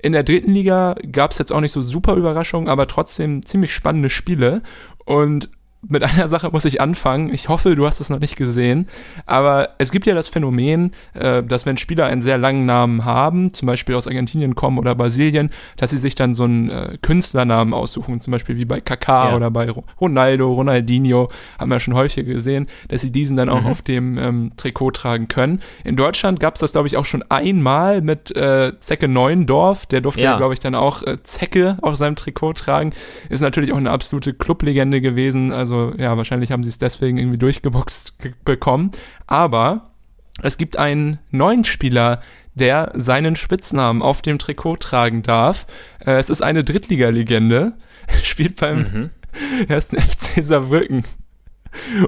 In 0.00 0.12
der 0.12 0.22
dritten 0.22 0.52
Liga 0.52 0.94
gab 1.10 1.32
es 1.32 1.38
jetzt 1.38 1.52
auch 1.52 1.60
nicht 1.60 1.72
so 1.72 1.82
super 1.82 2.14
Überraschungen, 2.14 2.68
aber 2.68 2.86
trotzdem 2.86 3.44
ziemlich 3.44 3.74
spannende 3.74 4.10
Spiele. 4.10 4.62
Und 5.04 5.50
mit 5.86 6.02
einer 6.02 6.26
Sache 6.26 6.50
muss 6.50 6.64
ich 6.64 6.80
anfangen. 6.80 7.32
Ich 7.32 7.48
hoffe, 7.48 7.76
du 7.76 7.86
hast 7.86 8.00
es 8.00 8.10
noch 8.10 8.18
nicht 8.18 8.34
gesehen. 8.36 8.88
Aber 9.26 9.70
es 9.78 9.92
gibt 9.92 10.06
ja 10.06 10.14
das 10.14 10.28
Phänomen, 10.28 10.92
äh, 11.14 11.42
dass 11.44 11.66
wenn 11.66 11.76
Spieler 11.76 12.06
einen 12.06 12.20
sehr 12.20 12.36
langen 12.36 12.66
Namen 12.66 13.04
haben, 13.04 13.54
zum 13.54 13.66
Beispiel 13.66 13.94
aus 13.94 14.08
Argentinien 14.08 14.56
kommen 14.56 14.78
oder 14.78 14.96
Brasilien, 14.96 15.50
dass 15.76 15.90
sie 15.90 15.98
sich 15.98 16.16
dann 16.16 16.34
so 16.34 16.44
einen 16.44 16.68
äh, 16.68 16.98
Künstlernamen 17.00 17.74
aussuchen, 17.74 18.20
zum 18.20 18.32
Beispiel 18.32 18.56
wie 18.56 18.64
bei 18.64 18.80
Kaká 18.80 19.30
Ja. 19.30 19.36
oder 19.36 19.50
bei 19.52 19.70
Ro- 19.70 19.84
Ronaldo, 20.00 20.52
Ronaldinho, 20.52 21.28
haben 21.60 21.70
wir 21.70 21.78
schon 21.78 21.94
häufig 21.94 22.26
gesehen, 22.26 22.66
dass 22.88 23.02
sie 23.02 23.12
diesen 23.12 23.36
dann 23.36 23.48
auch 23.48 23.60
Mhm. 23.62 23.66
auf 23.68 23.82
dem 23.82 24.18
ähm, 24.18 24.52
Trikot 24.56 24.90
tragen 24.92 25.28
können. 25.28 25.60
In 25.84 25.94
Deutschland 25.94 26.40
gab 26.40 26.54
es 26.54 26.60
das, 26.60 26.72
glaube 26.72 26.88
ich, 26.88 26.96
auch 26.96 27.04
schon 27.04 27.22
einmal 27.28 28.00
mit 28.02 28.34
äh, 28.34 28.72
Zecke 28.80 29.06
Neuendorf. 29.06 29.86
Der 29.86 30.00
durfte 30.00 30.22
ja, 30.24 30.32
Ja. 30.32 30.36
glaube 30.38 30.54
ich, 30.54 30.60
dann 30.60 30.74
auch 30.74 31.02
äh, 31.04 31.22
Zecke 31.22 31.78
auf 31.82 31.94
seinem 31.96 32.16
Trikot 32.16 32.54
tragen. 32.54 32.92
Ist 33.28 33.42
natürlich 33.42 33.72
auch 33.72 33.76
eine 33.76 33.90
absolute 33.92 34.34
Clublegende 34.34 35.00
gewesen. 35.00 35.52
Also 35.52 35.67
ja, 35.96 36.16
wahrscheinlich 36.16 36.52
haben 36.52 36.62
sie 36.64 36.70
es 36.70 36.78
deswegen 36.78 37.18
irgendwie 37.18 37.38
durchgeboxt 37.38 38.18
ge- 38.18 38.34
bekommen. 38.44 38.90
Aber 39.26 39.90
es 40.42 40.56
gibt 40.58 40.76
einen 40.78 41.18
neuen 41.30 41.64
Spieler, 41.64 42.20
der 42.54 42.92
seinen 42.94 43.36
Spitznamen 43.36 44.02
auf 44.02 44.20
dem 44.22 44.38
Trikot 44.38 44.76
tragen 44.76 45.22
darf. 45.22 45.66
Äh, 46.04 46.12
es 46.18 46.28
ist 46.30 46.42
eine 46.42 46.64
Drittligalegende, 46.64 47.72
spielt 48.24 48.56
beim 48.56 48.78
Mhm. 48.78 49.10
ersten 49.68 50.00
FC 50.00 50.42
Saarbrücken. 50.42 51.04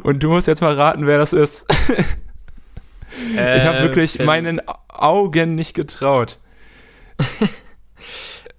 Und 0.03 0.23
du 0.23 0.31
musst 0.31 0.46
jetzt 0.46 0.62
mal 0.62 0.75
raten, 0.75 1.07
wer 1.07 1.18
das 1.18 1.33
ist. 1.33 1.66
ich 3.33 3.38
habe 3.38 3.79
Äh, 3.79 3.83
wirklich 3.83 4.18
meinen 4.25 4.61
Augen 4.88 5.55
nicht 5.55 5.75
getraut. 5.75 6.38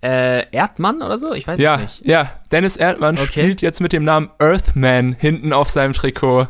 Äh, 0.03 0.45
Erdmann 0.51 1.01
oder 1.01 1.17
so? 1.17 1.33
Ich 1.33 1.47
weiß 1.47 1.59
Ja, 1.59 1.75
es 1.75 1.81
nicht. 1.81 2.05
ja, 2.07 2.31
Dennis 2.51 2.75
Erdmann 2.77 3.15
Okay. 3.19 3.25
spielt 3.43 3.61
jetzt 3.61 3.81
mit 3.81 3.93
dem 3.93 4.03
Namen 4.03 4.29
Earthman 4.39 5.15
hinten 5.19 5.53
auf 5.53 5.69
seinem 5.69 5.93
Trikot. 5.93 6.47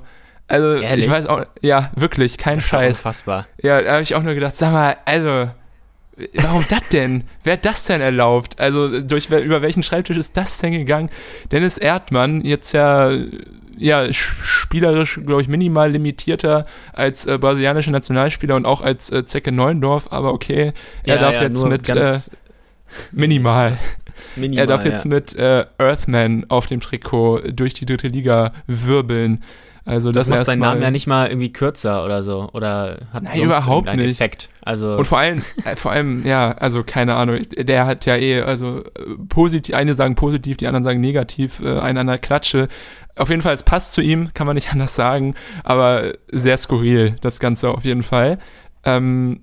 Also, 0.47 0.75
Ehrlich? 0.75 1.05
ich 1.05 1.11
weiß 1.11 1.27
auch, 1.27 1.45
ja, 1.61 1.91
wirklich, 1.95 2.37
kein 2.37 2.55
Das 2.55 2.65
ist 2.65 2.69
Scheiß. 2.69 2.97
unfassbar. 2.99 3.47
Ja, 3.61 3.81
da 3.81 3.91
habe 3.93 4.01
ich 4.03 4.15
auch 4.15 4.23
nur 4.23 4.33
gedacht, 4.33 4.55
sag 4.55 4.71
mal, 4.71 4.95
also, 5.05 5.49
warum 6.35 6.65
das 6.69 6.87
denn? 6.89 7.23
Wer 7.43 7.53
hat 7.53 7.65
das 7.65 7.85
denn 7.85 8.01
erlaubt? 8.01 8.59
Also, 8.59 9.01
durch, 9.01 9.29
über 9.29 9.61
welchen 9.61 9.83
Schreibtisch 9.83 10.17
ist 10.17 10.35
das 10.37 10.57
denn 10.57 10.73
gegangen? 10.73 11.09
Dennis 11.51 11.77
Erdmann, 11.77 12.41
jetzt 12.45 12.73
ja, 12.73 13.11
ja, 13.77 14.01
sch- 14.03 14.35
spielerisch, 14.43 15.21
glaube 15.25 15.41
ich, 15.41 15.47
minimal 15.47 15.91
limitierter 15.91 16.65
als 16.93 17.25
äh, 17.25 17.37
brasilianischer 17.37 17.91
Nationalspieler 17.91 18.55
und 18.55 18.65
auch 18.65 18.81
als 18.81 19.11
äh, 19.11 19.25
Zecke 19.25 19.51
Neuendorf, 19.51 20.07
aber 20.11 20.33
okay, 20.33 20.73
er 21.03 21.15
Ja, 21.15 21.21
darf 21.21 21.35
ja, 21.35 21.43
jetzt 21.43 21.63
mit 21.65 21.89
äh, 21.89 21.93
ganz 21.93 22.31
minimal. 23.11 23.77
minimal, 24.35 24.59
Er 24.59 24.67
darf 24.67 24.85
ja. 24.85 24.91
jetzt 24.91 25.05
mit 25.05 25.35
äh, 25.35 25.65
Earthman 25.77 26.45
auf 26.49 26.67
dem 26.67 26.79
Trikot 26.79 27.41
durch 27.51 27.73
die 27.73 27.85
dritte 27.85 28.07
Liga 28.07 28.53
wirbeln. 28.67 29.43
Also 29.83 30.11
Das 30.11 30.27
das, 30.27 30.37
macht 30.37 30.45
seinen 30.45 30.59
Namen 30.59 30.81
ja 30.81 30.91
nicht 30.91 31.07
mal 31.07 31.27
irgendwie 31.27 31.51
kürzer 31.51 32.05
oder 32.05 32.21
so. 32.21 32.49
Oder 32.53 32.99
hat 33.11 33.23
Nein, 33.23 33.41
überhaupt 33.41 33.93
nicht. 33.95 34.11
Effekt. 34.11 34.49
Also, 34.61 34.95
Und 34.95 35.05
vor 35.05 35.17
allem, 35.17 35.41
äh, 35.65 35.75
vor 35.75 35.91
allem, 35.91 36.25
ja, 36.25 36.51
also 36.51 36.83
keine 36.83 37.15
Ahnung, 37.15 37.39
der 37.57 37.87
hat 37.87 38.05
ja 38.05 38.15
eh, 38.15 38.41
also 38.41 38.83
äh, 38.83 38.83
positiv, 39.27 39.73
eine 39.73 39.95
sagen 39.95 40.13
positiv, 40.15 40.57
die 40.57 40.67
anderen 40.67 40.83
sagen 40.83 40.99
negativ, 40.99 41.61
äh, 41.61 41.79
einander 41.79 42.19
Klatsche. 42.19 42.67
Auf 43.15 43.29
jeden 43.29 43.41
Fall, 43.41 43.55
es 43.55 43.63
passt 43.63 43.93
zu 43.93 44.01
ihm, 44.01 44.31
kann 44.35 44.45
man 44.45 44.55
nicht 44.55 44.69
anders 44.71 44.95
sagen, 44.95 45.33
aber 45.63 46.13
sehr 46.31 46.57
skurril, 46.57 47.15
das 47.21 47.39
Ganze 47.39 47.69
auf 47.69 47.83
jeden 47.83 48.03
Fall. 48.03 48.37
Ähm, 48.83 49.41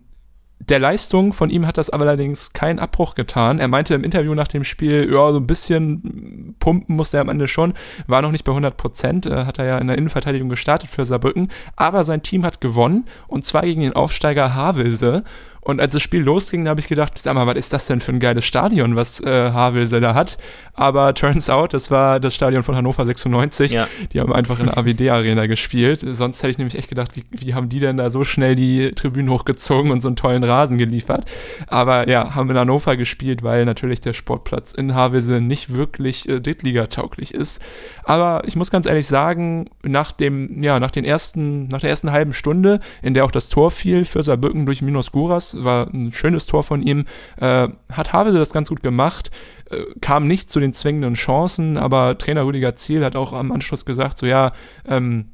der 0.61 0.79
Leistung 0.79 1.33
von 1.33 1.51
ihm 1.51 1.67
hat 1.67 1.79
das 1.79 1.91
aber 1.91 2.05
allerdings 2.05 2.53
keinen 2.53 2.79
Abbruch 2.79 3.15
getan. 3.15 3.59
Er 3.59 3.69
meinte 3.69 3.95
im 3.95 4.05
Interview 4.05 4.35
nach 4.35 4.49
dem 4.49 4.65
Spiel, 4.65 5.09
ja, 5.11 5.33
so 5.33 5.39
ein 5.39 5.47
bisschen 5.47 6.57
pumpen 6.59 6.97
musste 6.97 7.19
er 7.19 7.21
am 7.21 7.29
Ende 7.29 7.49
schon, 7.49 7.75
war 8.07 8.23
noch 8.23 8.33
nicht 8.33 8.45
bei 8.45 8.53
100 8.53 8.77
Prozent, 8.77 9.27
äh, 9.27 9.45
hat 9.45 9.59
er 9.59 9.67
ja 9.67 9.79
in 9.79 9.87
der 9.87 9.97
Innenverteidigung 9.97 10.49
gestartet 10.49 10.91
für 10.91 11.05
Saarbrücken, 11.05 11.49
aber 11.77 12.05
sein 12.05 12.23
Team 12.23 12.45
hat 12.45 12.61
gewonnen 12.61 13.07
und 13.29 13.45
zwar 13.45 13.63
gegen 13.63 13.83
den 13.83 13.95
Aufsteiger 13.95 14.55
Havelse 14.55 15.25
Und 15.61 15.81
als 15.81 15.93
das 15.93 16.03
Spiel 16.03 16.23
losging, 16.23 16.65
da 16.65 16.71
habe 16.71 16.81
ich 16.81 16.89
gedacht, 16.89 17.19
sag 17.19 17.35
mal, 17.35 17.47
was 17.47 17.57
ist 17.57 17.73
das 17.73 17.87
denn 17.87 18.01
für 18.01 18.13
ein 18.13 18.21
geiles 18.21 18.45
Stadion, 18.45 18.97
was 18.97 19.21
äh, 19.21 19.51
Havelse 19.53 20.01
da 20.01 20.15
hat? 20.15 20.39
Aber 20.75 21.13
turns 21.13 21.51
out, 21.51 21.75
das 21.75 21.91
war 21.91 22.21
das 22.21 22.35
Stadion 22.35 22.63
von 22.63 22.77
Hannover 22.77 23.05
96. 23.05 23.73
Ja. 23.73 23.89
Die 24.13 24.21
haben 24.21 24.33
einfach 24.33 24.61
in 24.61 24.67
der 24.67 24.79
AWD-Arena 24.79 25.47
gespielt. 25.47 26.05
Sonst 26.07 26.43
hätte 26.43 26.53
ich 26.53 26.59
nämlich 26.59 26.79
echt 26.79 26.89
gedacht, 26.89 27.17
wie, 27.17 27.25
wie 27.31 27.55
haben 27.55 27.69
die 27.69 27.81
denn 27.81 27.97
da 27.97 28.11
so 28.11 28.25
schnell 28.25 28.55
die 28.55 28.93
Tribünen 28.93 29.31
hochgezogen 29.31 29.91
und 29.91 30.01
so 30.01 30.09
einen 30.09 30.17
tollen 30.17 30.45
Rasen 30.45 30.79
geliefert? 30.79 31.25
Aber 31.67 32.09
ja, 32.09 32.35
haben 32.37 32.49
in 32.51 32.57
Hannover 32.57 32.97
gespielt, 32.97 33.43
weil 33.43 33.65
natürlich 33.65 34.01
der 34.01 34.13
Sportplatz 34.13 34.73
in 34.73 34.95
Havelse 34.95 35.41
nicht 35.41 35.75
wirklich 35.75 36.29
äh, 36.29 36.41
Drittliga-tauglich 36.41 37.35
ist. 37.35 37.61
Aber 38.05 38.43
ich 38.47 38.57
muss 38.57 38.71
ganz 38.71 38.87
ehrlich 38.87 39.07
sagen, 39.07 39.69
nach 39.83 40.13
dem, 40.13 40.63
ja, 40.63 40.79
nach 40.79 40.93
den 40.93 41.05
ersten, 41.05 41.69
nach 41.69 41.81
der 41.81 41.91
ersten 41.91 42.13
halben 42.13 42.33
Stunde, 42.33 42.81
in 43.03 43.15
der 43.15 43.25
auch 43.25 43.31
das 43.31 43.49
Tor 43.49 43.71
fiel 43.71 44.05
für 44.05 44.23
Saarbrücken 44.23 44.65
durch 44.65 44.81
Minos 44.81 45.13
Guras, 45.13 45.48
war 45.63 45.89
ein 45.93 46.13
schönes 46.13 46.47
Tor 46.47 46.63
von 46.63 46.83
ihm, 46.83 47.07
äh, 47.37 47.69
hat 47.91 48.13
Havelse 48.13 48.39
das 48.39 48.53
ganz 48.53 48.69
gut 48.69 48.83
gemacht, 48.83 49.31
äh, 49.71 49.83
kam 50.01 50.27
nicht 50.27 50.51
zu 50.51 50.61
den 50.61 50.73
zwingenden 50.73 51.15
Chancen, 51.15 51.77
aber 51.77 52.19
Trainer 52.19 52.45
Rüdiger 52.45 52.75
Ziel 52.75 53.05
hat 53.05 53.17
auch 53.17 53.33
am 53.33 53.53
Anschluss 53.53 53.85
gesagt, 53.85 54.19
so 54.19 54.27
ja, 54.27 54.53
ähm, 54.87 55.31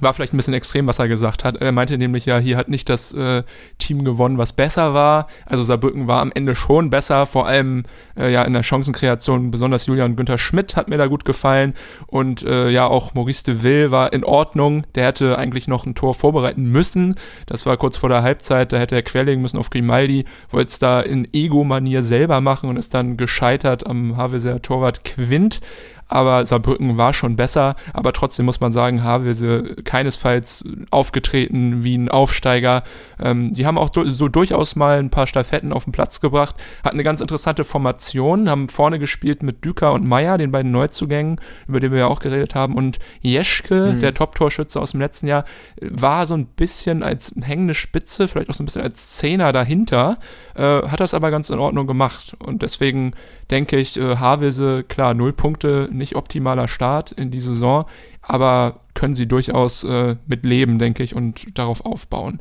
war 0.00 0.12
vielleicht 0.12 0.34
ein 0.34 0.36
bisschen 0.36 0.54
extrem, 0.54 0.86
was 0.86 0.98
er 0.98 1.08
gesagt 1.08 1.44
hat. 1.44 1.56
Er 1.56 1.72
meinte 1.72 1.96
nämlich 1.96 2.26
ja, 2.26 2.38
hier 2.38 2.56
hat 2.56 2.68
nicht 2.68 2.88
das 2.88 3.12
äh, 3.12 3.44
Team 3.78 4.04
gewonnen, 4.04 4.38
was 4.38 4.52
besser 4.52 4.94
war. 4.94 5.28
Also 5.46 5.62
Saarbrücken 5.62 6.06
war 6.06 6.20
am 6.20 6.32
Ende 6.34 6.54
schon 6.54 6.90
besser, 6.90 7.26
vor 7.26 7.46
allem 7.46 7.84
äh, 8.16 8.32
ja 8.32 8.42
in 8.42 8.52
der 8.52 8.62
Chancenkreation, 8.62 9.50
besonders 9.50 9.86
Julian 9.86 10.16
Günther 10.16 10.38
Schmidt 10.38 10.76
hat 10.76 10.88
mir 10.88 10.98
da 10.98 11.06
gut 11.06 11.24
gefallen 11.24 11.74
und 12.06 12.42
äh, 12.42 12.70
ja 12.70 12.86
auch 12.86 13.14
Maurice 13.14 13.44
de 13.44 13.62
Ville 13.62 13.90
war 13.90 14.12
in 14.12 14.24
Ordnung. 14.24 14.84
Der 14.94 15.06
hätte 15.06 15.38
eigentlich 15.38 15.68
noch 15.68 15.86
ein 15.86 15.94
Tor 15.94 16.14
vorbereiten 16.14 16.64
müssen. 16.64 17.14
Das 17.46 17.66
war 17.66 17.76
kurz 17.76 17.96
vor 17.96 18.08
der 18.08 18.22
Halbzeit, 18.22 18.72
da 18.72 18.78
hätte 18.78 18.96
er 18.96 19.02
querlegen 19.02 19.42
müssen 19.42 19.58
auf 19.58 19.70
Grimaldi, 19.70 20.24
wollte 20.50 20.68
es 20.68 20.78
da 20.78 21.00
in 21.00 21.28
Ego-Manier 21.32 22.02
selber 22.02 22.40
machen 22.40 22.68
und 22.68 22.76
ist 22.76 22.94
dann 22.94 23.16
gescheitert 23.16 23.86
am 23.86 24.16
Haveser 24.16 24.60
Torwart 24.60 25.04
Quint 25.04 25.60
aber 26.08 26.46
Saarbrücken 26.46 26.96
war 26.96 27.12
schon 27.12 27.36
besser, 27.36 27.76
aber 27.92 28.12
trotzdem 28.12 28.46
muss 28.46 28.60
man 28.60 28.70
sagen, 28.70 29.02
Havelse 29.02 29.76
keinesfalls 29.84 30.64
aufgetreten 30.90 31.84
wie 31.84 31.96
ein 31.96 32.08
Aufsteiger. 32.08 32.82
Ähm, 33.18 33.52
die 33.52 33.66
haben 33.66 33.78
auch 33.78 33.90
so 33.92 34.28
durchaus 34.28 34.76
mal 34.76 34.98
ein 34.98 35.10
paar 35.10 35.26
Staffetten 35.26 35.72
auf 35.72 35.84
den 35.84 35.92
Platz 35.92 36.20
gebracht, 36.20 36.56
hatten 36.82 36.96
eine 36.96 37.04
ganz 37.04 37.20
interessante 37.20 37.64
Formation, 37.64 38.50
haben 38.50 38.68
vorne 38.68 38.98
gespielt 38.98 39.42
mit 39.42 39.64
Düker 39.64 39.92
und 39.92 40.06
Meier, 40.06 40.38
den 40.38 40.52
beiden 40.52 40.72
Neuzugängen, 40.72 41.40
über 41.66 41.80
die 41.80 41.90
wir 41.90 41.98
ja 42.00 42.06
auch 42.06 42.20
geredet 42.20 42.54
haben, 42.54 42.74
und 42.74 42.98
Jeschke, 43.20 43.94
mhm. 43.94 44.00
der 44.00 44.14
Top-Torschütze 44.14 44.80
aus 44.80 44.92
dem 44.92 45.00
letzten 45.00 45.26
Jahr, 45.26 45.44
war 45.80 46.26
so 46.26 46.34
ein 46.34 46.46
bisschen 46.46 47.02
als 47.02 47.34
hängende 47.40 47.74
Spitze, 47.74 48.28
vielleicht 48.28 48.50
auch 48.50 48.54
so 48.54 48.62
ein 48.62 48.66
bisschen 48.66 48.82
als 48.82 49.10
Zehner 49.16 49.52
dahinter, 49.52 50.16
äh, 50.54 50.62
hat 50.62 51.00
das 51.00 51.14
aber 51.14 51.30
ganz 51.30 51.50
in 51.50 51.58
Ordnung 51.58 51.86
gemacht 51.86 52.36
und 52.38 52.62
deswegen 52.62 53.14
denke 53.50 53.78
ich, 53.78 53.98
äh, 53.98 54.16
Havelse, 54.16 54.84
klar, 54.84 55.14
null 55.14 55.32
Punkte, 55.32 55.88
nicht 55.94 56.16
optimaler 56.16 56.68
Start 56.68 57.12
in 57.12 57.30
die 57.30 57.40
Saison, 57.40 57.86
aber 58.22 58.80
können 58.94 59.14
sie 59.14 59.26
durchaus 59.26 59.84
äh, 59.84 60.16
mit 60.26 60.44
leben, 60.44 60.78
denke 60.78 61.02
ich, 61.02 61.14
und 61.14 61.58
darauf 61.58 61.84
aufbauen. 61.84 62.40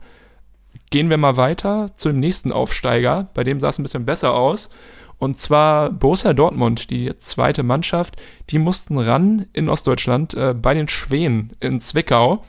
Gehen 0.90 1.10
wir 1.10 1.18
mal 1.18 1.38
weiter 1.38 1.92
zu 1.96 2.10
dem 2.10 2.20
nächsten 2.20 2.52
Aufsteiger, 2.52 3.30
bei 3.34 3.44
dem 3.44 3.60
sah 3.60 3.70
es 3.70 3.80
ein 3.80 3.84
bisschen 3.84 4.06
besser 4.06 4.34
aus. 4.34 4.70
Und 5.18 5.40
zwar 5.40 5.90
Borussia 5.90 6.34
Dortmund, 6.34 6.90
die 6.90 7.18
zweite 7.18 7.64
Mannschaft, 7.64 8.18
die 8.50 8.60
mussten 8.60 8.98
ran 8.98 9.46
in 9.54 9.70
Ostdeutschland 9.70 10.34
äh, 10.34 10.54
bei 10.54 10.74
den 10.74 10.90
Schweden 10.90 11.52
in 11.60 11.80
Zwickau. 11.80 12.44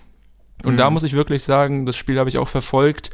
Und 0.64 0.72
mhm. 0.72 0.76
da 0.78 0.90
muss 0.90 1.04
ich 1.04 1.12
wirklich 1.12 1.44
sagen, 1.44 1.86
das 1.86 1.96
Spiel 1.96 2.18
habe 2.18 2.28
ich 2.28 2.38
auch 2.38 2.48
verfolgt. 2.48 3.10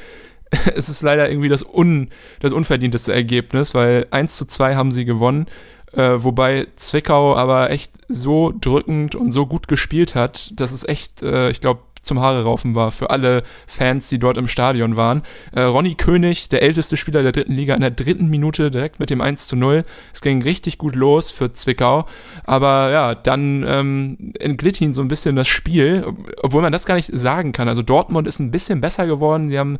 es 0.74 0.88
ist 0.88 1.02
leider 1.02 1.28
irgendwie 1.28 1.48
das, 1.48 1.62
un, 1.62 2.08
das 2.40 2.52
unverdienteste 2.52 3.12
Ergebnis, 3.12 3.74
weil 3.74 4.06
1 4.10 4.36
zu 4.36 4.46
2 4.46 4.76
haben 4.76 4.92
sie 4.92 5.04
gewonnen. 5.04 5.46
Äh, 5.92 6.22
wobei 6.22 6.68
Zwickau 6.76 7.34
aber 7.34 7.70
echt 7.70 7.92
so 8.08 8.52
drückend 8.58 9.14
und 9.14 9.32
so 9.32 9.46
gut 9.46 9.68
gespielt 9.68 10.14
hat, 10.14 10.52
dass 10.58 10.72
es 10.72 10.86
echt, 10.86 11.22
äh, 11.22 11.50
ich 11.50 11.60
glaube, 11.60 11.80
zum 12.02 12.20
Haare 12.20 12.44
raufen 12.44 12.74
war 12.74 12.90
für 12.90 13.10
alle 13.10 13.42
Fans, 13.66 14.08
die 14.08 14.18
dort 14.18 14.38
im 14.38 14.48
Stadion 14.48 14.96
waren. 14.96 15.22
Äh, 15.52 15.62
Ronny 15.62 15.94
König, 15.94 16.48
der 16.48 16.62
älteste 16.62 16.96
Spieler 16.96 17.22
der 17.22 17.32
dritten 17.32 17.52
Liga, 17.52 17.74
in 17.74 17.82
der 17.82 17.90
dritten 17.90 18.28
Minute 18.28 18.70
direkt 18.70 19.00
mit 19.00 19.10
dem 19.10 19.20
1 19.20 19.48
zu 19.48 19.56
0. 19.56 19.84
Es 20.12 20.20
ging 20.22 20.42
richtig 20.42 20.78
gut 20.78 20.94
los 20.94 21.30
für 21.30 21.52
Zwickau. 21.52 22.06
Aber 22.44 22.90
ja, 22.90 23.14
dann 23.14 23.64
ähm, 23.66 24.32
entglitt 24.38 24.80
ihn 24.80 24.92
so 24.92 25.02
ein 25.02 25.08
bisschen 25.08 25.36
das 25.36 25.48
Spiel, 25.48 26.06
obwohl 26.42 26.62
man 26.62 26.72
das 26.72 26.86
gar 26.86 26.94
nicht 26.94 27.10
sagen 27.12 27.52
kann. 27.52 27.68
Also 27.68 27.82
Dortmund 27.82 28.26
ist 28.26 28.38
ein 28.38 28.50
bisschen 28.50 28.80
besser 28.80 29.06
geworden. 29.06 29.48
Sie 29.48 29.58
haben 29.58 29.78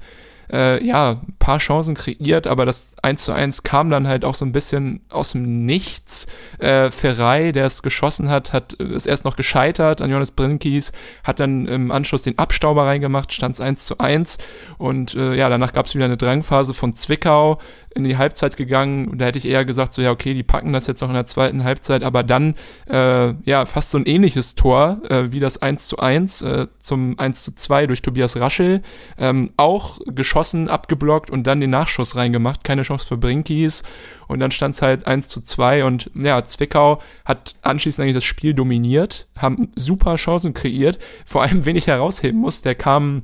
äh, 0.52 0.84
ja, 0.84 1.20
ein 1.22 1.36
paar 1.38 1.58
Chancen 1.58 1.94
kreiert, 1.94 2.46
aber 2.46 2.66
das 2.66 2.96
1 3.02 3.24
zu 3.24 3.32
1 3.32 3.62
kam 3.62 3.90
dann 3.90 4.08
halt 4.08 4.24
auch 4.24 4.34
so 4.34 4.44
ein 4.44 4.52
bisschen 4.52 5.00
aus 5.08 5.32
dem 5.32 5.64
Nichts. 5.64 6.26
Äh, 6.58 6.90
Ferrei, 6.90 7.52
der 7.52 7.66
es 7.66 7.82
geschossen 7.82 8.28
hat, 8.28 8.52
hat 8.52 8.78
es 8.80 9.06
erst 9.06 9.24
noch 9.24 9.36
gescheitert 9.36 10.02
an 10.02 10.10
Jonas 10.10 10.32
Brinkis, 10.32 10.92
hat 11.24 11.40
dann 11.40 11.66
im 11.66 11.90
Anschluss 11.90 12.22
den 12.22 12.38
Abstauber 12.38 12.84
reingemacht, 12.86 13.32
stand 13.32 13.54
es 13.54 13.60
1 13.60 13.86
zu 13.86 13.98
1 13.98 14.38
und 14.78 15.14
äh, 15.14 15.34
ja, 15.34 15.48
danach 15.48 15.72
gab 15.72 15.86
es 15.86 15.94
wieder 15.94 16.06
eine 16.06 16.16
Drangphase 16.16 16.74
von 16.74 16.94
Zwickau 16.94 17.58
in 17.94 18.04
die 18.04 18.16
Halbzeit 18.16 18.56
gegangen. 18.56 19.08
Und 19.08 19.18
da 19.18 19.26
hätte 19.26 19.38
ich 19.38 19.46
eher 19.46 19.64
gesagt, 19.64 19.94
so 19.94 20.02
ja, 20.02 20.12
okay, 20.12 20.32
die 20.32 20.42
packen 20.42 20.72
das 20.72 20.86
jetzt 20.86 21.00
noch 21.00 21.08
in 21.08 21.14
der 21.14 21.26
zweiten 21.26 21.64
Halbzeit, 21.64 22.04
aber 22.04 22.22
dann 22.22 22.54
äh, 22.88 23.34
ja, 23.44 23.66
fast 23.66 23.90
so 23.90 23.98
ein 23.98 24.06
ähnliches 24.06 24.54
Tor 24.54 25.00
äh, 25.08 25.32
wie 25.32 25.40
das 25.40 25.60
1 25.60 25.88
zu 25.88 25.98
1 25.98 26.42
äh, 26.42 26.66
zum 26.80 27.18
1 27.18 27.42
zu 27.42 27.54
2 27.54 27.88
durch 27.88 28.02
Tobias 28.02 28.36
Raschel, 28.36 28.82
ähm, 29.18 29.50
auch 29.56 29.98
geschossen 30.06 30.39
geschossen, 30.40 30.68
abgeblockt 30.68 31.30
und 31.30 31.46
dann 31.46 31.60
den 31.60 31.70
Nachschuss 31.70 32.16
reingemacht. 32.16 32.64
Keine 32.64 32.82
Chance 32.82 33.06
für 33.06 33.16
Brinkies. 33.16 33.82
Und 34.26 34.40
dann 34.40 34.50
stand 34.50 34.74
es 34.74 34.82
halt 34.82 35.06
1 35.06 35.28
zu 35.28 35.42
2 35.42 35.84
und 35.84 36.10
ja, 36.14 36.44
Zwickau 36.44 37.02
hat 37.24 37.56
anschließend 37.62 38.04
eigentlich 38.04 38.14
das 38.14 38.24
Spiel 38.24 38.54
dominiert, 38.54 39.28
haben 39.36 39.70
super 39.74 40.14
Chancen 40.16 40.54
kreiert. 40.54 40.98
Vor 41.26 41.42
allem, 41.42 41.66
wen 41.66 41.76
ich 41.76 41.88
herausheben 41.88 42.40
muss, 42.40 42.62
der 42.62 42.74
kam 42.74 43.22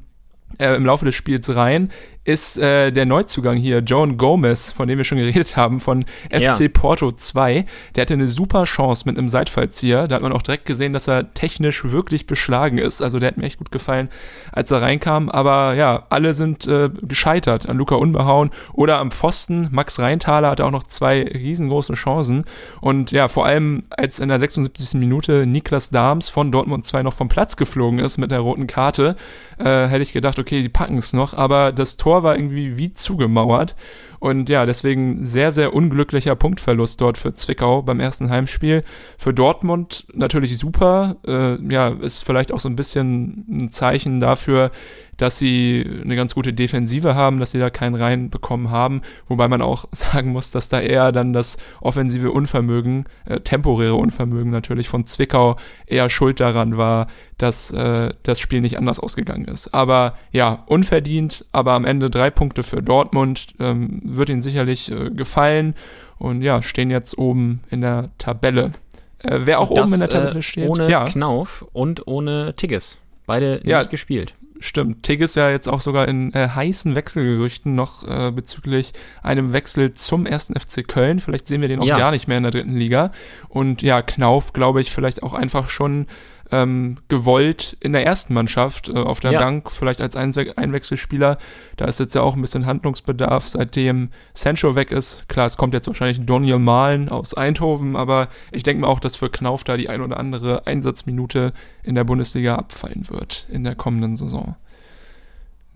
äh, 0.58 0.74
im 0.74 0.84
Laufe 0.84 1.04
des 1.04 1.14
Spiels 1.14 1.54
rein, 1.54 1.90
ist 2.26 2.58
äh, 2.58 2.90
der 2.90 3.06
Neuzugang 3.06 3.56
hier, 3.56 3.78
Joan 3.78 4.18
Gomez, 4.18 4.72
von 4.72 4.88
dem 4.88 4.98
wir 4.98 5.04
schon 5.04 5.18
geredet 5.18 5.56
haben, 5.56 5.78
von 5.78 6.04
FC 6.28 6.60
ja. 6.60 6.68
Porto 6.72 7.12
2. 7.12 7.64
Der 7.94 8.02
hatte 8.02 8.14
eine 8.14 8.26
super 8.26 8.64
Chance 8.64 9.04
mit 9.06 9.16
einem 9.16 9.28
Seitfallzieher. 9.28 10.08
Da 10.08 10.16
hat 10.16 10.22
man 10.22 10.32
auch 10.32 10.42
direkt 10.42 10.66
gesehen, 10.66 10.92
dass 10.92 11.06
er 11.06 11.32
technisch 11.34 11.84
wirklich 11.84 12.26
beschlagen 12.26 12.78
ist. 12.78 13.00
Also 13.00 13.20
der 13.20 13.28
hat 13.28 13.36
mir 13.36 13.44
echt 13.44 13.58
gut 13.58 13.70
gefallen, 13.70 14.08
als 14.50 14.72
er 14.72 14.82
reinkam. 14.82 15.28
Aber 15.28 15.74
ja, 15.74 16.06
alle 16.10 16.34
sind 16.34 16.66
äh, 16.66 16.90
gescheitert 17.00 17.68
an 17.68 17.76
Luca 17.76 17.94
Unbehauen 17.94 18.50
oder 18.72 18.98
am 18.98 19.12
Pfosten. 19.12 19.68
Max 19.70 20.00
Reintaler 20.00 20.50
hatte 20.50 20.64
auch 20.64 20.72
noch 20.72 20.84
zwei 20.84 21.22
riesengroße 21.22 21.94
Chancen. 21.94 22.44
Und 22.80 23.12
ja, 23.12 23.28
vor 23.28 23.46
allem, 23.46 23.84
als 23.90 24.18
in 24.18 24.28
der 24.28 24.40
76. 24.40 24.94
Minute 24.94 25.46
Niklas 25.46 25.90
Dahms 25.90 26.28
von 26.28 26.50
Dortmund 26.50 26.84
2 26.84 27.04
noch 27.04 27.14
vom 27.14 27.28
Platz 27.28 27.56
geflogen 27.56 28.00
ist 28.00 28.18
mit 28.18 28.32
der 28.32 28.40
roten 28.40 28.66
Karte, 28.66 29.14
äh, 29.58 29.86
hätte 29.86 30.02
ich 30.02 30.12
gedacht, 30.12 30.40
okay, 30.40 30.62
die 30.62 30.68
packen 30.68 30.98
es 30.98 31.12
noch. 31.12 31.32
Aber 31.32 31.70
das 31.70 31.96
Tor 31.96 32.15
Tor 32.16 32.22
war 32.22 32.36
irgendwie 32.36 32.78
wie 32.78 32.92
zugemauert. 32.94 33.74
Und 34.18 34.48
ja, 34.48 34.64
deswegen 34.64 35.26
sehr, 35.26 35.52
sehr 35.52 35.74
unglücklicher 35.74 36.34
Punktverlust 36.34 37.00
dort 37.00 37.18
für 37.18 37.34
Zwickau 37.34 37.82
beim 37.82 38.00
ersten 38.00 38.30
Heimspiel. 38.30 38.82
Für 39.18 39.34
Dortmund 39.34 40.06
natürlich 40.14 40.56
super. 40.56 41.16
Äh, 41.26 41.62
ja, 41.70 41.88
ist 41.88 42.24
vielleicht 42.24 42.52
auch 42.52 42.58
so 42.58 42.70
ein 42.70 42.76
bisschen 42.76 43.44
ein 43.48 43.70
Zeichen 43.70 44.18
dafür, 44.18 44.70
dass 45.16 45.38
sie 45.38 45.84
eine 46.02 46.16
ganz 46.16 46.34
gute 46.34 46.52
Defensive 46.52 47.14
haben, 47.14 47.38
dass 47.38 47.52
sie 47.52 47.58
da 47.58 47.70
keinen 47.70 47.94
reinbekommen 47.94 48.70
haben, 48.70 49.02
wobei 49.28 49.48
man 49.48 49.62
auch 49.62 49.86
sagen 49.92 50.32
muss, 50.32 50.50
dass 50.50 50.68
da 50.68 50.80
eher 50.80 51.12
dann 51.12 51.32
das 51.32 51.56
offensive 51.80 52.30
Unvermögen, 52.30 53.06
äh, 53.24 53.40
temporäre 53.40 53.94
Unvermögen 53.94 54.50
natürlich 54.50 54.88
von 54.88 55.06
Zwickau 55.06 55.56
eher 55.86 56.08
schuld 56.08 56.40
daran 56.40 56.76
war, 56.76 57.08
dass 57.38 57.70
äh, 57.70 58.10
das 58.22 58.40
Spiel 58.40 58.60
nicht 58.60 58.78
anders 58.78 59.00
ausgegangen 59.00 59.46
ist. 59.46 59.74
Aber 59.74 60.14
ja, 60.32 60.64
unverdient, 60.66 61.44
aber 61.52 61.72
am 61.72 61.84
Ende 61.84 62.10
drei 62.10 62.30
Punkte 62.30 62.62
für 62.62 62.82
Dortmund, 62.82 63.48
ähm, 63.58 64.00
wird 64.04 64.28
ihnen 64.28 64.42
sicherlich 64.42 64.90
äh, 64.90 65.10
gefallen 65.10 65.74
und 66.18 66.42
ja, 66.42 66.62
stehen 66.62 66.90
jetzt 66.90 67.18
oben 67.18 67.60
in 67.70 67.82
der 67.82 68.10
Tabelle. 68.18 68.72
Äh, 69.18 69.40
wer 69.42 69.60
auch 69.60 69.72
das, 69.72 69.84
oben 69.84 69.94
in 69.94 70.00
der 70.00 70.08
Tabelle 70.08 70.38
äh, 70.38 70.42
steht. 70.42 70.68
Ohne 70.68 70.90
ja. 70.90 71.04
Knauf 71.04 71.66
und 71.72 72.06
ohne 72.06 72.54
Tigges. 72.56 73.00
Beide 73.26 73.60
ja, 73.64 73.78
nicht 73.78 73.90
gespielt. 73.90 74.34
Stimmt. 74.60 75.02
Tig 75.02 75.20
ist 75.20 75.36
ja 75.36 75.50
jetzt 75.50 75.68
auch 75.68 75.80
sogar 75.80 76.08
in 76.08 76.32
äh, 76.32 76.48
heißen 76.48 76.94
Wechselgerüchten 76.94 77.74
noch 77.74 78.06
äh, 78.08 78.30
bezüglich 78.30 78.92
einem 79.22 79.52
Wechsel 79.52 79.92
zum 79.92 80.26
ersten 80.26 80.58
FC 80.58 80.86
Köln. 80.86 81.18
Vielleicht 81.18 81.46
sehen 81.46 81.60
wir 81.60 81.68
den 81.68 81.80
auch 81.80 81.86
ja. 81.86 81.98
gar 81.98 82.10
nicht 82.10 82.26
mehr 82.26 82.38
in 82.38 82.42
der 82.44 82.52
dritten 82.52 82.76
Liga. 82.76 83.12
Und 83.48 83.82
ja, 83.82 84.02
Knauf, 84.02 84.52
glaube 84.52 84.80
ich, 84.80 84.90
vielleicht 84.90 85.22
auch 85.22 85.34
einfach 85.34 85.68
schon 85.68 86.06
ähm, 86.52 86.98
gewollt 87.08 87.76
in 87.80 87.92
der 87.92 88.06
ersten 88.06 88.34
Mannschaft 88.34 88.88
äh, 88.88 88.94
auf 88.94 89.20
der 89.20 89.32
ja. 89.32 89.40
Bank, 89.40 89.70
vielleicht 89.70 90.00
als 90.00 90.16
Einwe 90.16 90.56
Einwechselspieler. 90.56 91.38
Da 91.76 91.86
ist 91.86 92.00
jetzt 92.00 92.14
ja 92.14 92.22
auch 92.22 92.34
ein 92.34 92.40
bisschen 92.40 92.66
Handlungsbedarf, 92.66 93.46
seitdem 93.46 94.10
Sancho 94.34 94.74
weg 94.74 94.90
ist. 94.90 95.28
Klar, 95.28 95.46
es 95.46 95.56
kommt 95.56 95.74
jetzt 95.74 95.86
wahrscheinlich 95.86 96.24
Daniel 96.24 96.58
Mahlen 96.58 97.08
aus 97.08 97.34
Eindhoven, 97.34 97.96
aber 97.96 98.28
ich 98.52 98.62
denke 98.62 98.82
mir 98.82 98.88
auch, 98.88 99.00
dass 99.00 99.16
für 99.16 99.30
Knauf 99.30 99.64
da 99.64 99.76
die 99.76 99.88
ein 99.88 100.00
oder 100.00 100.18
andere 100.18 100.66
Einsatzminute 100.66 101.52
in 101.82 101.94
der 101.94 102.04
Bundesliga 102.04 102.56
abfallen 102.56 103.08
wird 103.08 103.46
in 103.50 103.64
der 103.64 103.74
kommenden 103.74 104.16
Saison. 104.16 104.56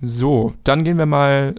So, 0.00 0.54
dann 0.64 0.84
gehen 0.84 0.98
wir 0.98 1.06
mal 1.06 1.54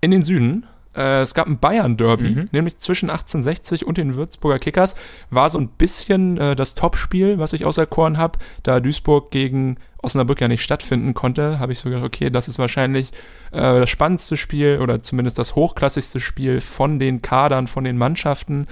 in 0.00 0.10
den 0.10 0.22
Süden. 0.22 0.66
Äh, 0.96 1.20
es 1.20 1.34
gab 1.34 1.46
ein 1.46 1.58
Bayern-Derby, 1.58 2.30
mhm. 2.30 2.48
nämlich 2.52 2.78
zwischen 2.78 3.10
1860 3.10 3.86
und 3.86 3.98
den 3.98 4.14
Würzburger 4.14 4.58
Kickers. 4.58 4.96
War 5.30 5.50
so 5.50 5.58
ein 5.58 5.68
bisschen 5.68 6.38
äh, 6.38 6.56
das 6.56 6.74
Topspiel, 6.74 7.38
was 7.38 7.52
ich 7.52 7.64
auserkoren 7.64 8.18
habe. 8.18 8.38
Da 8.62 8.80
Duisburg 8.80 9.30
gegen 9.30 9.76
Osnabrück 10.02 10.40
ja 10.40 10.48
nicht 10.48 10.62
stattfinden 10.62 11.14
konnte, 11.14 11.58
habe 11.58 11.72
ich 11.72 11.80
so 11.80 11.90
gedacht, 11.90 12.04
okay, 12.04 12.30
das 12.30 12.48
ist 12.48 12.58
wahrscheinlich 12.58 13.12
äh, 13.50 13.80
das 13.80 13.90
spannendste 13.90 14.36
Spiel 14.36 14.78
oder 14.80 15.02
zumindest 15.02 15.38
das 15.38 15.54
hochklassigste 15.54 16.20
Spiel 16.20 16.60
von 16.60 16.98
den 16.98 17.22
Kadern, 17.22 17.66
von 17.66 17.84
den 17.84 17.98
Mannschaften. 17.98 18.66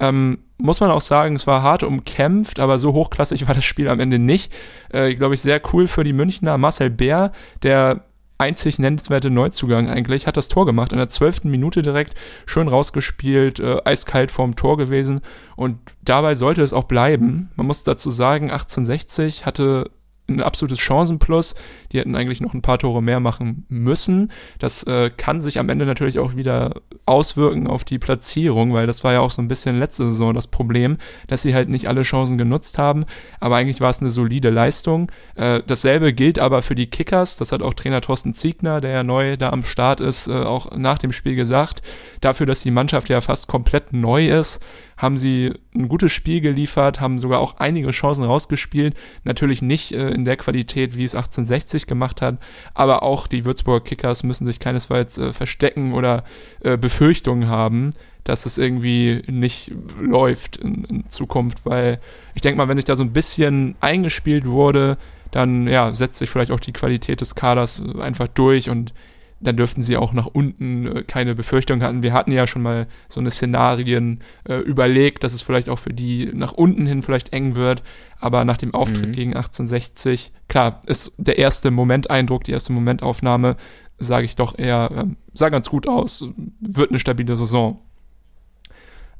Ähm, 0.00 0.38
muss 0.58 0.80
man 0.80 0.90
auch 0.90 1.00
sagen, 1.00 1.36
es 1.36 1.46
war 1.46 1.62
hart 1.62 1.82
umkämpft, 1.82 2.58
aber 2.58 2.78
so 2.78 2.92
hochklassig 2.92 3.46
war 3.46 3.54
das 3.54 3.64
Spiel 3.64 3.88
am 3.88 4.00
Ende 4.00 4.18
nicht. 4.18 4.52
Äh, 4.90 5.14
Glaube 5.14 5.34
ich, 5.34 5.42
sehr 5.42 5.60
cool 5.72 5.86
für 5.86 6.04
die 6.04 6.12
Münchner. 6.12 6.58
Marcel 6.58 6.90
Bär, 6.90 7.32
der 7.62 8.04
einzig 8.40 8.78
nennenswerte 8.78 9.30
Neuzugang 9.30 9.88
eigentlich, 9.88 10.26
hat 10.26 10.36
das 10.36 10.48
Tor 10.48 10.66
gemacht. 10.66 10.92
In 10.92 10.98
der 10.98 11.08
zwölften 11.08 11.50
Minute 11.50 11.82
direkt 11.82 12.14
schön 12.46 12.68
rausgespielt, 12.68 13.60
äh, 13.60 13.78
eiskalt 13.84 14.30
vorm 14.30 14.56
Tor 14.56 14.76
gewesen. 14.76 15.20
Und 15.56 15.78
dabei 16.02 16.34
sollte 16.34 16.62
es 16.62 16.72
auch 16.72 16.84
bleiben. 16.84 17.50
Man 17.56 17.66
muss 17.66 17.82
dazu 17.82 18.10
sagen, 18.10 18.50
1860 18.50 19.46
hatte 19.46 19.90
ein 20.30 20.42
absolutes 20.42 20.80
Chancenplus. 20.80 21.54
Die 21.92 21.98
hätten 21.98 22.16
eigentlich 22.16 22.40
noch 22.40 22.54
ein 22.54 22.62
paar 22.62 22.78
Tore 22.78 23.02
mehr 23.02 23.20
machen 23.20 23.66
müssen. 23.68 24.30
Das 24.58 24.84
äh, 24.84 25.10
kann 25.16 25.40
sich 25.40 25.58
am 25.58 25.68
Ende 25.68 25.86
natürlich 25.86 26.18
auch 26.18 26.36
wieder 26.36 26.74
auswirken 27.06 27.66
auf 27.66 27.84
die 27.84 27.98
Platzierung, 27.98 28.72
weil 28.72 28.86
das 28.86 29.04
war 29.04 29.12
ja 29.12 29.20
auch 29.20 29.30
so 29.30 29.42
ein 29.42 29.48
bisschen 29.48 29.78
letzte 29.78 30.08
Saison 30.08 30.32
das 30.32 30.46
Problem, 30.46 30.96
dass 31.26 31.42
sie 31.42 31.54
halt 31.54 31.68
nicht 31.68 31.88
alle 31.88 32.02
Chancen 32.02 32.38
genutzt 32.38 32.78
haben. 32.78 33.04
Aber 33.40 33.56
eigentlich 33.56 33.80
war 33.80 33.90
es 33.90 34.00
eine 34.00 34.10
solide 34.10 34.50
Leistung. 34.50 35.10
Äh, 35.34 35.62
dasselbe 35.66 36.12
gilt 36.12 36.38
aber 36.38 36.62
für 36.62 36.74
die 36.74 36.88
Kickers. 36.88 37.36
Das 37.36 37.52
hat 37.52 37.62
auch 37.62 37.74
Trainer 37.74 38.00
Thorsten 38.00 38.34
Ziegner, 38.34 38.80
der 38.80 38.90
ja 38.90 39.02
neu 39.02 39.36
da 39.36 39.50
am 39.50 39.64
Start 39.64 40.00
ist, 40.00 40.28
äh, 40.28 40.32
auch 40.32 40.76
nach 40.76 40.98
dem 40.98 41.12
Spiel 41.12 41.34
gesagt. 41.34 41.82
Dafür, 42.20 42.46
dass 42.46 42.60
die 42.60 42.70
Mannschaft 42.70 43.08
ja 43.08 43.20
fast 43.20 43.48
komplett 43.48 43.92
neu 43.92 44.28
ist, 44.28 44.60
haben 45.00 45.16
sie 45.16 45.54
ein 45.74 45.88
gutes 45.88 46.12
Spiel 46.12 46.40
geliefert, 46.42 47.00
haben 47.00 47.18
sogar 47.18 47.40
auch 47.40 47.56
einige 47.56 47.90
Chancen 47.90 48.24
rausgespielt. 48.24 48.94
Natürlich 49.24 49.62
nicht 49.62 49.92
äh, 49.92 50.10
in 50.10 50.26
der 50.26 50.36
Qualität, 50.36 50.94
wie 50.94 51.04
es 51.04 51.14
1860 51.14 51.86
gemacht 51.86 52.20
hat, 52.20 52.38
aber 52.74 53.02
auch 53.02 53.26
die 53.26 53.46
Würzburger 53.46 53.82
Kickers 53.82 54.22
müssen 54.22 54.44
sich 54.44 54.58
keinesfalls 54.58 55.16
äh, 55.16 55.32
verstecken 55.32 55.94
oder 55.94 56.24
äh, 56.62 56.76
Befürchtungen 56.76 57.48
haben, 57.48 57.90
dass 58.24 58.44
es 58.44 58.58
irgendwie 58.58 59.22
nicht 59.26 59.72
läuft 59.98 60.58
in, 60.58 60.84
in 60.84 61.08
Zukunft, 61.08 61.64
weil 61.64 61.98
ich 62.34 62.42
denke 62.42 62.58
mal, 62.58 62.68
wenn 62.68 62.76
sich 62.76 62.84
da 62.84 62.94
so 62.94 63.02
ein 63.02 63.14
bisschen 63.14 63.76
eingespielt 63.80 64.44
wurde, 64.44 64.98
dann 65.30 65.66
ja, 65.66 65.94
setzt 65.94 66.18
sich 66.18 66.28
vielleicht 66.28 66.50
auch 66.50 66.60
die 66.60 66.72
Qualität 66.72 67.22
des 67.22 67.34
Kaders 67.34 67.82
einfach 68.00 68.28
durch 68.28 68.68
und 68.68 68.92
dann 69.40 69.56
dürften 69.56 69.82
sie 69.82 69.96
auch 69.96 70.12
nach 70.12 70.26
unten 70.26 70.86
äh, 70.86 71.02
keine 71.02 71.34
Befürchtung 71.34 71.82
hatten. 71.82 72.02
Wir 72.02 72.12
hatten 72.12 72.32
ja 72.32 72.46
schon 72.46 72.62
mal 72.62 72.86
so 73.08 73.20
eine 73.20 73.30
Szenarien 73.30 74.20
äh, 74.48 74.56
überlegt, 74.56 75.24
dass 75.24 75.32
es 75.32 75.42
vielleicht 75.42 75.68
auch 75.68 75.78
für 75.78 75.94
die 75.94 76.30
nach 76.32 76.52
unten 76.52 76.86
hin 76.86 77.02
vielleicht 77.02 77.32
eng 77.32 77.54
wird. 77.54 77.82
Aber 78.18 78.44
nach 78.44 78.58
dem 78.58 78.74
Auftritt 78.74 79.08
mhm. 79.08 79.12
gegen 79.12 79.34
1860, 79.34 80.32
klar, 80.48 80.80
ist 80.86 81.14
der 81.16 81.38
erste 81.38 81.70
Momenteindruck, 81.70 82.44
die 82.44 82.52
erste 82.52 82.72
Momentaufnahme, 82.72 83.56
sage 83.98 84.26
ich 84.26 84.36
doch 84.36 84.58
eher, 84.58 84.90
äh, 84.90 85.04
sah 85.32 85.48
ganz 85.48 85.70
gut 85.70 85.88
aus, 85.88 86.24
wird 86.60 86.90
eine 86.90 86.98
stabile 86.98 87.36
Saison. 87.36 87.80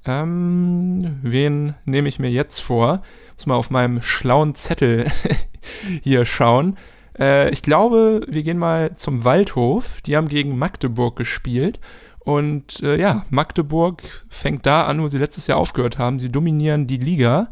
Ähm, 0.05 1.19
wen 1.23 1.75
nehme 1.85 2.09
ich 2.09 2.19
mir 2.19 2.31
jetzt 2.31 2.61
vor? 2.61 3.03
Muss 3.37 3.47
mal 3.47 3.57
auf 3.57 3.71
meinem 3.71 4.01
schlauen 4.03 4.55
Zettel 4.55 5.07
hier 6.03 6.25
schauen. 6.25 6.77
Äh, 7.21 7.51
ich 7.51 7.63
glaube, 7.63 8.23
wir 8.27 8.43
gehen 8.43 8.59
mal 8.59 8.95
zum 8.97 9.25
Waldhof. 9.25 10.01
Die 10.03 10.17
haben 10.17 10.29
gegen 10.29 10.59
Magdeburg 10.59 11.17
gespielt. 11.17 11.79
Und 12.21 12.83
äh, 12.83 12.97
ja, 12.99 13.25
Magdeburg 13.31 14.03
fängt 14.29 14.67
da 14.67 14.83
an, 14.83 15.03
wo 15.03 15.09
sie 15.09 15.19
letztes 15.19 15.47
Jahr 15.47 15.59
aufgehört 15.59 15.99
haben. 15.99 16.19
Sie 16.19 16.31
dominieren 16.31 16.87
die 16.87 16.99
Liga. 16.99 17.45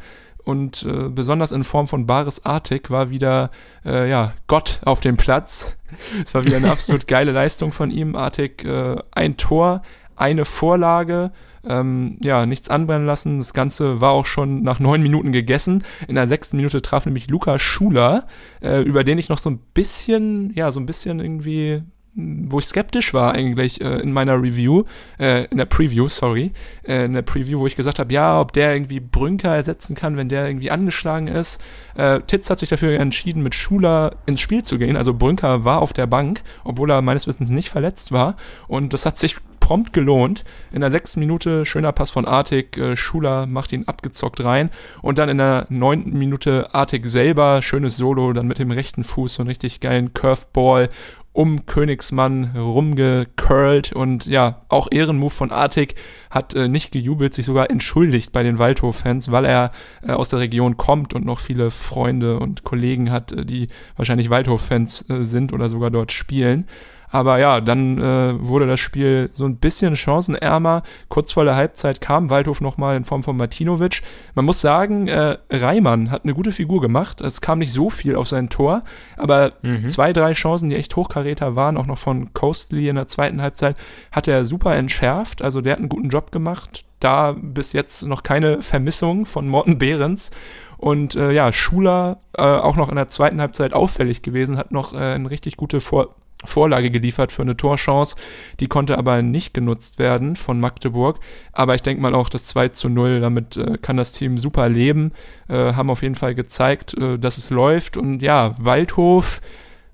Und 0.44 0.84
äh, 0.84 1.10
besonders 1.10 1.52
in 1.52 1.62
Form 1.62 1.86
von 1.86 2.06
Baris 2.06 2.44
Artik 2.46 2.90
war 2.90 3.10
wieder 3.10 3.50
äh, 3.84 4.08
ja, 4.08 4.32
Gott 4.46 4.80
auf 4.84 5.00
dem 5.00 5.18
Platz. 5.18 5.76
Es 6.24 6.32
war 6.32 6.44
wieder 6.44 6.56
eine 6.56 6.70
absolut 6.72 7.06
geile 7.06 7.32
Leistung 7.32 7.70
von 7.70 7.90
ihm. 7.90 8.16
Artik 8.16 8.64
äh, 8.64 8.96
ein 9.10 9.36
Tor, 9.36 9.82
eine 10.16 10.46
Vorlage, 10.46 11.32
ähm, 11.68 12.18
ja, 12.22 12.46
nichts 12.46 12.68
anbrennen 12.68 13.06
lassen. 13.06 13.38
Das 13.38 13.54
Ganze 13.54 14.00
war 14.00 14.10
auch 14.10 14.26
schon 14.26 14.62
nach 14.62 14.80
neun 14.80 15.02
Minuten 15.02 15.32
gegessen. 15.32 15.84
In 16.08 16.16
der 16.16 16.26
sechsten 16.26 16.56
Minute 16.56 16.82
traf 16.82 17.06
nämlich 17.06 17.28
Luca 17.28 17.58
Schuler, 17.58 18.26
äh, 18.60 18.80
über 18.82 19.04
den 19.04 19.18
ich 19.18 19.28
noch 19.28 19.38
so 19.38 19.50
ein 19.50 19.58
bisschen, 19.74 20.52
ja, 20.54 20.72
so 20.72 20.80
ein 20.80 20.86
bisschen 20.86 21.20
irgendwie 21.20 21.82
wo 22.18 22.58
ich 22.58 22.66
skeptisch 22.66 23.14
war 23.14 23.32
eigentlich 23.34 23.80
äh, 23.80 24.00
in 24.00 24.12
meiner 24.12 24.42
Review, 24.42 24.82
äh, 25.20 25.44
in 25.44 25.58
der 25.58 25.66
Preview, 25.66 26.08
sorry, 26.08 26.52
äh, 26.82 27.04
in 27.04 27.12
der 27.12 27.22
Preview, 27.22 27.60
wo 27.60 27.66
ich 27.66 27.76
gesagt 27.76 28.00
habe, 28.00 28.12
ja, 28.12 28.40
ob 28.40 28.52
der 28.52 28.74
irgendwie 28.74 28.98
Brünker 28.98 29.54
ersetzen 29.54 29.94
kann, 29.94 30.16
wenn 30.16 30.28
der 30.28 30.46
irgendwie 30.48 30.70
angeschlagen 30.70 31.28
ist. 31.28 31.60
Äh, 31.94 32.20
Titz 32.26 32.50
hat 32.50 32.58
sich 32.58 32.68
dafür 32.68 32.98
entschieden, 32.98 33.42
mit 33.42 33.54
Schuler 33.54 34.16
ins 34.26 34.40
Spiel 34.40 34.64
zu 34.64 34.78
gehen. 34.78 34.96
Also 34.96 35.14
Brünker 35.14 35.64
war 35.64 35.80
auf 35.80 35.92
der 35.92 36.08
Bank, 36.08 36.42
obwohl 36.64 36.90
er 36.90 37.02
meines 37.02 37.28
Wissens 37.28 37.50
nicht 37.50 37.68
verletzt 37.68 38.10
war. 38.10 38.36
Und 38.66 38.92
das 38.92 39.06
hat 39.06 39.16
sich 39.16 39.36
prompt 39.68 39.92
gelohnt. 39.92 40.44
In 40.72 40.80
der 40.80 40.90
sechsten 40.90 41.20
Minute 41.20 41.66
schöner 41.66 41.92
Pass 41.92 42.10
von 42.10 42.24
Artig, 42.24 42.78
äh, 42.78 42.96
Schuler 42.96 43.44
macht 43.44 43.70
ihn 43.74 43.84
abgezockt 43.86 44.42
rein 44.42 44.70
und 45.02 45.18
dann 45.18 45.28
in 45.28 45.36
der 45.36 45.66
neunten 45.68 46.18
Minute 46.18 46.74
Artig 46.74 47.04
selber, 47.04 47.60
schönes 47.60 47.98
Solo, 47.98 48.32
dann 48.32 48.46
mit 48.46 48.58
dem 48.58 48.70
rechten 48.70 49.04
Fuß 49.04 49.34
so 49.34 49.42
einen 49.42 49.50
richtig 49.50 49.80
geilen 49.80 50.14
Curveball 50.14 50.88
um 51.34 51.66
Königsmann 51.66 52.56
rumgecurlt 52.56 53.92
und 53.92 54.24
ja, 54.24 54.62
auch 54.70 54.88
Ehrenmove 54.90 55.34
von 55.34 55.52
Artig 55.52 55.96
hat 56.30 56.54
äh, 56.54 56.66
nicht 56.66 56.90
gejubelt, 56.90 57.34
sich 57.34 57.44
sogar 57.44 57.70
entschuldigt 57.70 58.32
bei 58.32 58.42
den 58.42 58.58
Waldhof-Fans, 58.58 59.30
weil 59.30 59.44
er 59.44 59.70
äh, 60.02 60.12
aus 60.12 60.30
der 60.30 60.38
Region 60.38 60.78
kommt 60.78 61.12
und 61.12 61.26
noch 61.26 61.40
viele 61.40 61.70
Freunde 61.70 62.38
und 62.38 62.64
Kollegen 62.64 63.10
hat, 63.10 63.32
äh, 63.32 63.44
die 63.44 63.66
wahrscheinlich 63.96 64.30
Waldhof-Fans 64.30 65.10
äh, 65.10 65.24
sind 65.24 65.52
oder 65.52 65.68
sogar 65.68 65.90
dort 65.90 66.10
spielen. 66.10 66.66
Aber 67.10 67.38
ja, 67.38 67.60
dann 67.60 67.98
äh, 67.98 68.34
wurde 68.46 68.66
das 68.66 68.80
Spiel 68.80 69.30
so 69.32 69.44
ein 69.44 69.56
bisschen 69.56 69.96
chancenärmer. 69.96 70.82
Kurz 71.08 71.32
vor 71.32 71.44
der 71.44 71.56
Halbzeit 71.56 72.00
kam 72.00 72.30
Waldhof 72.30 72.60
nochmal 72.60 72.96
in 72.96 73.04
Form 73.04 73.22
von 73.22 73.36
Martinovic. 73.36 74.02
Man 74.34 74.44
muss 74.44 74.60
sagen, 74.60 75.08
äh, 75.08 75.38
Reimann 75.50 76.10
hat 76.10 76.24
eine 76.24 76.34
gute 76.34 76.52
Figur 76.52 76.80
gemacht. 76.80 77.20
Es 77.20 77.40
kam 77.40 77.60
nicht 77.60 77.72
so 77.72 77.90
viel 77.90 78.16
auf 78.16 78.28
sein 78.28 78.50
Tor, 78.50 78.80
aber 79.16 79.52
mhm. 79.62 79.88
zwei, 79.88 80.12
drei 80.12 80.32
Chancen, 80.34 80.68
die 80.68 80.76
echt 80.76 80.94
Hochkaräter 80.96 81.56
waren, 81.56 81.76
auch 81.76 81.86
noch 81.86 81.98
von 81.98 82.32
Coastly 82.34 82.88
in 82.88 82.96
der 82.96 83.08
zweiten 83.08 83.40
Halbzeit, 83.40 83.78
hat 84.12 84.28
er 84.28 84.44
super 84.44 84.76
entschärft. 84.76 85.42
Also 85.42 85.60
der 85.60 85.72
hat 85.72 85.78
einen 85.78 85.88
guten 85.88 86.10
Job 86.10 86.30
gemacht. 86.30 86.84
Da 87.00 87.34
bis 87.40 87.72
jetzt 87.72 88.02
noch 88.02 88.22
keine 88.22 88.60
Vermissung 88.60 89.24
von 89.24 89.48
Morten 89.48 89.78
Behrens. 89.78 90.30
Und 90.78 91.16
äh, 91.16 91.32
ja, 91.32 91.52
Schuler 91.52 92.18
äh, 92.36 92.42
auch 92.42 92.76
noch 92.76 92.88
in 92.88 92.96
der 92.96 93.08
zweiten 93.08 93.40
Halbzeit 93.40 93.72
auffällig 93.72 94.22
gewesen, 94.22 94.56
hat 94.56 94.70
noch 94.72 94.94
äh, 94.94 94.98
eine 94.98 95.30
richtig 95.30 95.56
gute 95.56 95.80
Vor 95.80 96.14
Vorlage 96.44 96.90
geliefert 96.90 97.32
für 97.32 97.42
eine 97.42 97.56
Torchance. 97.56 98.16
Die 98.60 98.68
konnte 98.68 98.96
aber 98.96 99.22
nicht 99.22 99.54
genutzt 99.54 99.98
werden 99.98 100.36
von 100.36 100.60
Magdeburg. 100.60 101.18
Aber 101.52 101.74
ich 101.74 101.82
denke 101.82 102.00
mal 102.00 102.14
auch 102.14 102.28
das 102.28 102.46
2 102.46 102.68
zu 102.68 102.88
0, 102.88 103.20
damit 103.20 103.56
äh, 103.56 103.78
kann 103.78 103.96
das 103.96 104.12
Team 104.12 104.38
super 104.38 104.68
leben. 104.68 105.12
Äh, 105.48 105.72
haben 105.74 105.90
auf 105.90 106.02
jeden 106.02 106.14
Fall 106.14 106.34
gezeigt, 106.34 106.94
äh, 106.94 107.18
dass 107.18 107.38
es 107.38 107.50
läuft. 107.50 107.96
Und 107.96 108.22
ja, 108.22 108.54
Waldhof 108.58 109.40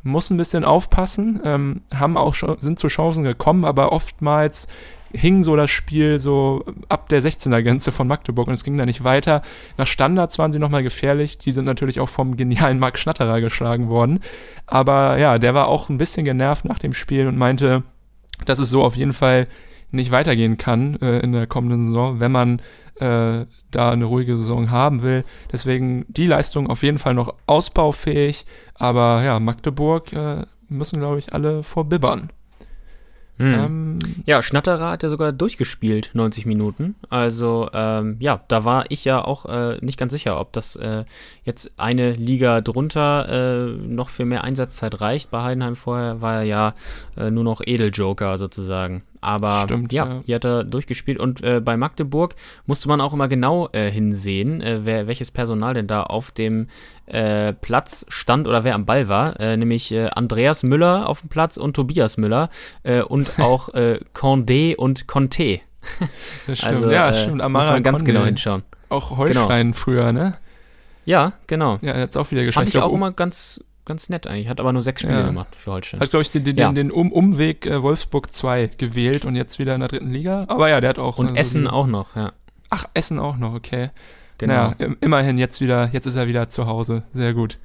muss 0.04 0.28
ein 0.30 0.36
bisschen 0.36 0.64
aufpassen, 0.64 1.40
ähm, 1.44 1.80
haben 1.92 2.18
auch 2.18 2.34
sind 2.58 2.78
zu 2.78 2.88
Chancen 2.88 3.24
gekommen, 3.24 3.64
aber 3.64 3.90
oftmals 3.90 4.68
hing 5.14 5.44
so 5.44 5.54
das 5.56 5.70
Spiel 5.70 6.18
so 6.18 6.64
ab 6.88 7.08
der 7.08 7.22
16er-Grenze 7.22 7.92
von 7.92 8.08
Magdeburg 8.08 8.48
und 8.48 8.54
es 8.54 8.64
ging 8.64 8.76
da 8.76 8.84
nicht 8.84 9.04
weiter. 9.04 9.42
Nach 9.78 9.86
Standards 9.86 10.38
waren 10.38 10.52
sie 10.52 10.58
nochmal 10.58 10.82
gefährlich. 10.82 11.38
Die 11.38 11.52
sind 11.52 11.64
natürlich 11.64 12.00
auch 12.00 12.08
vom 12.08 12.36
genialen 12.36 12.78
Marc 12.78 12.98
Schnatterer 12.98 13.40
geschlagen 13.40 13.88
worden. 13.88 14.20
Aber 14.66 15.18
ja, 15.18 15.38
der 15.38 15.54
war 15.54 15.68
auch 15.68 15.88
ein 15.88 15.98
bisschen 15.98 16.24
genervt 16.24 16.64
nach 16.64 16.78
dem 16.78 16.92
Spiel 16.92 17.28
und 17.28 17.38
meinte, 17.38 17.84
dass 18.44 18.58
es 18.58 18.70
so 18.70 18.82
auf 18.82 18.96
jeden 18.96 19.12
Fall 19.12 19.46
nicht 19.92 20.10
weitergehen 20.10 20.58
kann 20.58 20.96
äh, 21.00 21.20
in 21.20 21.32
der 21.32 21.46
kommenden 21.46 21.84
Saison, 21.84 22.18
wenn 22.18 22.32
man 22.32 22.58
äh, 22.96 23.46
da 23.70 23.90
eine 23.90 24.04
ruhige 24.04 24.36
Saison 24.36 24.70
haben 24.70 25.02
will. 25.02 25.24
Deswegen 25.52 26.04
die 26.08 26.26
Leistung 26.26 26.68
auf 26.68 26.82
jeden 26.82 26.98
Fall 26.98 27.14
noch 27.14 27.34
ausbaufähig. 27.46 28.46
Aber 28.74 29.22
ja, 29.22 29.38
Magdeburg 29.38 30.12
äh, 30.12 30.46
müssen, 30.68 30.98
glaube 30.98 31.20
ich, 31.20 31.32
alle 31.32 31.62
vorbibbern. 31.62 32.30
Hm. 33.36 33.54
Ähm, 33.54 33.98
ja, 34.26 34.42
Schnatterer 34.42 34.90
hat 34.90 35.02
ja 35.02 35.08
sogar 35.08 35.32
durchgespielt, 35.32 36.10
90 36.14 36.46
Minuten. 36.46 36.94
Also, 37.08 37.68
ähm, 37.72 38.16
ja, 38.20 38.42
da 38.46 38.64
war 38.64 38.84
ich 38.90 39.04
ja 39.04 39.24
auch 39.24 39.46
äh, 39.46 39.78
nicht 39.80 39.98
ganz 39.98 40.12
sicher, 40.12 40.38
ob 40.38 40.52
das 40.52 40.76
äh, 40.76 41.04
jetzt 41.42 41.72
eine 41.76 42.12
Liga 42.12 42.60
drunter 42.60 43.28
äh, 43.28 43.72
noch 43.72 44.08
für 44.08 44.24
mehr 44.24 44.44
Einsatzzeit 44.44 45.00
reicht. 45.00 45.30
Bei 45.30 45.42
Heidenheim 45.42 45.74
vorher 45.74 46.20
war 46.20 46.34
er 46.36 46.42
ja 46.44 46.74
äh, 47.16 47.30
nur 47.30 47.44
noch 47.44 47.60
Edeljoker 47.64 48.38
sozusagen. 48.38 49.02
Aber 49.24 49.62
Stimmt, 49.62 49.92
ja, 49.92 50.06
ja. 50.06 50.20
die 50.26 50.34
hat 50.34 50.44
er 50.44 50.64
durchgespielt. 50.64 51.18
Und 51.18 51.42
äh, 51.42 51.60
bei 51.60 51.76
Magdeburg 51.76 52.34
musste 52.66 52.88
man 52.88 53.00
auch 53.00 53.12
immer 53.12 53.28
genau 53.28 53.68
äh, 53.72 53.90
hinsehen, 53.90 54.60
äh, 54.60 54.84
wer, 54.84 55.06
welches 55.06 55.30
Personal 55.30 55.74
denn 55.74 55.86
da 55.86 56.02
auf 56.02 56.30
dem 56.30 56.68
äh, 57.06 57.52
Platz 57.52 58.06
stand 58.08 58.46
oder 58.46 58.64
wer 58.64 58.74
am 58.74 58.84
Ball 58.84 59.08
war. 59.08 59.38
Äh, 59.40 59.56
nämlich 59.56 59.92
äh, 59.92 60.08
Andreas 60.14 60.62
Müller 60.62 61.08
auf 61.08 61.20
dem 61.20 61.28
Platz 61.28 61.56
und 61.56 61.74
Tobias 61.74 62.16
Müller 62.16 62.50
und 63.08 63.30
auch 63.38 63.68
Condé 64.14 64.76
und 64.76 65.06
Conte. 65.06 65.60
Das 66.46 66.58
stimmt. 66.58 66.74
Also, 66.74 66.90
ja, 66.90 67.12
stimmt. 67.12 67.36
muss 67.36 67.42
Amara 67.42 67.72
man 67.72 67.82
ganz 67.82 68.02
Condé. 68.02 68.06
genau 68.06 68.24
hinschauen. 68.24 68.62
Auch 68.88 69.16
Holstein 69.16 69.74
früher, 69.74 70.12
ne? 70.12 70.34
Ja, 71.04 71.32
genau. 71.46 71.78
Ja, 71.82 71.94
hat's 71.94 72.16
auch 72.16 72.30
wieder 72.30 72.42
geschafft. 72.42 72.66
Fand 72.66 72.74
ich 72.74 72.80
auch 72.80 72.92
immer 72.92 73.12
ganz, 73.12 73.62
ganz 73.84 74.08
nett 74.08 74.26
eigentlich. 74.26 74.48
Hat 74.48 74.60
aber 74.60 74.72
nur 74.72 74.82
sechs 74.82 75.02
Spiele 75.02 75.20
Ja. 75.20 75.26
gemacht 75.26 75.54
für 75.56 75.72
Holstein. 75.72 76.00
Hat, 76.00 76.10
glaube 76.10 76.22
ich, 76.22 76.30
den, 76.30 76.44
den, 76.44 76.56
Ja. 76.56 76.72
den 76.72 76.90
um 76.90 77.12
Umweg 77.12 77.66
äh, 77.66 77.82
Wolfsburg 77.82 78.32
2 78.32 78.70
gewählt 78.78 79.24
und 79.24 79.36
jetzt 79.36 79.58
wieder 79.58 79.74
in 79.74 79.80
der 79.80 79.88
dritten 79.88 80.10
Liga. 80.10 80.44
Aber 80.48 80.68
ja, 80.68 80.80
der 80.80 80.90
hat 80.90 80.98
auch. 80.98 81.18
Und 81.18 81.36
äh, 81.36 81.40
Essen 81.40 81.64
so 81.64 81.70
auch 81.70 81.86
noch, 81.86 82.16
ja. 82.16 82.32
Ach, 82.70 82.86
Essen 82.94 83.18
auch 83.18 83.36
noch, 83.36 83.54
okay. 83.54 83.90
Genau. 84.38 84.54
Naja, 84.54 84.74
im- 84.78 84.96
immerhin 85.00 85.38
jetzt 85.38 85.60
wieder, 85.60 85.88
jetzt 85.92 86.06
ist 86.06 86.16
er 86.16 86.26
wieder 86.26 86.48
zu 86.50 86.66
Hause. 86.66 87.02
Sehr 87.12 87.34
gut. 87.34 87.58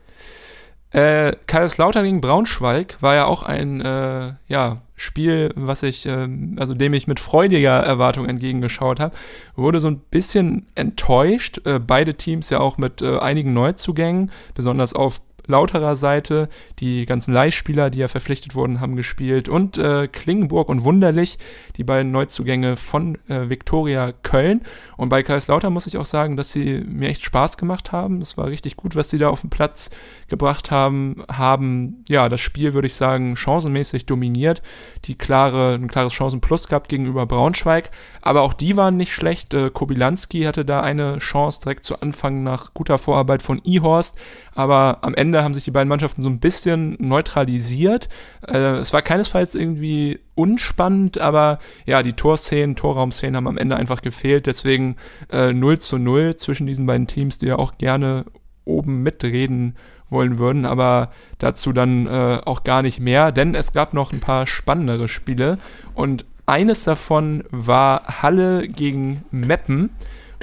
Äh, 0.91 1.35
Kaiserslautern 1.45 2.03
gegen 2.03 2.19
Braunschweig 2.19 2.97
war 2.99 3.13
ja 3.13 3.25
auch 3.25 3.43
ein 3.43 3.79
äh, 3.79 4.33
ja, 4.47 4.81
Spiel, 4.95 5.51
was 5.55 5.83
ich, 5.83 6.07
ähm, 6.07 6.57
also 6.59 6.73
dem 6.73 6.95
ich 6.95 7.05
mit 7.05 7.19
freudiger 7.19 7.79
Erwartung 7.79 8.25
entgegengeschaut 8.27 8.99
habe. 8.99 9.15
Wurde 9.55 9.79
so 9.81 9.87
ein 9.87 9.99
bisschen 9.99 10.65
enttäuscht. 10.73 11.61
Äh, 11.65 11.79
beide 11.79 12.15
Teams 12.15 12.49
ja 12.49 12.59
auch 12.59 12.79
mit 12.79 13.03
äh, 13.03 13.19
einigen 13.19 13.53
Neuzugängen, 13.53 14.31
besonders 14.55 14.93
auf 14.93 15.21
lauterer 15.49 15.95
Seite. 15.95 16.47
Die 16.79 17.05
ganzen 17.05 17.33
Leihspieler, 17.33 17.89
die 17.89 17.99
ja 17.99 18.07
verpflichtet 18.07 18.55
wurden, 18.55 18.79
haben 18.79 18.95
gespielt. 18.95 19.49
Und 19.49 19.77
äh, 19.77 20.07
Klingenburg 20.07 20.69
und 20.69 20.83
Wunderlich, 20.83 21.37
die 21.75 21.83
beiden 21.83 22.11
Neuzugänge 22.11 22.77
von 22.77 23.17
äh, 23.27 23.49
Viktoria 23.49 24.11
Köln. 24.11 24.61
Und 24.97 25.09
bei 25.09 25.23
Kaiserslautern 25.23 25.73
muss 25.73 25.87
ich 25.87 25.97
auch 25.97 26.05
sagen, 26.05 26.37
dass 26.37 26.51
sie 26.51 26.83
mir 26.87 27.09
echt 27.09 27.23
Spaß 27.23 27.57
gemacht 27.57 27.91
haben. 27.91 28.21
Es 28.21 28.37
war 28.37 28.47
richtig 28.47 28.77
gut, 28.77 28.95
was 28.95 29.09
sie 29.09 29.17
da 29.17 29.29
auf 29.29 29.41
den 29.41 29.49
Platz 29.49 29.89
gebracht 30.27 30.71
haben. 30.71 31.23
Haben, 31.31 32.03
ja, 32.07 32.29
das 32.29 32.41
Spiel, 32.41 32.73
würde 32.73 32.87
ich 32.87 32.95
sagen, 32.95 33.35
chancenmäßig 33.35 34.05
dominiert. 34.05 34.61
Die 35.05 35.15
klare, 35.15 35.73
ein 35.73 35.87
klares 35.87 36.13
Chancenplus 36.13 36.67
gehabt 36.67 36.89
gegenüber 36.89 37.25
Braunschweig. 37.25 37.91
Aber 38.21 38.41
auch 38.41 38.53
die 38.53 38.77
waren 38.77 38.97
nicht 38.97 39.13
schlecht. 39.13 39.53
Äh, 39.53 39.69
Kobilanski 39.69 40.43
hatte 40.43 40.65
da 40.65 40.81
eine 40.81 41.17
Chance 41.19 41.61
direkt 41.61 41.83
zu 41.83 42.01
Anfang 42.01 42.43
nach 42.43 42.73
guter 42.73 42.97
Vorarbeit 42.97 43.41
von 43.41 43.61
Ihorst. 43.63 44.17
Aber 44.53 44.99
am 45.01 45.15
Ende 45.15 45.38
haben 45.43 45.53
sich 45.53 45.63
die 45.63 45.71
beiden 45.71 45.89
Mannschaften 45.89 46.21
so 46.21 46.29
ein 46.29 46.39
bisschen 46.39 46.95
neutralisiert. 46.99 48.09
Äh, 48.47 48.77
es 48.77 48.93
war 48.93 49.01
keinesfalls 49.01 49.55
irgendwie 49.55 50.19
unspannend, 50.35 51.17
aber 51.17 51.59
ja, 51.85 52.03
die 52.03 52.13
Torszenen, 52.13 52.75
Torraumszenen 52.75 53.35
haben 53.35 53.47
am 53.47 53.57
Ende 53.57 53.75
einfach 53.75 54.01
gefehlt. 54.01 54.45
Deswegen 54.47 54.95
äh, 55.31 55.53
0 55.53 55.79
zu 55.79 55.97
0 55.97 56.35
zwischen 56.35 56.67
diesen 56.67 56.85
beiden 56.85 57.07
Teams, 57.07 57.37
die 57.37 57.47
ja 57.47 57.57
auch 57.57 57.77
gerne 57.77 58.25
oben 58.65 59.03
mitreden 59.03 59.75
wollen 60.09 60.39
würden, 60.39 60.65
aber 60.65 61.11
dazu 61.37 61.73
dann 61.73 62.07
äh, 62.07 62.39
auch 62.45 62.63
gar 62.63 62.81
nicht 62.81 62.99
mehr, 62.99 63.31
denn 63.31 63.55
es 63.55 63.73
gab 63.73 63.93
noch 63.93 64.11
ein 64.11 64.19
paar 64.19 64.47
spannendere 64.47 65.07
Spiele 65.07 65.57
und 65.93 66.25
eines 66.45 66.83
davon 66.83 67.43
war 67.51 68.21
Halle 68.23 68.67
gegen 68.67 69.23
Meppen 69.29 69.91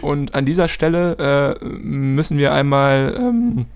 und 0.02 0.34
an 0.34 0.44
dieser 0.44 0.68
Stelle 0.68 1.58
äh, 1.60 1.64
müssen 1.64 2.38
wir 2.38 2.52
einmal 2.52 3.16
ähm, 3.18 3.66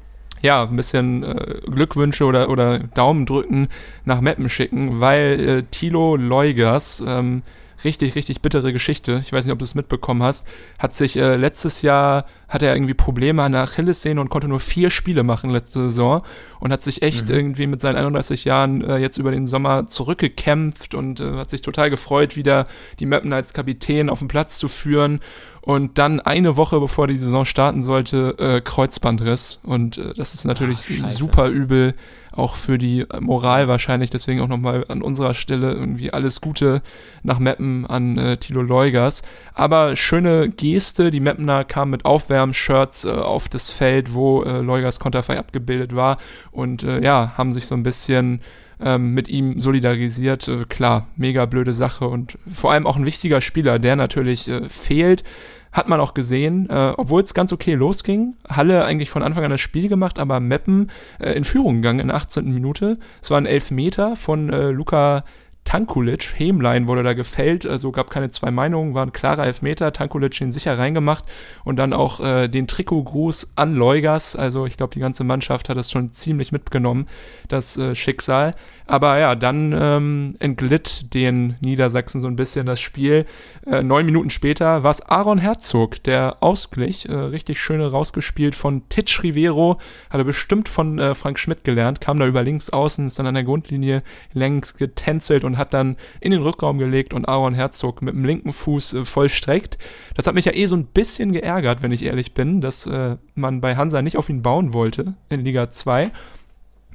ja, 0.43 0.63
ein 0.63 0.77
bisschen 0.77 1.23
äh, 1.23 1.61
Glückwünsche 1.67 2.25
oder, 2.25 2.49
oder 2.49 2.79
Daumen 2.79 3.27
drücken 3.27 3.69
nach 4.05 4.21
Meppen 4.21 4.49
schicken, 4.49 5.01
weil 5.01 5.41
äh, 5.41 5.63
Tilo 5.71 6.17
Leugers, 6.17 7.03
ähm, 7.07 7.43
richtig, 7.85 8.15
richtig 8.15 8.43
bittere 8.43 8.73
Geschichte, 8.73 9.21
ich 9.23 9.33
weiß 9.33 9.45
nicht, 9.45 9.53
ob 9.53 9.59
du 9.59 9.65
es 9.65 9.75
mitbekommen 9.75 10.23
hast, 10.23 10.47
hat 10.79 10.97
sich 10.97 11.17
äh, 11.17 11.37
letztes 11.37 11.83
Jahr, 11.83 12.27
hat 12.49 12.63
er 12.63 12.75
irgendwie 12.75 12.95
Probleme 12.95 13.43
an 13.43 13.53
der 13.53 13.63
Achillessehne 13.63 14.21
und 14.21 14.29
konnte 14.29 14.49
nur 14.49 14.61
vier 14.61 14.91
Spiele 14.91 15.23
machen 15.23 15.51
letzte 15.51 15.83
Saison 15.85 16.23
und 16.59 16.73
hat 16.73 16.83
sich 16.83 17.03
echt 17.03 17.31
irgendwie 17.31 17.67
mit 17.67 17.81
seinen 17.81 17.97
31 17.97 18.45
Jahren 18.45 18.83
äh, 18.83 18.99
jetzt 18.99 19.19
über 19.19 19.31
den 19.31 19.47
Sommer 19.47 19.87
zurückgekämpft 19.87 20.95
und 20.95 21.21
äh, 21.21 21.35
hat 21.35 21.51
sich 21.51 21.63
total 21.63 21.91
gefreut, 21.91 22.37
wieder 22.37 22.65
die 22.99 23.07
Meppen 23.07 23.33
als 23.33 23.53
Kapitän 23.53 24.11
auf 24.11 24.19
den 24.19 24.29
Platz 24.29 24.59
zu 24.59 24.69
führen 24.69 25.21
und 25.63 25.99
dann 25.99 26.21
eine 26.21 26.57
Woche 26.57 26.81
bevor 26.81 27.07
die 27.07 27.17
Saison 27.17 27.45
starten 27.45 27.83
sollte, 27.83 28.37
äh, 28.39 28.61
Kreuzbandriss. 28.61 29.61
Und 29.63 29.99
äh, 29.99 30.15
das 30.15 30.33
ist 30.35 30.45
natürlich 30.45 30.81
scheiße. 30.81 31.19
super 31.19 31.49
übel, 31.49 31.95
auch 32.33 32.57
für 32.57 32.79
die 32.79 33.03
äh, 33.03 33.21
Moral 33.21 33.69
wahrscheinlich. 33.69 34.09
Deswegen 34.09 34.41
auch 34.41 34.49
nochmal 34.49 34.87
an 34.89 35.03
unserer 35.03 35.35
Stelle 35.35 35.73
irgendwie 35.73 36.13
alles 36.13 36.41
Gute 36.41 36.81
nach 37.23 37.39
Meppen 37.39 37.85
an 37.87 38.17
äh, 38.17 38.37
Tilo 38.39 38.63
Leugers. 38.63 39.23
Aber 39.53 39.97
schöne 39.97 40.49
Geste, 40.49 41.11
die 41.11 41.21
Meppener 41.21 41.65
kamen 41.65 41.91
mit 41.91 42.07
Aufwärmshirts 42.07 43.05
äh, 43.05 43.11
auf 43.11 43.49
das 43.51 43.71
Feld, 43.71 44.15
wo 44.15 44.43
äh, 44.43 44.61
Leugers 44.61 44.99
Konterfei 44.99 45.39
abgebildet 45.39 45.95
war 45.95 46.17
und 46.53 46.83
äh, 46.85 47.03
ja, 47.03 47.35
haben 47.37 47.53
sich 47.53 47.67
so 47.67 47.75
ein 47.75 47.83
bisschen 47.83 48.41
ähm, 48.83 49.15
mit 49.15 49.29
ihm 49.29 49.61
solidarisiert. 49.61 50.49
Äh, 50.49 50.65
klar, 50.69 51.09
mega 51.17 51.47
blöde 51.47 51.73
Sache 51.73 52.07
und 52.07 52.39
vor 52.53 52.73
allem 52.73 52.87
auch 52.87 52.97
ein 52.97 53.07
wichtiger 53.07 53.41
Spieler, 53.41 53.79
der 53.79 53.97
natürlich 53.97 54.49
äh, 54.49 54.69
fehlt. 54.69 55.25
Hat 55.73 55.89
man 55.89 56.01
auch 56.01 56.15
gesehen, 56.15 56.69
äh, 56.69 56.93
obwohl 56.97 57.23
es 57.23 57.33
ganz 57.33 57.53
okay 57.53 57.75
losging. 57.75 58.35
Halle 58.49 58.85
eigentlich 58.85 59.11
von 59.11 59.23
Anfang 59.23 59.45
an 59.45 59.53
das 59.53 59.61
Spiel 59.61 59.89
gemacht, 59.89 60.19
aber 60.19 60.41
Meppen 60.41 60.91
äh, 61.21 61.33
in 61.33 61.45
Führung 61.45 61.77
gegangen 61.77 62.01
in 62.01 62.09
der 62.09 62.17
18. 62.17 62.53
Minute. 62.53 62.95
Es 63.23 63.31
war 63.31 63.39
ein 63.39 63.47
Elfmeter 63.47 64.17
von 64.17 64.53
äh, 64.53 64.71
Luka 64.71 65.25
Tankulic, 65.65 66.33
Hemlein 66.37 66.89
wurde 66.89 67.03
da 67.03 67.13
gefällt, 67.13 67.65
also 67.65 67.93
gab 67.93 68.11
keine 68.11 68.31
zwei 68.31 68.51
Meinungen, 68.51 68.95
war 68.95 69.07
ein 69.07 69.13
klarer 69.13 69.47
Elfmeter, 69.47 69.93
Tankulic 69.93 70.37
den 70.39 70.53
sicher 70.53 70.79
reingemacht 70.79 71.25
und 71.65 71.77
dann 71.77 71.93
auch 71.93 72.21
äh, 72.21 72.49
den 72.49 72.67
Trikotgruß 72.67 73.53
an 73.57 73.75
Leugers, 73.75 74.35
also 74.35 74.67
ich 74.67 74.77
glaube 74.77 74.95
die 74.95 75.01
ganze 75.01 75.23
Mannschaft 75.23 75.69
hat 75.69 75.77
das 75.77 75.91
schon 75.91 76.13
ziemlich 76.13 76.51
mitgenommen, 76.51 77.07
das 77.49 77.77
äh, 77.77 77.95
Schicksal. 77.95 78.53
Aber 78.91 79.21
ja, 79.21 79.37
dann 79.37 79.73
ähm, 79.73 80.35
entglitt 80.41 81.15
den 81.15 81.55
Niedersachsen 81.61 82.21
so 82.21 82.27
ein 82.27 82.35
bisschen 82.35 82.67
das 82.67 82.81
Spiel. 82.81 83.25
Äh, 83.65 83.85
neun 83.85 84.05
Minuten 84.05 84.31
später 84.31 84.83
war 84.83 84.91
es 84.91 85.01
Aaron 85.03 85.39
Herzog, 85.39 86.03
der 86.03 86.43
Ausgleich, 86.43 87.07
äh, 87.07 87.15
richtig 87.15 87.61
schöne 87.61 87.89
rausgespielt 87.89 88.57
von 88.57 88.89
Titsch 88.89 89.23
Rivero, 89.23 89.79
hat 90.11 90.19
er 90.19 90.25
bestimmt 90.25 90.69
von 90.69 90.99
äh, 90.99 91.15
Frank 91.15 91.39
Schmidt 91.39 91.63
gelernt, 91.63 92.01
kam 92.01 92.19
da 92.19 92.27
über 92.27 92.43
links 92.43 92.71
außen, 92.71 93.07
ist 93.07 93.17
dann 93.21 93.29
an 93.29 93.35
der 93.35 93.45
Grundlinie 93.45 94.03
längs 94.33 94.77
getänzelt 94.77 95.45
und 95.45 95.50
hat 95.59 95.75
dann 95.75 95.97
in 96.21 96.33
den 96.33 96.43
Rückraum 96.43 96.79
gelegt 96.79 97.15
und 97.15 97.29
Aaron 97.29 97.55
Herzog 97.55 98.03
mit 98.03 98.15
dem 98.15 98.25
linken 98.25 98.53
Fuß 98.53 98.95
äh, 98.95 99.05
vollstreckt. 99.05 99.79
Das 100.15 100.27
hat 100.27 100.35
mich 100.35 100.45
ja 100.45 100.55
eh 100.55 100.67
so 100.67 100.77
ein 100.77 100.87
bisschen 100.87 101.33
geärgert, 101.33 101.83
wenn 101.83 101.93
ich 101.93 102.05
ehrlich 102.05 102.35
bin, 102.35 102.61
dass 102.61 102.87
äh, 102.87 103.17
man 103.35 103.61
bei 103.61 103.77
Hansa 103.77 104.03
nicht 104.03 104.17
auf 104.17 104.29
ihn 104.29 104.43
bauen 104.43 104.73
wollte 104.73 105.15
in 105.29 105.45
Liga 105.45 105.71
2. 105.71 106.11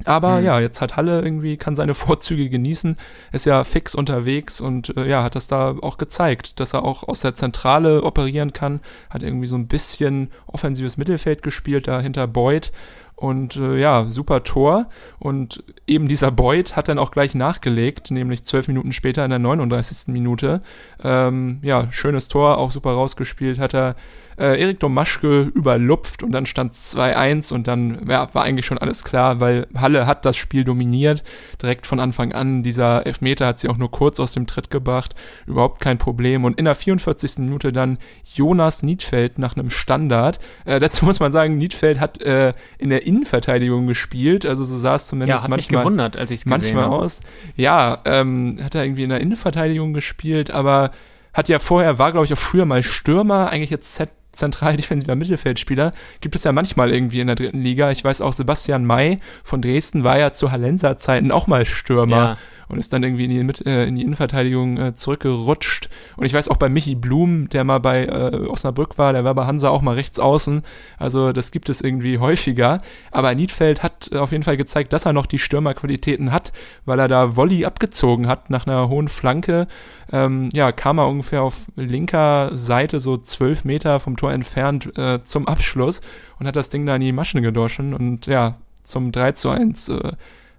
Aber 0.04 0.38
Hm. 0.38 0.44
ja, 0.44 0.60
jetzt 0.60 0.80
hat 0.80 0.96
Halle 0.96 1.22
irgendwie, 1.22 1.56
kann 1.56 1.74
seine 1.74 1.94
Vorzüge 1.94 2.48
genießen, 2.48 2.96
ist 3.32 3.46
ja 3.46 3.64
fix 3.64 3.94
unterwegs 3.94 4.60
und 4.60 4.96
äh, 4.96 5.08
ja, 5.08 5.22
hat 5.22 5.34
das 5.34 5.46
da 5.46 5.74
auch 5.80 5.98
gezeigt, 5.98 6.60
dass 6.60 6.74
er 6.74 6.84
auch 6.84 7.02
aus 7.04 7.20
der 7.20 7.34
Zentrale 7.34 8.02
operieren 8.02 8.52
kann, 8.52 8.80
hat 9.10 9.22
irgendwie 9.22 9.46
so 9.46 9.56
ein 9.56 9.68
bisschen 9.68 10.30
offensives 10.46 10.96
Mittelfeld 10.96 11.42
gespielt, 11.42 11.88
da 11.88 12.00
hinter 12.00 12.26
Boyd 12.26 12.72
und 13.16 13.56
äh, 13.56 13.78
ja, 13.78 14.04
super 14.08 14.44
Tor. 14.44 14.88
Und 15.18 15.64
eben 15.86 16.06
dieser 16.06 16.30
Boyd 16.30 16.76
hat 16.76 16.88
dann 16.88 16.98
auch 16.98 17.10
gleich 17.10 17.34
nachgelegt, 17.34 18.10
nämlich 18.10 18.44
zwölf 18.44 18.68
Minuten 18.68 18.92
später 18.92 19.24
in 19.24 19.30
der 19.30 19.38
39. 19.38 20.08
Minute. 20.08 20.60
Ähm, 21.02 21.58
ja, 21.62 21.90
schönes 21.90 22.28
Tor, 22.28 22.58
auch 22.58 22.70
super 22.70 22.92
rausgespielt, 22.92 23.58
hat 23.58 23.74
er 23.74 23.96
äh, 24.38 24.60
Erik 24.60 24.80
Domaschke 24.80 25.42
überlupft 25.54 26.22
und 26.22 26.32
dann 26.32 26.46
stand 26.46 26.74
2-1 26.74 27.52
und 27.52 27.68
dann 27.68 28.06
ja, 28.08 28.32
war 28.34 28.42
eigentlich 28.42 28.66
schon 28.66 28.78
alles 28.78 29.04
klar, 29.04 29.40
weil 29.40 29.66
Halle 29.74 30.06
hat 30.06 30.24
das 30.24 30.36
Spiel 30.36 30.64
dominiert, 30.64 31.24
direkt 31.62 31.86
von 31.86 32.00
Anfang 32.00 32.32
an. 32.32 32.62
Dieser 32.62 33.06
Elfmeter 33.06 33.46
hat 33.46 33.60
sie 33.60 33.68
auch 33.68 33.78
nur 33.78 33.90
kurz 33.90 34.20
aus 34.20 34.32
dem 34.32 34.46
Tritt 34.46 34.70
gebracht, 34.70 35.14
überhaupt 35.46 35.80
kein 35.80 35.98
Problem. 35.98 36.44
Und 36.44 36.58
in 36.58 36.66
der 36.66 36.74
44. 36.74 37.38
Minute 37.38 37.72
dann 37.72 37.98
Jonas 38.24 38.82
Niedfeld 38.82 39.38
nach 39.38 39.56
einem 39.56 39.70
Standard. 39.70 40.38
Äh, 40.64 40.80
dazu 40.80 41.04
muss 41.04 41.20
man 41.20 41.32
sagen, 41.32 41.56
Niedfeld 41.56 42.00
hat 42.00 42.20
äh, 42.20 42.52
in 42.78 42.90
der 42.90 43.05
Innenverteidigung 43.06 43.86
gespielt, 43.86 44.44
also 44.44 44.64
so 44.64 44.76
sah 44.76 44.96
es 44.96 45.06
zumindest 45.06 45.42
Ja, 45.42 45.42
hat 45.44 45.50
mich 45.50 45.64
manchmal 45.66 45.82
gewundert, 45.82 46.16
als 46.16 46.30
ich 46.30 46.40
es 46.40 46.44
gesehen 46.44 46.60
manchmal 46.60 46.84
habe. 46.84 46.96
aus. 46.96 47.20
Ja, 47.56 47.98
ähm, 48.04 48.58
hat 48.62 48.74
er 48.74 48.84
irgendwie 48.84 49.04
in 49.04 49.10
der 49.10 49.20
Innenverteidigung 49.20 49.92
gespielt, 49.94 50.50
aber 50.50 50.90
hat 51.32 51.48
ja 51.48 51.58
vorher, 51.58 51.98
war 51.98 52.12
glaube 52.12 52.26
ich 52.26 52.32
auch 52.32 52.38
früher 52.38 52.64
mal 52.64 52.82
Stürmer, 52.82 53.50
eigentlich 53.50 53.70
jetzt 53.70 53.94
Z 53.94 54.10
zentral 54.32 54.76
defensiver 54.76 55.14
Mittelfeldspieler, 55.14 55.92
gibt 56.20 56.34
es 56.34 56.44
ja 56.44 56.52
manchmal 56.52 56.92
irgendwie 56.92 57.20
in 57.20 57.26
der 57.26 57.36
dritten 57.36 57.62
Liga. 57.62 57.90
Ich 57.90 58.04
weiß 58.04 58.20
auch, 58.20 58.34
Sebastian 58.34 58.84
May 58.84 59.18
von 59.42 59.62
Dresden 59.62 60.04
war 60.04 60.18
ja 60.18 60.34
zu 60.34 60.52
Hallenser 60.52 60.98
Zeiten 60.98 61.32
auch 61.32 61.46
mal 61.46 61.64
Stürmer 61.64 62.16
Ja. 62.16 62.38
Und 62.68 62.78
ist 62.78 62.92
dann 62.92 63.02
irgendwie 63.02 63.24
in 63.24 63.30
die, 63.30 63.42
Mit 63.42 63.66
äh, 63.66 63.86
in 63.86 63.96
die 63.96 64.02
Innenverteidigung 64.02 64.76
äh, 64.78 64.94
zurückgerutscht. 64.94 65.88
Und 66.16 66.26
ich 66.26 66.34
weiß 66.34 66.48
auch 66.48 66.58
bei 66.58 66.68
Michi 66.68 66.94
Blum, 66.94 67.48
der 67.48 67.64
mal 67.64 67.80
bei 67.80 68.04
äh, 68.04 68.46
Osnabrück 68.46 68.98
war, 68.98 69.12
der 69.12 69.24
war 69.24 69.34
bei 69.34 69.46
Hansa 69.46 69.70
auch 69.70 69.82
mal 69.82 69.94
rechts 69.94 70.20
außen. 70.20 70.62
Also 70.98 71.32
das 71.32 71.50
gibt 71.50 71.68
es 71.68 71.80
irgendwie 71.80 72.18
häufiger. 72.18 72.78
Aber 73.10 73.34
Niedfeld 73.34 73.82
hat 73.82 73.86
hat 73.86 74.12
auf 74.12 74.32
jeden 74.32 74.44
Fall 74.44 74.56
gezeigt, 74.56 74.92
dass 74.92 75.06
er 75.06 75.12
noch 75.12 75.26
die 75.26 75.38
Stürmerqualitäten 75.38 76.32
hat, 76.32 76.52
weil 76.84 76.98
er 76.98 77.08
da 77.08 77.36
Volley 77.36 77.64
abgezogen 77.64 78.26
hat 78.26 78.50
nach 78.50 78.66
einer 78.66 78.88
hohen 78.88 79.08
Flanke. 79.08 79.66
Ähm, 80.12 80.48
ja, 80.52 80.72
kam 80.72 80.98
er 80.98 81.08
ungefähr 81.08 81.42
auf 81.42 81.66
linker 81.76 82.50
Seite, 82.56 83.00
so 83.00 83.16
zwölf 83.16 83.64
Meter 83.64 84.00
vom 84.00 84.16
Tor 84.16 84.32
entfernt 84.32 84.96
äh, 84.98 85.22
zum 85.22 85.48
Abschluss 85.48 86.00
und 86.38 86.46
hat 86.46 86.56
das 86.56 86.68
Ding 86.68 86.86
da 86.86 86.96
in 86.96 87.00
die 87.00 87.12
Maschen 87.12 87.42
gedroschen 87.42 87.94
und 87.94 88.26
ja, 88.26 88.56
zum 88.82 89.12
3 89.12 89.32
zu 89.32 89.50
1 89.50 89.88
äh, 89.88 90.12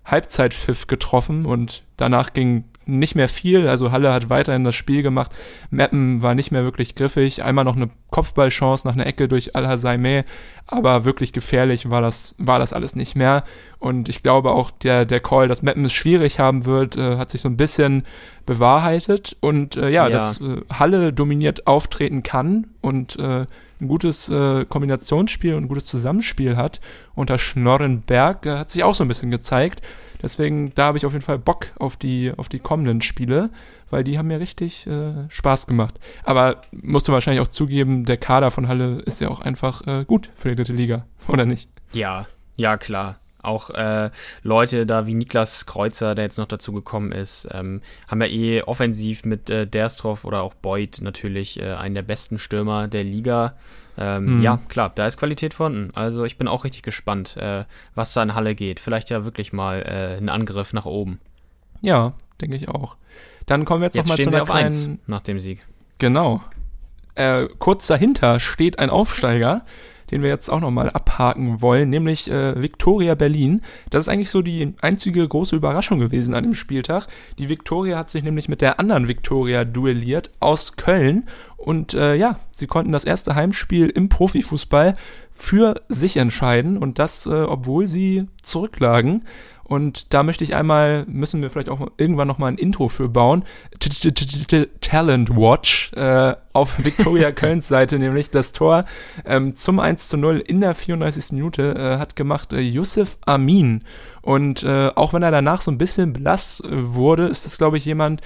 Halbzeitpfiff 0.08 0.88
getroffen 0.88 1.46
und 1.46 1.84
danach 1.98 2.34
ging 2.34 2.64
nicht 2.88 3.16
mehr 3.16 3.28
viel. 3.28 3.68
Also 3.68 3.92
Halle 3.92 4.14
hat 4.14 4.30
weiterhin 4.30 4.64
das 4.64 4.76
Spiel 4.76 5.04
gemacht. 5.04 5.32
Meppen 5.70 6.22
war 6.22 6.36
nicht 6.36 6.52
mehr 6.52 6.64
wirklich 6.64 6.96
griffig. 6.96 7.44
Einmal 7.44 7.66
noch 7.66 7.76
eine 7.76 7.90
Kopfballchance 8.10 8.88
nach 8.88 8.94
einer 8.94 9.06
Ecke 9.06 9.28
durch 9.28 9.56
Al-Hasaimeh, 9.56 10.24
aber 10.66 11.04
wirklich 11.04 11.34
gefährlich 11.34 11.90
war 11.90 12.02
das, 12.02 12.34
war 12.38 12.60
das 12.60 12.72
alles 12.72 12.96
nicht 12.96 13.16
mehr. 13.16 13.44
Und 13.80 14.08
ich 14.08 14.24
glaube 14.24 14.52
auch 14.52 14.72
der, 14.72 15.06
der 15.06 15.20
Call, 15.20 15.50
dass 15.50 15.62
Meppen 15.62 15.84
es 15.86 15.94
schwierig 15.94 16.40
haben 16.40 16.66
wird, 16.66 16.96
äh, 16.96 17.18
hat 17.18 17.30
sich 17.30 17.42
so 17.42 17.50
ein 17.50 17.58
bisschen 17.58 18.04
bewahrheitet. 18.46 19.36
Und 19.42 19.76
äh, 19.76 19.90
ja, 19.90 20.08
ja, 20.08 20.10
dass 20.10 20.40
äh, 20.40 20.62
Halle 20.72 21.12
dominiert 21.12 21.68
auftreten 21.68 22.24
kann 22.24 22.68
und 22.80 23.20
äh, 23.20 23.46
ein 23.80 23.88
gutes 23.88 24.30
äh, 24.30 24.66
Kombinationsspiel 24.66 25.56
und 25.56 25.66
ein 25.66 25.68
gutes 25.68 25.86
Zusammenspiel 25.86 26.58
hat 26.58 26.80
unter 27.16 27.38
Schnorrenberg, 27.38 28.46
äh, 28.46 28.58
hat 28.60 28.72
sich 28.72 28.84
auch 28.84 28.96
so 28.96 29.04
ein 29.04 29.08
bisschen 29.08 29.32
gezeigt. 29.32 29.82
Deswegen, 30.22 30.74
da 30.74 30.86
habe 30.86 30.98
ich 30.98 31.06
auf 31.06 31.14
jeden 31.14 31.24
Fall 31.24 31.38
Bock 31.38 31.68
auf 31.78 31.96
die, 31.96 32.34
auf 32.36 32.50
die 32.50 32.60
kommenden 32.60 33.02
Spiele, 33.02 33.50
weil 33.90 34.04
die 34.04 34.18
haben 34.18 34.28
mir 34.28 34.40
richtig 34.40 34.88
äh, 34.88 35.30
Spaß 35.30 35.68
gemacht. 35.68 36.00
Aber 36.24 36.62
musst 36.72 37.08
du 37.08 37.12
wahrscheinlich 37.12 37.42
auch 37.42 37.50
zugeben, 37.50 38.06
der 38.06 38.18
Kader 38.18 38.50
von 38.50 38.68
Halle 38.68 39.00
ist 39.06 39.22
ja 39.22 39.30
auch 39.30 39.42
einfach 39.42 39.86
äh, 39.86 40.06
gut 40.06 40.30
für 40.36 40.50
die 40.50 40.56
dritte 40.56 40.74
Liga, 40.74 41.06
oder 41.28 41.46
nicht? 41.46 41.70
Ja, 41.94 42.28
ja, 42.56 42.78
klar 42.78 43.20
auch 43.48 43.70
äh, 43.72 44.12
Leute 44.44 44.86
da 44.86 45.08
wie 45.08 45.14
Niklas 45.14 45.66
Kreuzer, 45.66 46.16
der 46.16 46.26
jetzt 46.26 46.38
noch 46.38 46.48
dazu 46.48 46.72
gekommen 46.74 47.12
ist, 47.12 47.48
ähm, 47.52 47.82
haben 48.08 48.22
ja 48.22 48.28
eh 48.28 48.62
offensiv 48.64 49.26
mit 49.26 49.50
äh, 49.50 49.66
Derstroff 49.66 50.26
oder 50.26 50.44
auch 50.44 50.54
Beuth 50.54 51.02
natürlich 51.02 51.60
äh, 51.60 51.72
einen 51.72 51.96
der 51.96 52.04
besten 52.04 52.38
Stürmer 52.38 52.88
der 52.88 53.04
Liga. 53.04 53.56
Ähm, 53.98 54.38
mhm. 54.38 54.44
Ja, 54.44 54.60
klar, 54.68 54.92
da 54.94 55.08
ist 55.08 55.18
Qualität 55.18 55.54
vorhanden. 55.54 55.92
Also 55.96 56.24
ich 56.26 56.38
bin 56.38 56.48
auch 56.48 56.64
richtig 56.64 56.84
gespannt, 56.84 57.38
äh, 57.38 57.66
was 57.96 58.14
da 58.14 58.22
in 58.22 58.36
Halle 58.36 58.54
geht. 58.54 58.80
Vielleicht 58.80 59.10
ja 59.10 59.26
wirklich 59.26 59.54
mal 59.54 59.82
äh, 59.82 60.18
ein 60.18 60.30
Angriff 60.30 60.74
nach 60.74 60.86
oben. 60.86 61.20
Ja, 61.82 62.14
denke 62.40 62.58
ich 62.58 62.70
auch. 62.70 62.96
Dann 63.48 63.66
kommen 63.66 63.82
wir 63.82 63.86
jetzt, 63.88 63.96
jetzt 63.96 64.08
noch 64.08 64.18
mal 64.18 64.24
zu 64.24 64.30
einer 64.30 64.42
auf 64.44 64.50
kleinen... 64.50 64.66
Eins 64.66 64.90
nach 65.08 65.22
dem 65.22 65.40
Sieg. 65.40 65.66
Genau. 65.98 66.44
Äh, 67.16 67.48
kurz 67.58 67.88
dahinter 67.88 68.40
steht 68.40 68.78
ein 68.78 68.92
Aufsteiger 68.92 69.64
den 70.12 70.22
wir 70.22 70.30
jetzt 70.30 70.50
auch 70.50 70.62
nochmal 70.62 70.90
abhaken 70.90 71.62
wollen, 71.62 71.90
nämlich 71.90 72.30
äh, 72.30 72.62
Victoria 72.62 73.16
Berlin. 73.16 73.62
Das 73.90 74.04
ist 74.04 74.10
eigentlich 74.10 74.32
so 74.32 74.42
die 74.42 74.74
einzige 74.82 75.28
große 75.28 75.56
Überraschung 75.56 76.00
gewesen 76.00 76.34
an 76.34 76.44
dem 76.44 76.54
Spieltag. 76.54 77.08
Die 77.38 77.50
Victoria 77.50 77.98
hat 77.98 78.10
sich 78.10 78.24
nämlich 78.24 78.50
mit 78.50 78.62
der 78.62 78.80
anderen 78.80 79.08
Victoria 79.08 79.66
duelliert 79.66 80.32
aus 80.40 80.76
Köln 80.76 81.28
und 81.58 81.96
äh, 81.96 82.16
ja, 82.16 82.38
sie 82.52 82.68
konnten 82.68 82.92
das 82.92 83.04
erste 83.04 83.36
Heimspiel 83.36 83.90
im 83.90 84.10
Profifußball 84.10 84.94
für 85.32 85.82
sich 85.90 86.16
entscheiden 86.18 86.78
und 86.78 87.00
das, 87.00 87.26
äh, 87.26 87.32
obwohl 87.32 87.88
sie 87.88 88.28
zurücklagen. 88.42 89.26
Und 89.68 90.14
da 90.14 90.24
möchte 90.24 90.46
ich 90.46 90.56
einmal, 90.56 91.04
müssen 91.08 91.42
wir 91.42 91.50
vielleicht 91.50 91.68
auch 91.68 91.92
irgendwann 91.98 92.30
nochmal 92.30 92.54
ein 92.54 92.58
Intro 92.58 92.88
für 92.88 93.10
bauen. 93.10 93.44
Talent 94.80 95.30
Watch 95.32 95.92
äh, 95.94 96.36
auf 96.54 96.86
Victoria 96.86 97.32
Kölns 97.34 97.68
Seite, 97.68 98.00
nämlich 98.00 98.32
das 98.32 98.54
Tor 98.54 98.86
ähm, 99.26 99.58
zum 99.58 99.82
1 99.82 100.08
zu 100.08 100.16
0 100.16 100.40
in 100.40 100.62
der 100.62 100.74
34. 100.74 101.34
Minute 101.34 101.76
äh, 101.76 101.98
hat 101.98 102.16
gemacht 102.16 102.54
äh, 102.54 102.62
Yusuf 102.62 103.18
Amin. 103.26 103.84
Und 104.22 104.64
äh, 104.64 104.90
auch 104.96 105.12
wenn 105.12 105.24
er 105.24 105.32
danach 105.32 105.60
so 105.60 105.70
ein 105.70 105.78
bisschen 105.78 106.14
blass 106.14 106.62
äh, 106.62 106.70
wurde, 106.72 107.28
ist 107.28 107.44
das, 107.44 107.58
glaube 107.58 107.78
ich, 107.78 107.84
jemand, 107.84 108.22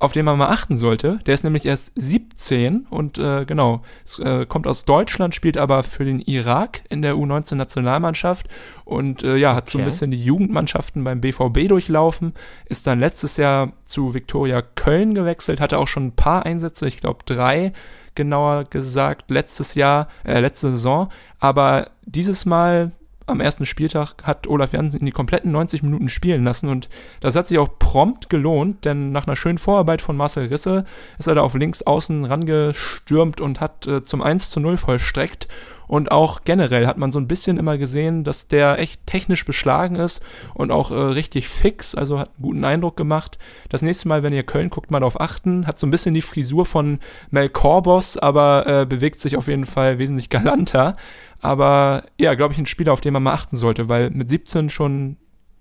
auf 0.00 0.12
den 0.12 0.24
man 0.24 0.38
mal 0.38 0.48
achten 0.48 0.76
sollte. 0.76 1.20
Der 1.26 1.34
ist 1.34 1.44
nämlich 1.44 1.66
erst 1.66 1.92
17 1.94 2.86
und 2.88 3.18
äh, 3.18 3.44
genau, 3.44 3.82
es, 4.04 4.18
äh, 4.18 4.46
kommt 4.46 4.66
aus 4.66 4.86
Deutschland, 4.86 5.34
spielt 5.34 5.58
aber 5.58 5.82
für 5.82 6.06
den 6.06 6.20
Irak 6.20 6.82
in 6.88 7.02
der 7.02 7.14
U19-Nationalmannschaft 7.14 8.48
und 8.84 9.22
äh, 9.22 9.36
ja, 9.36 9.54
hat 9.54 9.64
okay. 9.64 9.72
so 9.72 9.78
ein 9.78 9.84
bisschen 9.84 10.10
die 10.10 10.24
Jugendmannschaften 10.24 11.04
beim 11.04 11.20
BVB 11.20 11.68
durchlaufen, 11.68 12.32
ist 12.64 12.86
dann 12.86 12.98
letztes 12.98 13.36
Jahr 13.36 13.74
zu 13.84 14.14
Viktoria 14.14 14.62
Köln 14.62 15.14
gewechselt, 15.14 15.60
hatte 15.60 15.78
auch 15.78 15.88
schon 15.88 16.06
ein 16.06 16.16
paar 16.16 16.46
Einsätze, 16.46 16.88
ich 16.88 16.98
glaube 17.00 17.20
drei 17.26 17.70
genauer 18.14 18.64
gesagt, 18.64 19.30
letztes 19.30 19.74
Jahr, 19.74 20.08
äh, 20.24 20.40
letzte 20.40 20.70
Saison, 20.70 21.08
aber 21.38 21.90
dieses 22.06 22.46
Mal 22.46 22.92
am 23.26 23.40
ersten 23.40 23.66
Spieltag 23.66 24.24
hat 24.24 24.46
Olaf 24.46 24.72
Jansen 24.72 25.00
in 25.00 25.06
die 25.06 25.12
kompletten 25.12 25.52
90 25.52 25.82
Minuten 25.82 26.08
spielen 26.08 26.44
lassen 26.44 26.68
und 26.68 26.88
das 27.20 27.36
hat 27.36 27.48
sich 27.48 27.58
auch 27.58 27.78
prompt 27.78 28.28
gelohnt, 28.28 28.84
denn 28.84 29.12
nach 29.12 29.26
einer 29.26 29.36
schönen 29.36 29.58
Vorarbeit 29.58 30.02
von 30.02 30.16
Marcel 30.16 30.46
Risse 30.46 30.84
ist 31.18 31.28
er 31.28 31.36
da 31.36 31.42
auf 31.42 31.54
links 31.54 31.82
außen 31.82 32.24
rangestürmt 32.24 33.40
und 33.40 33.60
hat 33.60 33.86
äh, 33.86 34.02
zum 34.02 34.22
1 34.22 34.50
zu 34.50 34.60
0 34.60 34.76
vollstreckt 34.76 35.48
und 35.90 36.12
auch 36.12 36.42
generell 36.44 36.86
hat 36.86 36.98
man 36.98 37.10
so 37.10 37.18
ein 37.18 37.26
bisschen 37.26 37.56
immer 37.56 37.76
gesehen, 37.76 38.22
dass 38.22 38.46
der 38.46 38.78
echt 38.78 39.04
technisch 39.08 39.44
beschlagen 39.44 39.96
ist 39.96 40.24
und 40.54 40.70
auch 40.70 40.92
äh, 40.92 40.94
richtig 40.94 41.48
fix, 41.48 41.96
also 41.96 42.16
hat 42.20 42.28
einen 42.28 42.42
guten 42.42 42.64
Eindruck 42.64 42.96
gemacht. 42.96 43.38
Das 43.70 43.82
nächste 43.82 44.06
Mal, 44.06 44.22
wenn 44.22 44.32
ihr 44.32 44.44
Köln 44.44 44.70
guckt, 44.70 44.92
mal 44.92 45.00
darauf 45.00 45.20
achten. 45.20 45.66
Hat 45.66 45.80
so 45.80 45.88
ein 45.88 45.90
bisschen 45.90 46.14
die 46.14 46.22
Frisur 46.22 46.64
von 46.64 47.00
Mel 47.30 47.48
Corbos, 47.48 48.16
aber 48.16 48.68
äh, 48.68 48.86
bewegt 48.86 49.20
sich 49.20 49.36
auf 49.36 49.48
jeden 49.48 49.66
Fall 49.66 49.98
wesentlich 49.98 50.28
galanter. 50.30 50.94
Aber 51.40 52.04
ja, 52.18 52.34
glaube 52.34 52.52
ich, 52.52 52.58
ein 52.58 52.66
Spieler, 52.66 52.92
auf 52.92 53.00
den 53.00 53.12
man 53.12 53.22
mal 53.22 53.32
achten 53.32 53.56
sollte, 53.56 53.88
weil 53.88 54.10
mit 54.10 54.28
17 54.28 54.70
schon 54.70 55.16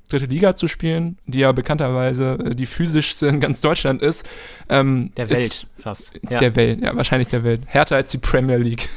dritte 0.10 0.26
Liga 0.26 0.55
zu 0.55 0.68
spielen, 0.68 1.18
die 1.26 1.39
ja 1.39 1.51
bekannterweise 1.51 2.38
äh, 2.43 2.55
die 2.55 2.66
physischste 2.66 3.28
in 3.28 3.39
ganz 3.39 3.62
Deutschland 3.62 4.01
ist. 4.01 4.28
Ähm, 4.68 5.12
der 5.16 5.30
Welt 5.30 5.39
ist, 5.39 5.68
fast. 5.78 6.16
Ist 6.18 6.34
ja. 6.34 6.39
Der 6.39 6.55
Welt, 6.55 6.82
ja, 6.82 6.95
wahrscheinlich 6.95 7.30
der 7.30 7.43
Welt. 7.43 7.62
Härter 7.66 7.95
als 7.95 8.12
die 8.12 8.18
Premier 8.18 8.57
League. 8.57 8.89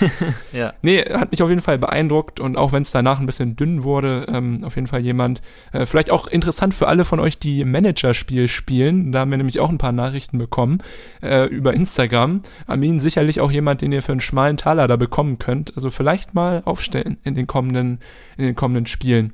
ja. 0.52 0.74
Nee, 0.82 1.02
hat 1.02 1.30
mich 1.30 1.42
auf 1.42 1.48
jeden 1.48 1.62
Fall 1.62 1.78
beeindruckt 1.78 2.40
und 2.40 2.56
auch 2.56 2.72
wenn 2.72 2.82
es 2.82 2.90
danach 2.90 3.18
ein 3.18 3.26
bisschen 3.26 3.56
dünn 3.56 3.82
wurde, 3.82 4.26
ähm, 4.28 4.62
auf 4.64 4.76
jeden 4.76 4.86
Fall 4.86 5.00
jemand, 5.00 5.40
äh, 5.72 5.86
vielleicht 5.86 6.10
auch 6.10 6.26
interessant 6.26 6.74
für 6.74 6.86
alle 6.86 7.04
von 7.04 7.18
euch, 7.20 7.38
die 7.38 7.64
Managerspiel 7.64 8.48
spielen. 8.48 9.12
Da 9.12 9.20
haben 9.20 9.30
wir 9.30 9.38
nämlich 9.38 9.60
auch 9.60 9.70
ein 9.70 9.78
paar 9.78 9.92
Nachrichten 9.92 10.38
bekommen 10.38 10.82
äh, 11.22 11.46
über 11.46 11.74
Instagram. 11.74 12.42
Armin 12.66 13.00
sicherlich 13.00 13.40
auch 13.40 13.50
jemand, 13.50 13.80
den 13.80 13.92
ihr 13.92 14.02
für 14.02 14.12
einen 14.12 14.20
schmalen 14.20 14.56
Taler 14.56 14.86
da 14.86 14.96
bekommen 14.96 15.38
könnt. 15.38 15.74
Also 15.74 15.90
vielleicht 15.90 16.34
mal 16.34 16.62
aufstellen 16.64 17.18
in 17.24 17.34
den 17.34 17.46
kommenden, 17.46 18.00
in 18.36 18.44
den 18.44 18.54
kommenden 18.54 18.86
Spielen. 18.86 19.32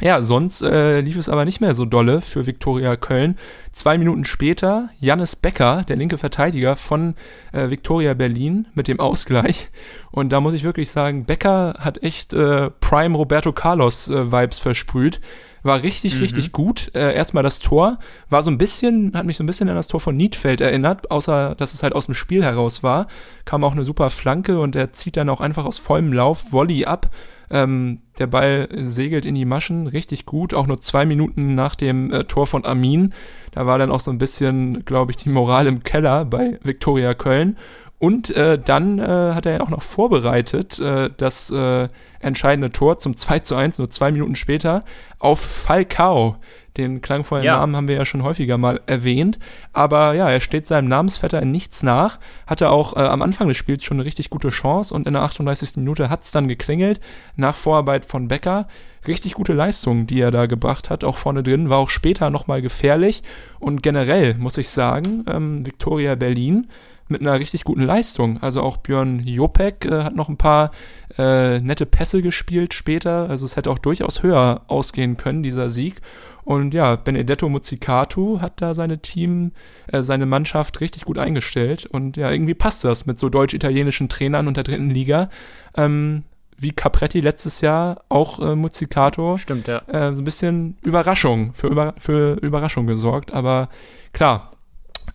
Ja, 0.00 0.20
sonst 0.20 0.60
äh, 0.60 1.00
lief 1.00 1.16
es 1.16 1.30
aber 1.30 1.46
nicht 1.46 1.62
mehr 1.62 1.72
so 1.72 1.86
dolle 1.86 2.20
für 2.20 2.46
Viktoria 2.46 2.96
Köln. 2.96 3.36
Zwei 3.72 3.96
Minuten 3.96 4.24
später 4.24 4.90
Jannis 5.00 5.36
Becker, 5.36 5.84
der 5.88 5.96
linke 5.96 6.18
Verteidiger 6.18 6.76
von 6.76 7.14
äh, 7.52 7.70
Viktoria 7.70 8.12
Berlin, 8.12 8.68
mit 8.74 8.88
dem 8.88 9.00
Ausgleich. 9.00 9.70
Und 10.10 10.32
da 10.32 10.40
muss 10.40 10.52
ich 10.52 10.64
wirklich 10.64 10.90
sagen, 10.90 11.24
Becker 11.24 11.76
hat 11.78 12.02
echt 12.02 12.34
äh, 12.34 12.70
Prime 12.80 13.16
Roberto 13.16 13.52
Carlos 13.52 14.08
äh, 14.08 14.30
Vibes 14.30 14.58
versprüht. 14.58 15.20
War 15.62 15.82
richtig, 15.82 16.16
mhm. 16.16 16.20
richtig 16.20 16.52
gut. 16.52 16.90
Äh, 16.94 17.14
erstmal 17.14 17.42
das 17.42 17.58
Tor 17.58 17.98
war 18.28 18.42
so 18.42 18.50
ein 18.50 18.58
bisschen, 18.58 19.14
hat 19.14 19.24
mich 19.24 19.38
so 19.38 19.44
ein 19.44 19.46
bisschen 19.46 19.70
an 19.70 19.76
das 19.76 19.88
Tor 19.88 20.00
von 20.00 20.14
Niedfeld 20.14 20.60
erinnert, 20.60 21.10
außer 21.10 21.54
dass 21.54 21.72
es 21.72 21.82
halt 21.82 21.94
aus 21.94 22.04
dem 22.04 22.14
Spiel 22.14 22.44
heraus 22.44 22.82
war. 22.82 23.06
Kam 23.46 23.64
auch 23.64 23.72
eine 23.72 23.84
super 23.84 24.10
Flanke 24.10 24.60
und 24.60 24.76
er 24.76 24.92
zieht 24.92 25.16
dann 25.16 25.30
auch 25.30 25.40
einfach 25.40 25.64
aus 25.64 25.78
vollem 25.78 26.12
Lauf 26.12 26.52
Volley 26.52 26.84
ab 26.84 27.10
ähm, 27.50 28.00
der 28.18 28.26
Ball 28.26 28.68
segelt 28.72 29.26
in 29.26 29.34
die 29.34 29.44
Maschen, 29.44 29.86
richtig 29.86 30.26
gut, 30.26 30.54
auch 30.54 30.66
nur 30.66 30.80
zwei 30.80 31.06
Minuten 31.06 31.54
nach 31.54 31.74
dem 31.74 32.12
äh, 32.12 32.24
Tor 32.24 32.46
von 32.46 32.64
Amin. 32.64 33.12
Da 33.52 33.66
war 33.66 33.78
dann 33.78 33.90
auch 33.90 34.00
so 34.00 34.10
ein 34.10 34.18
bisschen, 34.18 34.84
glaube 34.84 35.12
ich, 35.12 35.16
die 35.16 35.28
Moral 35.28 35.66
im 35.66 35.82
Keller 35.82 36.24
bei 36.24 36.58
Viktoria 36.62 37.14
Köln. 37.14 37.56
Und 37.98 38.30
äh, 38.30 38.58
dann 38.58 38.98
äh, 38.98 39.02
hat 39.02 39.46
er 39.46 39.54
ja 39.54 39.60
auch 39.60 39.70
noch 39.70 39.82
vorbereitet 39.82 40.78
äh, 40.78 41.10
das 41.16 41.50
äh, 41.50 41.88
entscheidende 42.20 42.70
Tor 42.70 42.98
zum 42.98 43.16
2 43.16 43.38
zu 43.38 43.54
1, 43.54 43.78
nur 43.78 43.88
zwei 43.88 44.12
Minuten 44.12 44.34
später, 44.34 44.82
auf 45.18 45.40
Falcao. 45.40 46.36
Den 46.76 47.00
klangvollen 47.00 47.44
ja. 47.44 47.56
Namen 47.58 47.74
haben 47.74 47.88
wir 47.88 47.96
ja 47.96 48.04
schon 48.04 48.22
häufiger 48.22 48.58
mal 48.58 48.80
erwähnt. 48.86 49.38
Aber 49.72 50.12
ja, 50.12 50.28
er 50.28 50.40
steht 50.40 50.66
seinem 50.66 50.88
Namensvetter 50.88 51.40
in 51.40 51.50
nichts 51.50 51.82
nach. 51.82 52.18
Hatte 52.46 52.68
auch 52.68 52.94
äh, 52.94 53.00
am 53.00 53.22
Anfang 53.22 53.48
des 53.48 53.56
Spiels 53.56 53.82
schon 53.82 53.96
eine 53.96 54.04
richtig 54.04 54.28
gute 54.28 54.50
Chance 54.50 54.92
und 54.92 55.06
in 55.06 55.14
der 55.14 55.22
38. 55.22 55.76
Minute 55.76 56.10
hat 56.10 56.24
es 56.24 56.32
dann 56.32 56.48
geklingelt. 56.48 57.00
Nach 57.34 57.56
Vorarbeit 57.56 58.04
von 58.04 58.28
Becker. 58.28 58.68
Richtig 59.08 59.34
gute 59.34 59.54
Leistung, 59.54 60.06
die 60.06 60.20
er 60.20 60.30
da 60.30 60.44
gebracht 60.44 60.90
hat. 60.90 61.02
Auch 61.02 61.16
vorne 61.16 61.42
drin 61.42 61.70
war 61.70 61.78
auch 61.78 61.90
später 61.90 62.28
nochmal 62.28 62.60
gefährlich. 62.60 63.22
Und 63.58 63.82
generell 63.82 64.34
muss 64.34 64.58
ich 64.58 64.68
sagen, 64.68 65.24
ähm, 65.28 65.64
Victoria 65.64 66.14
Berlin 66.14 66.66
mit 67.08 67.20
einer 67.20 67.38
richtig 67.38 67.64
guten 67.64 67.82
Leistung. 67.82 68.42
Also 68.42 68.62
auch 68.62 68.78
Björn 68.78 69.20
Jopek 69.20 69.84
äh, 69.84 70.02
hat 70.02 70.16
noch 70.16 70.28
ein 70.28 70.36
paar 70.36 70.70
äh, 71.18 71.60
nette 71.60 71.86
Pässe 71.86 72.22
gespielt 72.22 72.74
später. 72.74 73.28
Also 73.28 73.44
es 73.44 73.56
hätte 73.56 73.70
auch 73.70 73.78
durchaus 73.78 74.22
höher 74.22 74.62
ausgehen 74.68 75.16
können, 75.16 75.42
dieser 75.42 75.68
Sieg. 75.68 75.96
Und 76.44 76.74
ja, 76.74 76.94
Benedetto 76.94 77.48
Muzzicato 77.48 78.40
hat 78.40 78.62
da 78.62 78.72
seine 78.72 79.00
Team, 79.00 79.50
äh, 79.88 80.02
seine 80.02 80.26
Mannschaft 80.26 80.80
richtig 80.80 81.04
gut 81.04 81.18
eingestellt. 81.18 81.86
Und 81.86 82.16
ja, 82.16 82.30
irgendwie 82.30 82.54
passt 82.54 82.84
das 82.84 83.04
mit 83.04 83.18
so 83.18 83.28
deutsch-italienischen 83.28 84.08
Trainern 84.08 84.46
und 84.46 84.56
der 84.56 84.64
dritten 84.64 84.90
Liga. 84.90 85.28
Ähm, 85.76 86.22
wie 86.58 86.72
Capretti 86.72 87.20
letztes 87.20 87.60
Jahr 87.60 88.02
auch 88.08 88.40
äh, 88.40 88.54
Muzzicato. 88.54 89.36
Stimmt, 89.36 89.68
ja. 89.68 89.78
Äh, 89.88 90.14
so 90.14 90.22
ein 90.22 90.24
bisschen 90.24 90.78
Überraschung, 90.82 91.52
für, 91.52 91.66
Über 91.66 91.94
für 91.98 92.34
Überraschung 92.34 92.86
gesorgt. 92.86 93.32
Aber 93.32 93.68
klar, 94.12 94.52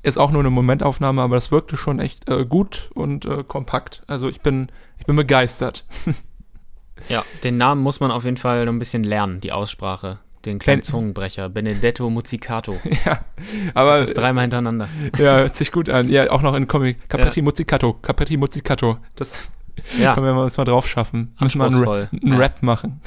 ist 0.03 0.17
auch 0.17 0.31
nur 0.31 0.41
eine 0.41 0.49
Momentaufnahme, 0.49 1.21
aber 1.21 1.35
das 1.35 1.51
wirkte 1.51 1.77
schon 1.77 1.99
echt 1.99 2.29
äh, 2.29 2.45
gut 2.45 2.89
und 2.93 3.25
äh, 3.25 3.43
kompakt. 3.43 4.03
Also 4.07 4.27
ich 4.27 4.41
bin, 4.41 4.69
ich 4.99 5.05
bin 5.05 5.15
begeistert. 5.15 5.85
ja, 7.09 7.23
den 7.43 7.57
Namen 7.57 7.81
muss 7.81 7.99
man 7.99 8.11
auf 8.11 8.25
jeden 8.25 8.37
Fall 8.37 8.65
noch 8.65 8.73
ein 8.73 8.79
bisschen 8.79 9.03
lernen, 9.03 9.41
die 9.41 9.51
Aussprache. 9.51 10.19
Den 10.45 10.57
kleinen 10.57 10.81
Zungenbrecher, 10.81 11.49
Benedetto 11.49 12.09
Muzzicato. 12.09 12.79
ja, 13.05 13.23
aber. 13.75 13.99
Das 13.99 14.13
dreimal 14.13 14.43
hintereinander. 14.43 14.89
Ja, 15.17 15.37
hört 15.37 15.55
sich 15.55 15.71
gut 15.71 15.87
an. 15.87 16.09
Ja, 16.09 16.31
auch 16.31 16.41
noch 16.41 16.55
in 16.55 16.67
Comic. 16.67 17.07
Capretti 17.09 17.41
ja. 17.41 17.43
Muzzicato, 17.43 17.93
Capretti 17.93 18.37
Muzzicato. 18.37 18.97
Das 19.15 19.51
ja. 19.99 20.15
können 20.15 20.25
wir 20.25 20.41
uns 20.41 20.57
mal 20.57 20.65
drauf 20.65 20.87
schaffen. 20.87 21.35
Müssen 21.39 21.59
wir 21.59 21.65
einen, 21.65 21.83
Ra 21.83 22.07
einen 22.11 22.33
ja. 22.33 22.37
Rap 22.37 22.63
machen. 22.63 23.01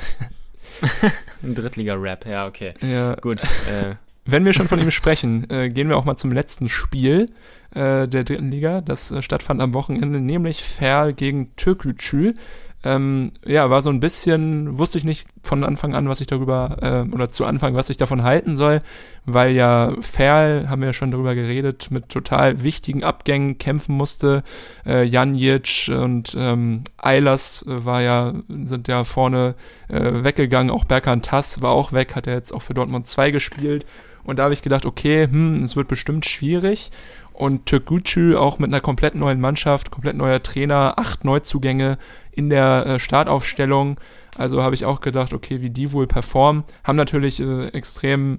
Ein 1.42 1.55
Drittliga-Rap, 1.55 2.26
ja, 2.26 2.47
okay. 2.47 2.74
Ja. 2.80 3.14
Gut. 3.16 3.42
Äh. 3.42 3.95
Wenn 4.24 4.44
wir 4.44 4.52
schon 4.52 4.68
von 4.68 4.80
ihm 4.80 4.90
sprechen, 4.92 5.48
äh, 5.50 5.70
gehen 5.70 5.88
wir 5.88 5.96
auch 5.96 6.04
mal 6.04 6.16
zum 6.16 6.32
letzten 6.32 6.68
Spiel 6.68 7.26
äh, 7.74 8.08
der 8.08 8.24
dritten 8.24 8.50
Liga. 8.50 8.80
Das 8.80 9.10
äh, 9.10 9.22
stattfand 9.22 9.60
am 9.60 9.74
Wochenende, 9.74 10.20
nämlich 10.20 10.62
Ferl 10.62 11.12
gegen 11.12 11.54
Türkgücü 11.56 12.34
ähm, 12.84 13.32
ja, 13.46 13.70
war 13.70 13.80
so 13.80 13.88
ein 13.88 13.98
bisschen, 13.98 14.78
wusste 14.78 14.98
ich 14.98 15.04
nicht 15.04 15.26
von 15.42 15.64
Anfang 15.64 15.94
an, 15.94 16.08
was 16.08 16.20
ich 16.20 16.26
darüber, 16.26 16.76
äh, 16.82 17.14
oder 17.14 17.30
zu 17.30 17.46
Anfang, 17.46 17.74
was 17.74 17.88
ich 17.88 17.96
davon 17.96 18.22
halten 18.22 18.56
soll, 18.56 18.80
weil 19.24 19.52
ja 19.52 19.94
Ferl, 20.00 20.68
haben 20.68 20.82
wir 20.82 20.88
ja 20.88 20.92
schon 20.92 21.10
darüber 21.10 21.34
geredet, 21.34 21.90
mit 21.90 22.10
total 22.10 22.62
wichtigen 22.62 23.02
Abgängen 23.02 23.56
kämpfen 23.56 23.96
musste. 23.96 24.42
Äh, 24.84 25.04
Jan 25.04 25.34
Jic 25.34 25.90
und 25.90 26.36
ähm, 26.38 26.84
Eilers 26.98 27.64
äh, 27.66 27.84
war 27.86 28.02
ja, 28.02 28.34
sind 28.64 28.86
ja 28.86 29.04
vorne 29.04 29.54
äh, 29.88 30.22
weggegangen, 30.22 30.70
auch 30.70 30.84
Berkan 30.84 31.22
Tass 31.22 31.62
war 31.62 31.70
auch 31.70 31.92
weg, 31.92 32.14
hat 32.14 32.26
er 32.26 32.34
jetzt 32.34 32.52
auch 32.52 32.62
für 32.62 32.74
Dortmund 32.74 33.06
2 33.06 33.30
gespielt. 33.30 33.86
Und 34.24 34.38
da 34.38 34.44
habe 34.44 34.54
ich 34.54 34.62
gedacht, 34.62 34.86
okay, 34.86 35.26
hm, 35.26 35.62
es 35.62 35.76
wird 35.76 35.88
bestimmt 35.88 36.24
schwierig. 36.24 36.90
Und 37.32 37.66
Türkgücü 37.66 38.36
auch 38.36 38.58
mit 38.58 38.70
einer 38.70 38.80
komplett 38.80 39.16
neuen 39.16 39.40
Mannschaft, 39.40 39.90
komplett 39.90 40.16
neuer 40.16 40.42
Trainer, 40.42 40.94
acht 40.96 41.24
Neuzugänge, 41.24 41.98
in 42.30 42.48
der 42.48 42.86
äh, 42.86 42.98
Startaufstellung. 42.98 43.98
Also 44.36 44.62
habe 44.62 44.74
ich 44.74 44.84
auch 44.84 45.00
gedacht, 45.00 45.32
okay, 45.32 45.60
wie 45.60 45.70
die 45.70 45.92
wohl 45.92 46.06
performen. 46.06 46.64
Haben 46.84 46.96
natürlich 46.96 47.40
äh, 47.40 47.68
extrem 47.68 48.38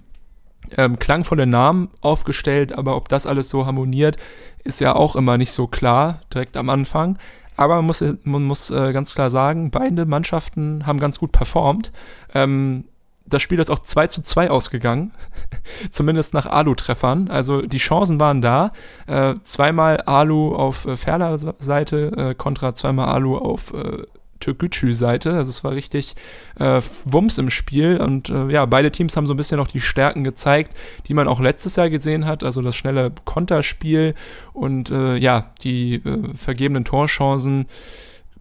ähm, 0.78 0.98
klangvolle 1.00 1.46
Namen 1.46 1.90
aufgestellt, 2.02 2.74
aber 2.74 2.96
ob 2.96 3.10
das 3.10 3.28
alles 3.28 3.50
so 3.50 3.66
harmoniert, 3.66 4.18
ist 4.64 4.82
ja 4.82 4.96
auch 4.96 5.16
immer 5.16 5.38
nicht 5.38 5.52
so 5.52 5.68
klar, 5.68 6.22
direkt 6.34 6.58
am 6.58 6.70
Anfang. 6.70 7.18
Aber 7.58 7.76
man 7.76 7.86
muss, 7.86 8.04
man 8.24 8.44
muss 8.44 8.70
äh, 8.70 8.92
ganz 8.92 9.14
klar 9.14 9.30
sagen, 9.30 9.72
beide 9.72 10.06
Mannschaften 10.06 10.86
haben 10.86 11.00
ganz 11.00 11.20
gut 11.20 11.32
performt. 11.32 11.92
Ähm, 12.34 12.86
das 13.28 13.42
Spiel 13.42 13.60
ist 13.60 13.72
auch 13.72 13.80
2 13.80 14.08
zu 14.08 14.22
2 14.22 14.50
ausgegangen, 14.50 15.12
zumindest 15.92 16.34
nach 16.34 16.46
Alu-Treffern. 16.46 17.30
Also 17.30 17.62
die 17.62 17.78
Chancen 17.78 18.20
waren 18.20 18.42
da. 18.42 18.70
Äh, 19.08 19.36
zweimal 19.44 20.02
Alu 20.02 20.56
auf 20.56 20.86
äh, 20.86 20.98
Ferler 20.98 21.38
Seite, 21.60 22.12
äh, 22.18 22.36
kontra 22.36 22.76
zweimal 22.76 23.10
Alu 23.10 23.38
auf 23.38 23.74
äh, 23.74 24.04
Türkgücü-Seite. 24.40 25.34
Also 25.34 25.50
es 25.50 25.64
war 25.64 25.72
richtig 25.72 26.16
äh, 26.60 26.82
Wumms 27.06 27.38
im 27.38 27.50
Spiel 27.50 27.98
und 27.98 28.30
äh, 28.30 28.48
ja, 28.50 28.66
beide 28.66 28.92
Teams 28.92 29.18
haben 29.18 29.28
so 29.28 29.34
ein 29.34 29.38
bisschen 29.38 29.58
noch 29.58 29.68
die 29.68 29.82
Stärken 29.82 30.24
gezeigt, 30.24 30.76
die 31.08 31.14
man 31.14 31.28
auch 31.28 31.40
letztes 31.40 31.76
Jahr 31.78 31.90
gesehen 31.90 32.26
hat. 32.26 32.44
Also 32.44 32.62
das 32.62 32.76
schnelle 32.76 33.12
Konterspiel 33.26 34.14
und 34.54 34.92
äh, 34.92 35.16
ja, 35.18 35.52
die 35.62 35.96
äh, 35.96 36.34
vergebenen 36.36 36.86
Torchancen 36.86 37.66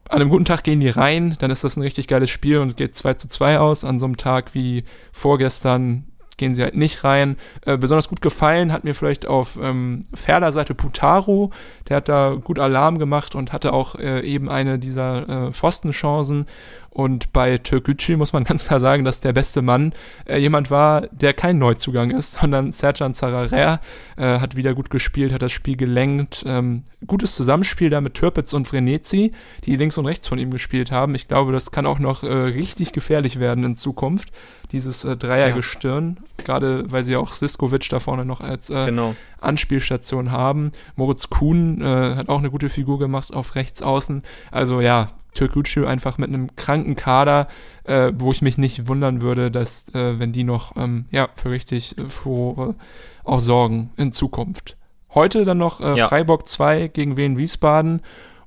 an 0.09 0.21
einem 0.21 0.31
guten 0.31 0.45
Tag 0.45 0.65
gehen 0.65 0.81
die 0.81 0.89
rein, 0.89 1.37
dann 1.39 1.51
ist 1.51 1.65
das 1.65 1.77
ein 1.77 1.83
richtig 1.83 2.07
geiles 2.09 2.31
Spiel 2.31 2.59
und 2.59 2.77
geht 2.77 2.95
2 2.95 3.15
zu 3.15 3.29
2 3.29 3.59
aus. 3.59 3.85
An 3.85 3.99
so 3.99 4.07
einem 4.07 4.17
Tag 4.17 4.55
wie 4.55 4.85
vorgestern 5.13 6.05
gehen 6.37 6.55
sie 6.55 6.63
halt 6.63 6.77
nicht 6.77 7.05
rein. 7.05 7.37
Äh, 7.65 7.79
besonders 7.79 8.09
gut 8.09 8.21
gefallen 8.21 8.73
hat 8.73 8.85
mir 8.85 8.95
vielleicht 8.95 9.27
auf 9.27 9.59
ähm, 9.61 10.05
Ferler 10.13 10.53
Seite 10.53 10.75
Putaro. 10.75 11.51
Der 11.89 11.99
hat 11.99 12.09
da 12.09 12.37
gut 12.43 12.59
Alarm 12.59 12.99
gemacht 12.99 13.35
und 13.35 13.53
hatte 13.53 13.73
auch 13.73 13.95
äh, 13.97 14.21
eben 14.21 14.49
eine 14.49 14.79
dieser 14.79 15.49
äh, 15.49 15.53
Pfostenchancen. 15.53 16.47
Und 16.95 17.33
bei 17.33 17.59
Türkgücü 17.59 18.17
muss 18.17 18.33
man 18.33 18.45
ganz 18.45 18.65
klar 18.65 18.79
sagen, 18.79 19.05
dass 19.05 19.21
der 19.21 19.33
beste 19.33 19.63
Mann 19.63 19.93
äh, 20.27 20.39
jemand 20.39 20.71
war, 20.71 21.09
der 21.09 21.35
kein 21.35 21.59
Neuzugang 21.59 22.11
ist, 22.11 22.35
sondern 22.35 22.71
Serjan 22.71 23.15
Zararer 23.15 23.81
äh, 24.17 24.39
hat 24.39 24.55
wieder 24.55 24.75
gut 24.75 24.91
gespielt, 24.91 25.33
hat 25.33 25.43
das 25.43 25.53
Spiel 25.53 25.77
gelenkt. 25.77 26.45
Ähm, 26.47 26.85
gutes 27.07 27.35
Zusammenspiel 27.35 27.91
da 27.91 28.01
mit 28.01 28.15
Türpitz 28.15 28.53
und 28.53 28.69
Vrenetzi, 28.69 29.33
die 29.65 29.77
links 29.77 29.99
und 29.99 30.07
rechts 30.07 30.29
von 30.29 30.39
ihm 30.39 30.53
gespielt 30.53 30.93
haben. 30.93 31.17
Ich 31.17 31.27
glaube, 31.27 31.53
das 31.53 31.73
kann 31.73 31.85
auch 31.85 31.99
noch 31.99 32.23
äh, 32.23 32.33
richtig 32.33 32.93
gefährlich 32.93 33.41
werden 33.41 33.65
in 33.65 33.77
Zukunft, 33.77 34.31
dieses 34.71 35.05
äh, 35.05 35.17
Dreiergestirn. 35.17 36.19
Ja. 36.21 36.45
Gerade 36.45 36.93
weil 36.93 37.03
sie 37.03 37.17
auch 37.17 37.33
Siskovic 37.33 37.89
da 37.89 37.99
vorne 37.99 38.25
noch 38.25 38.41
als 38.41 38.71
äh, 38.71 38.87
genau. 38.87 39.17
Anspielstation 39.41 40.31
haben. 40.31 40.71
Moritz 40.95 41.29
Kuhn 41.29 41.74
äh, 41.81 42.17
hat 42.17 42.29
auch 42.29 42.39
eine 42.39 42.51
gute 42.51 42.69
Figur 42.69 42.99
gemacht 42.99 43.33
auf 43.33 43.55
rechts 43.55 43.83
außen. 43.83 44.23
Also 44.51 44.81
ja, 44.81 45.11
Türkgücü 45.35 45.87
einfach 45.87 46.19
mit 46.19 46.29
einem 46.29 46.55
kranken 46.57 46.97
Kader, 46.97 47.49
äh, 47.85 48.13
wo 48.17 48.31
ich 48.31 48.43
mich 48.43 48.59
nicht 48.59 48.89
wundern 48.89 49.21
würde, 49.21 49.51
dass, 49.51 49.95
äh, 49.95 50.19
wenn 50.19 50.33
die 50.33 50.45
noch 50.45 50.77
ähm, 50.77 51.07
ja, 51.11 51.29
für 51.35 51.51
richtig 51.51 51.99
äh, 51.99 52.09
Furore 52.09 52.75
auch 53.25 53.41
sorgen 53.41 53.91
in 53.97 54.13
Zukunft. 54.13 54.77
Heute 55.15 55.45
dann 55.45 55.59
noch 55.59 55.81
äh, 55.81 55.97
ja. 55.97 56.09
Freiburg 56.09 56.49
2 56.49 56.89
gegen 56.89 57.17
Wien 57.17 57.37
Wiesbaden. 57.37 58.01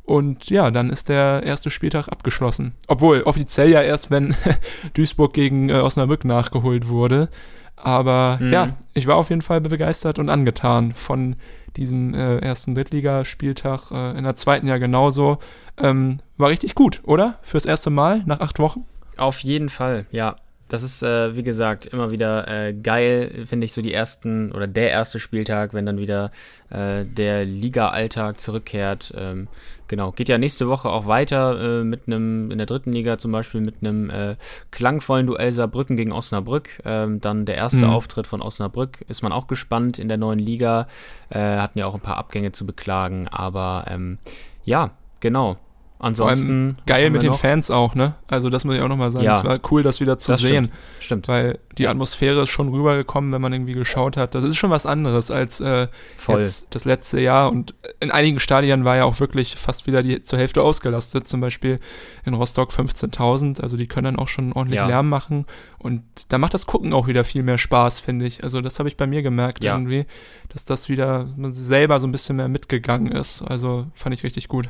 Und 0.03 0.49
ja, 0.49 0.71
dann 0.71 0.89
ist 0.89 1.09
der 1.09 1.43
erste 1.43 1.69
Spieltag 1.69 2.07
abgeschlossen. 2.07 2.75
Obwohl 2.88 3.23
offiziell 3.23 3.69
ja 3.69 3.82
erst, 3.82 4.09
wenn 4.09 4.36
Duisburg 4.93 5.34
gegen 5.34 5.69
äh, 5.69 5.73
Osnabrück 5.73 6.23
nachgeholt 6.23 6.88
wurde. 6.88 7.30
Aber 7.78 8.38
mhm. 8.41 8.51
ja, 8.51 8.69
ich 8.93 9.07
war 9.07 9.15
auf 9.15 9.30
jeden 9.30 9.41
Fall 9.41 9.61
begeistert 9.61 10.19
und 10.19 10.30
angetan 10.30 10.93
von 10.93 11.36
diesem 11.78 12.13
äh, 12.13 12.39
ersten 12.39 12.75
Drittligaspieltag. 12.75 13.91
Äh, 13.91 14.17
in 14.17 14.23
der 14.23 14.36
zweiten 14.36 14.67
ja 14.67 14.78
genauso. 14.78 15.38
Ähm, 15.78 16.17
war 16.38 16.49
richtig 16.49 16.75
gut, 16.75 17.01
oder? 17.03 17.36
Fürs 17.43 17.65
erste 17.65 17.91
Mal 17.91 18.23
nach 18.25 18.39
acht 18.39 18.59
Wochen? 18.59 18.86
Auf 19.17 19.39
jeden 19.39 19.69
Fall, 19.69 20.07
ja. 20.11 20.36
Das 20.68 20.84
ist, 20.84 21.01
äh, 21.01 21.36
wie 21.36 21.43
gesagt, 21.43 21.86
immer 21.86 22.11
wieder 22.11 22.47
äh, 22.47 22.74
geil, 22.74 23.45
finde 23.45 23.65
ich, 23.65 23.74
so 23.74 23.82
die 23.82 23.93
ersten 23.93 24.51
oder 24.51 24.68
der 24.68 24.91
erste 24.91 25.20
Spieltag, 25.20 25.74
wenn 25.74 25.86
dann 25.86 25.97
wieder 25.97 26.32
äh, 26.70 27.05
der 27.05 27.45
Liga-Alltag 27.45 28.39
zurückkehrt. 28.39 29.13
Ähm, 29.15 29.47
genau, 29.88 30.11
geht 30.11 30.28
ja 30.28 30.38
nächste 30.38 30.68
Woche 30.68 30.89
auch 30.89 31.07
weiter 31.07 31.80
äh, 31.80 31.84
mit 31.84 32.07
einem, 32.07 32.51
in 32.51 32.57
der 32.57 32.68
dritten 32.68 32.91
Liga 32.91 33.18
zum 33.18 33.32
Beispiel 33.32 33.61
mit 33.61 33.76
einem 33.82 34.09
äh, 34.09 34.36
klangvollen 34.72 35.28
Duell 35.28 35.53
Saarbrücken 35.53 35.95
gegen 35.95 36.11
Osnabrück. 36.11 36.70
Ähm, 36.84 37.22
dann 37.22 37.45
der 37.45 37.55
erste 37.55 37.86
mhm. 37.86 37.91
Auftritt 37.91 38.28
von 38.28 38.41
Osnabrück, 38.41 39.05
ist 39.07 39.24
man 39.24 39.32
auch 39.32 39.47
gespannt 39.47 39.99
in 39.99 40.09
der 40.09 40.18
neuen 40.18 40.39
Liga. 40.39 40.88
Äh, 41.30 41.39
hatten 41.39 41.80
ja 41.80 41.86
auch 41.86 41.95
ein 41.95 42.01
paar 42.01 42.18
Abgänge 42.18 42.51
zu 42.51 42.65
beklagen, 42.65 43.28
aber 43.30 43.86
ähm, 43.88 44.18
ja, 44.65 44.91
genau. 45.22 45.57
Ansonsten. 45.99 46.77
geil 46.85 47.09
mit 47.09 47.23
den? 47.23 47.33
Fans 47.33 47.71
auch, 47.71 47.95
ne? 47.95 48.15
Also, 48.27 48.49
das 48.49 48.65
muss 48.65 48.75
ich 48.75 48.81
auch 48.81 48.87
nochmal 48.87 49.09
sagen. 49.09 49.25
Ja, 49.25 49.39
es 49.39 49.45
war 49.45 49.59
cool, 49.71 49.81
das 49.81 49.99
wieder 49.99 50.19
zu 50.19 50.31
das 50.31 50.41
sehen. 50.41 50.65
Stimmt. 50.65 50.73
stimmt. 50.99 51.27
Weil 51.27 51.59
die 51.77 51.83
ja. 51.83 51.91
Atmosphäre 51.91 52.43
ist 52.43 52.49
schon 52.49 52.69
rübergekommen, 52.69 53.31
wenn 53.31 53.41
man 53.41 53.51
irgendwie 53.51 53.73
geschaut 53.73 54.15
hat. 54.15 54.35
Das 54.35 54.43
ist 54.43 54.57
schon 54.57 54.69
was 54.69 54.85
anderes 54.85 55.31
als 55.31 55.59
äh, 55.59 55.87
das 56.27 56.85
letzte 56.85 57.19
Jahr. 57.19 57.51
Und 57.51 57.73
in 57.99 58.11
einigen 58.11 58.39
Stadien 58.39 58.85
war 58.85 58.95
ja 58.95 59.05
auch 59.05 59.19
wirklich 59.19 59.55
fast 59.55 59.87
wieder 59.87 60.03
die 60.03 60.23
zur 60.23 60.37
Hälfte 60.37 60.61
ausgelastet. 60.61 61.27
Zum 61.27 61.41
Beispiel 61.41 61.79
in 62.25 62.35
Rostock 62.35 62.71
15.000. 62.71 63.61
Also, 63.61 63.75
die 63.75 63.87
können 63.87 64.05
dann 64.05 64.19
auch 64.19 64.27
schon 64.27 64.53
ordentlich 64.53 64.79
ja. 64.79 64.87
Lärm 64.87 65.09
machen. 65.09 65.45
Und 65.79 66.03
da 66.29 66.37
macht 66.37 66.53
das 66.53 66.67
Gucken 66.67 66.93
auch 66.93 67.07
wieder 67.07 67.23
viel 67.23 67.41
mehr 67.41 67.57
Spaß, 67.57 68.01
finde 68.01 68.25
ich. 68.25 68.43
Also, 68.43 68.61
das 68.61 68.77
habe 68.77 68.87
ich 68.87 68.97
bei 68.97 69.07
mir 69.07 69.23
gemerkt 69.23 69.63
irgendwie, 69.63 70.05
dass 70.49 70.63
das 70.63 70.89
wieder 70.89 71.27
selber 71.51 71.99
so 71.99 72.07
ein 72.07 72.11
bisschen 72.11 72.35
mehr 72.35 72.49
mitgegangen 72.49 73.11
ist. 73.11 73.41
Also, 73.41 73.87
fand 73.95 74.13
ich 74.13 74.23
richtig 74.23 74.47
gut. 74.47 74.69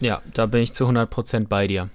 Ja, 0.00 0.22
da 0.34 0.46
bin 0.46 0.62
ich 0.62 0.72
zu 0.72 0.86
100% 0.86 1.48
bei 1.48 1.66
dir. 1.66 1.88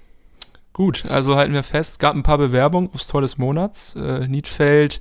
Gut, 0.74 1.06
also 1.06 1.36
halten 1.36 1.54
wir 1.54 1.64
fest, 1.64 1.92
es 1.92 2.00
gab 2.00 2.16
ein 2.16 2.24
paar 2.24 2.38
Bewerbungen 2.38 2.90
aufs 2.94 3.08
Tor 3.08 3.22
des 3.22 3.38
Monats. 3.38 3.96
Äh, 3.96 4.28
Niedfeld, 4.28 5.00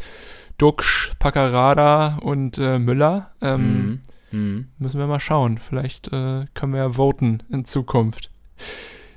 Duxch, 0.58 1.12
Paccarada 1.18 2.18
und 2.22 2.58
äh, 2.58 2.78
Müller. 2.78 3.30
Ähm, 3.40 4.00
mm, 4.30 4.36
mm. 4.36 4.68
Müssen 4.78 4.98
wir 4.98 5.06
mal 5.06 5.20
schauen. 5.20 5.58
Vielleicht 5.58 6.08
äh, 6.08 6.46
können 6.54 6.72
wir 6.72 6.80
ja 6.80 6.90
voten 6.90 7.42
in 7.50 7.64
Zukunft. 7.64 8.30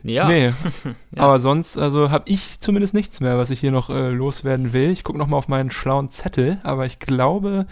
Ja. 0.03 0.27
Nee. 0.27 0.53
ja. 1.15 1.23
Aber 1.23 1.39
sonst, 1.39 1.77
also 1.77 2.11
habe 2.11 2.25
ich 2.27 2.59
zumindest 2.59 2.93
nichts 2.93 3.19
mehr, 3.19 3.37
was 3.37 3.49
ich 3.49 3.59
hier 3.59 3.71
noch 3.71 3.89
äh, 3.89 4.11
loswerden 4.11 4.73
will. 4.73 4.91
Ich 4.91 5.03
gucke 5.03 5.17
nochmal 5.17 5.39
auf 5.39 5.47
meinen 5.47 5.71
schlauen 5.71 6.09
Zettel, 6.09 6.59
aber 6.63 6.85
ich 6.85 6.99
glaube, 6.99 7.65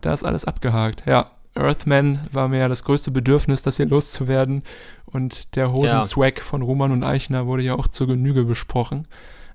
da 0.00 0.12
ist 0.12 0.24
alles 0.24 0.44
abgehakt. 0.44 1.04
Ja, 1.06 1.30
Earthman 1.54 2.28
war 2.32 2.48
mir 2.48 2.58
ja 2.58 2.68
das 2.68 2.84
größte 2.84 3.10
Bedürfnis, 3.10 3.62
das 3.62 3.76
hier 3.76 3.86
loszuwerden. 3.86 4.62
Und 5.06 5.54
der 5.56 5.72
Hosenswag 5.72 6.38
ja. 6.38 6.44
von 6.44 6.62
Roman 6.62 6.90
und 6.90 7.04
Eichner 7.04 7.46
wurde 7.46 7.62
ja 7.62 7.74
auch 7.74 7.88
zur 7.88 8.08
Genüge 8.08 8.44
besprochen. 8.44 9.06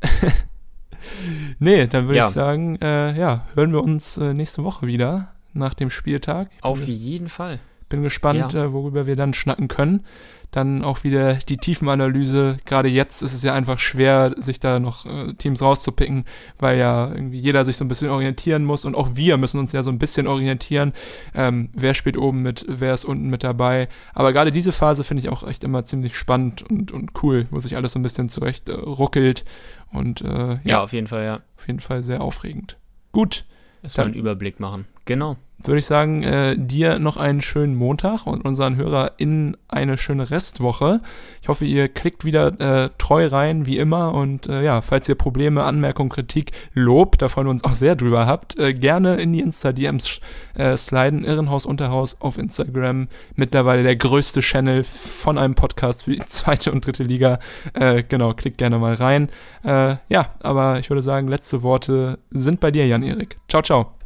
nee, 1.60 1.88
dann 1.88 2.06
würde 2.06 2.18
ja. 2.20 2.28
ich 2.28 2.34
sagen, 2.34 2.78
äh, 2.82 3.18
ja, 3.18 3.45
hören 3.56 3.74
wir 3.74 3.84
uns 3.84 4.18
äh, 4.18 4.34
nächste 4.34 4.64
Woche 4.64 4.88
wieder 4.88 5.34
nach 5.54 5.74
dem 5.74 5.89
Spieltag. 5.89 6.50
Auf 6.62 6.88
jeden 6.88 7.28
Fall. 7.28 7.60
bin 7.89 8.04
gespannt, 8.04 8.54
Ja. 8.54 8.66
äh, 8.66 8.74
worüber 8.74 9.06
wir 9.06 9.16
dann 9.16 9.34
schnacken 9.34 9.68
können. 9.68 10.06
Dann 10.52 10.84
auch 10.84 11.04
wieder 11.04 11.36
die 11.36 11.58
Tiefenanalyse. 11.58 12.58
Gerade 12.66 12.89
jetzt 12.89 13.22
ist 13.22 13.34
es 13.34 13.43
ja 13.43 13.54
einfach 13.54 13.78
schwer, 13.78 14.34
sich 14.38 14.60
da 14.60 14.80
noch 14.80 15.06
äh, 15.06 15.34
Teams 15.34 15.62
rauszupicken, 15.62 16.26
weil 16.58 16.78
ja 16.80 17.10
irgendwie 17.14 17.39
jeder 17.39 17.66
sich 17.66 17.78
so 17.78 17.86
ein 17.86 17.88
bisschen 17.88 18.10
orientieren 18.10 18.66
muss 18.66 18.86
und 18.86 18.95
auch 18.95 19.10
wir 19.14 19.38
müssen 19.38 19.60
uns 19.60 19.72
ja 19.74 19.84
so 19.84 19.91
ein 19.91 20.00
bisschen 20.00 20.26
orientieren. 20.28 20.93
Ähm, 21.36 21.70
wer 21.74 21.93
spielt 21.93 22.18
oben 22.18 22.41
mit, 22.41 22.66
wer 22.68 22.93
ist 22.93 23.06
unten 23.06 23.30
mit 23.30 23.43
dabei. 23.43 23.89
Aber 24.14 24.34
gerade 24.34 24.52
diese 24.52 24.72
Phase 24.72 25.04
finde 25.04 25.22
ich 25.22 25.30
auch 25.30 25.47
echt 25.47 25.64
immer 25.64 25.86
ziemlich 25.86 26.18
spannend 26.18 26.64
und, 26.64 26.91
und 26.91 27.12
cool, 27.24 27.47
wo 27.52 27.60
sich 27.60 27.76
alles 27.76 27.93
so 27.93 28.00
ein 28.00 28.04
bisschen 28.04 28.30
zurecht 28.30 28.70
äh, 28.70 28.74
ruckelt 28.74 29.43
und 29.91 30.22
äh, 30.22 30.54
ja, 30.54 30.60
Ja, 30.64 30.84
auf 30.84 30.93
jeden 30.93 31.08
Fall, 31.08 31.26
ja. 31.26 31.41
auf 31.58 31.68
jeden 31.68 31.80
Fall 31.80 32.04
sehr 32.04 32.22
aufregend. 32.22 32.78
Gut, 33.12 33.45
Erstmal 33.82 34.08
einen 34.08 34.16
Überblick 34.16 34.60
machen. 34.60 34.86
Genau. 35.06 35.38
Würde 35.64 35.80
ich 35.80 35.86
sagen, 35.86 36.24
äh, 36.24 36.55
dir 36.57 36.99
noch 36.99 37.18
einen 37.18 37.41
schönen 37.41 37.76
Montag 37.76 38.26
und 38.26 38.45
unseren 38.45 38.78
HörerInnen 38.78 39.57
eine 39.68 39.97
schöne 39.97 40.30
Restwoche. 40.30 41.01
Ich 41.41 41.49
hoffe, 41.49 41.66
ihr 41.66 41.89
klickt 41.89 42.24
wieder 42.24 42.60
äh, 42.60 42.89
treu 42.97 43.28
rein, 43.28 43.66
wie 43.66 43.78
immer. 43.78 44.14
Und 44.14 44.47
äh, 44.47 44.64
ja, 44.64 44.82
falls 44.82 45.10
ihr 45.10 45.16
Probleme, 45.16 45.64
Anmerkungen, 45.64 46.10
Kritik, 46.10 46.51
Lob, 46.74 47.18
da 47.18 47.28
freuen 47.28 47.47
wir 47.47 47.51
uns 47.51 47.64
auch 47.64 47.74
sehr 47.74 47.95
drüber 47.95 48.26
habt, 48.26 48.57
äh, 48.57 48.74
gerne 48.74 49.18
in 49.18 49.34
die 49.34 49.41
Insta-DMs 49.41 50.22
äh, 50.55 50.78
sliden. 50.78 51.26
Irrenhaus 51.26 51.66
Unterhaus 51.66 52.18
auf 52.22 52.38
Instagram. 52.38 53.10
Mittlerweile 53.36 53.84
der 53.84 53.95
größte 53.97 54.39
Channel 54.39 54.84
von 54.84 55.38
einem 55.38 55.55
Podcast 55.55 56.05
für 56.05 56.12
die 56.12 56.20
zweite 56.28 56.72
und 56.72 56.86
dritte 56.86 57.03
Liga. 57.03 57.39
Äh, 57.74 58.03
genau, 58.03 58.34
klickt 58.34 58.57
gerne 58.57 58.78
mal 58.80 58.93
rein. 58.93 59.30
Ja, 59.62 60.34
aber 60.39 60.80
ich 60.80 60.89
würde 60.89 61.03
sagen, 61.03 61.28
letzte 61.28 61.64
Worte 61.64 62.20
sind 62.30 62.62
bei 62.62 62.72
dir, 62.72 62.88
Jan-Erik. 62.88 63.39
Ciao, 63.49 63.62
ciao. 63.62 63.99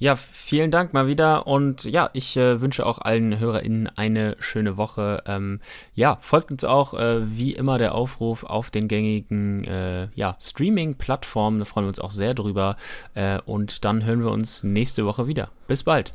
Ja, 0.00 0.14
vielen 0.14 0.70
Dank 0.70 0.94
mal 0.94 1.08
wieder 1.08 1.48
und 1.48 1.82
ja, 1.82 2.08
ich 2.12 2.36
äh, 2.36 2.60
wünsche 2.60 2.86
auch 2.86 2.98
allen 3.00 3.40
HörerInnen 3.40 3.88
eine 3.96 4.36
schöne 4.38 4.76
Woche. 4.76 5.24
Ähm, 5.26 5.60
ja, 5.92 6.18
folgt 6.20 6.52
uns 6.52 6.62
auch 6.62 6.94
äh, 6.94 7.36
wie 7.36 7.52
immer 7.52 7.78
der 7.78 7.96
Aufruf 7.96 8.44
auf 8.44 8.70
den 8.70 8.86
gängigen 8.86 9.64
äh, 9.64 10.08
ja, 10.14 10.36
Streaming-Plattformen, 10.40 11.58
da 11.58 11.64
freuen 11.64 11.86
wir 11.86 11.88
uns 11.88 11.98
auch 11.98 12.12
sehr 12.12 12.34
drüber 12.34 12.76
äh, 13.14 13.40
und 13.44 13.84
dann 13.84 14.04
hören 14.04 14.22
wir 14.22 14.30
uns 14.30 14.62
nächste 14.62 15.04
Woche 15.04 15.26
wieder. 15.26 15.50
Bis 15.66 15.82
bald. 15.82 16.12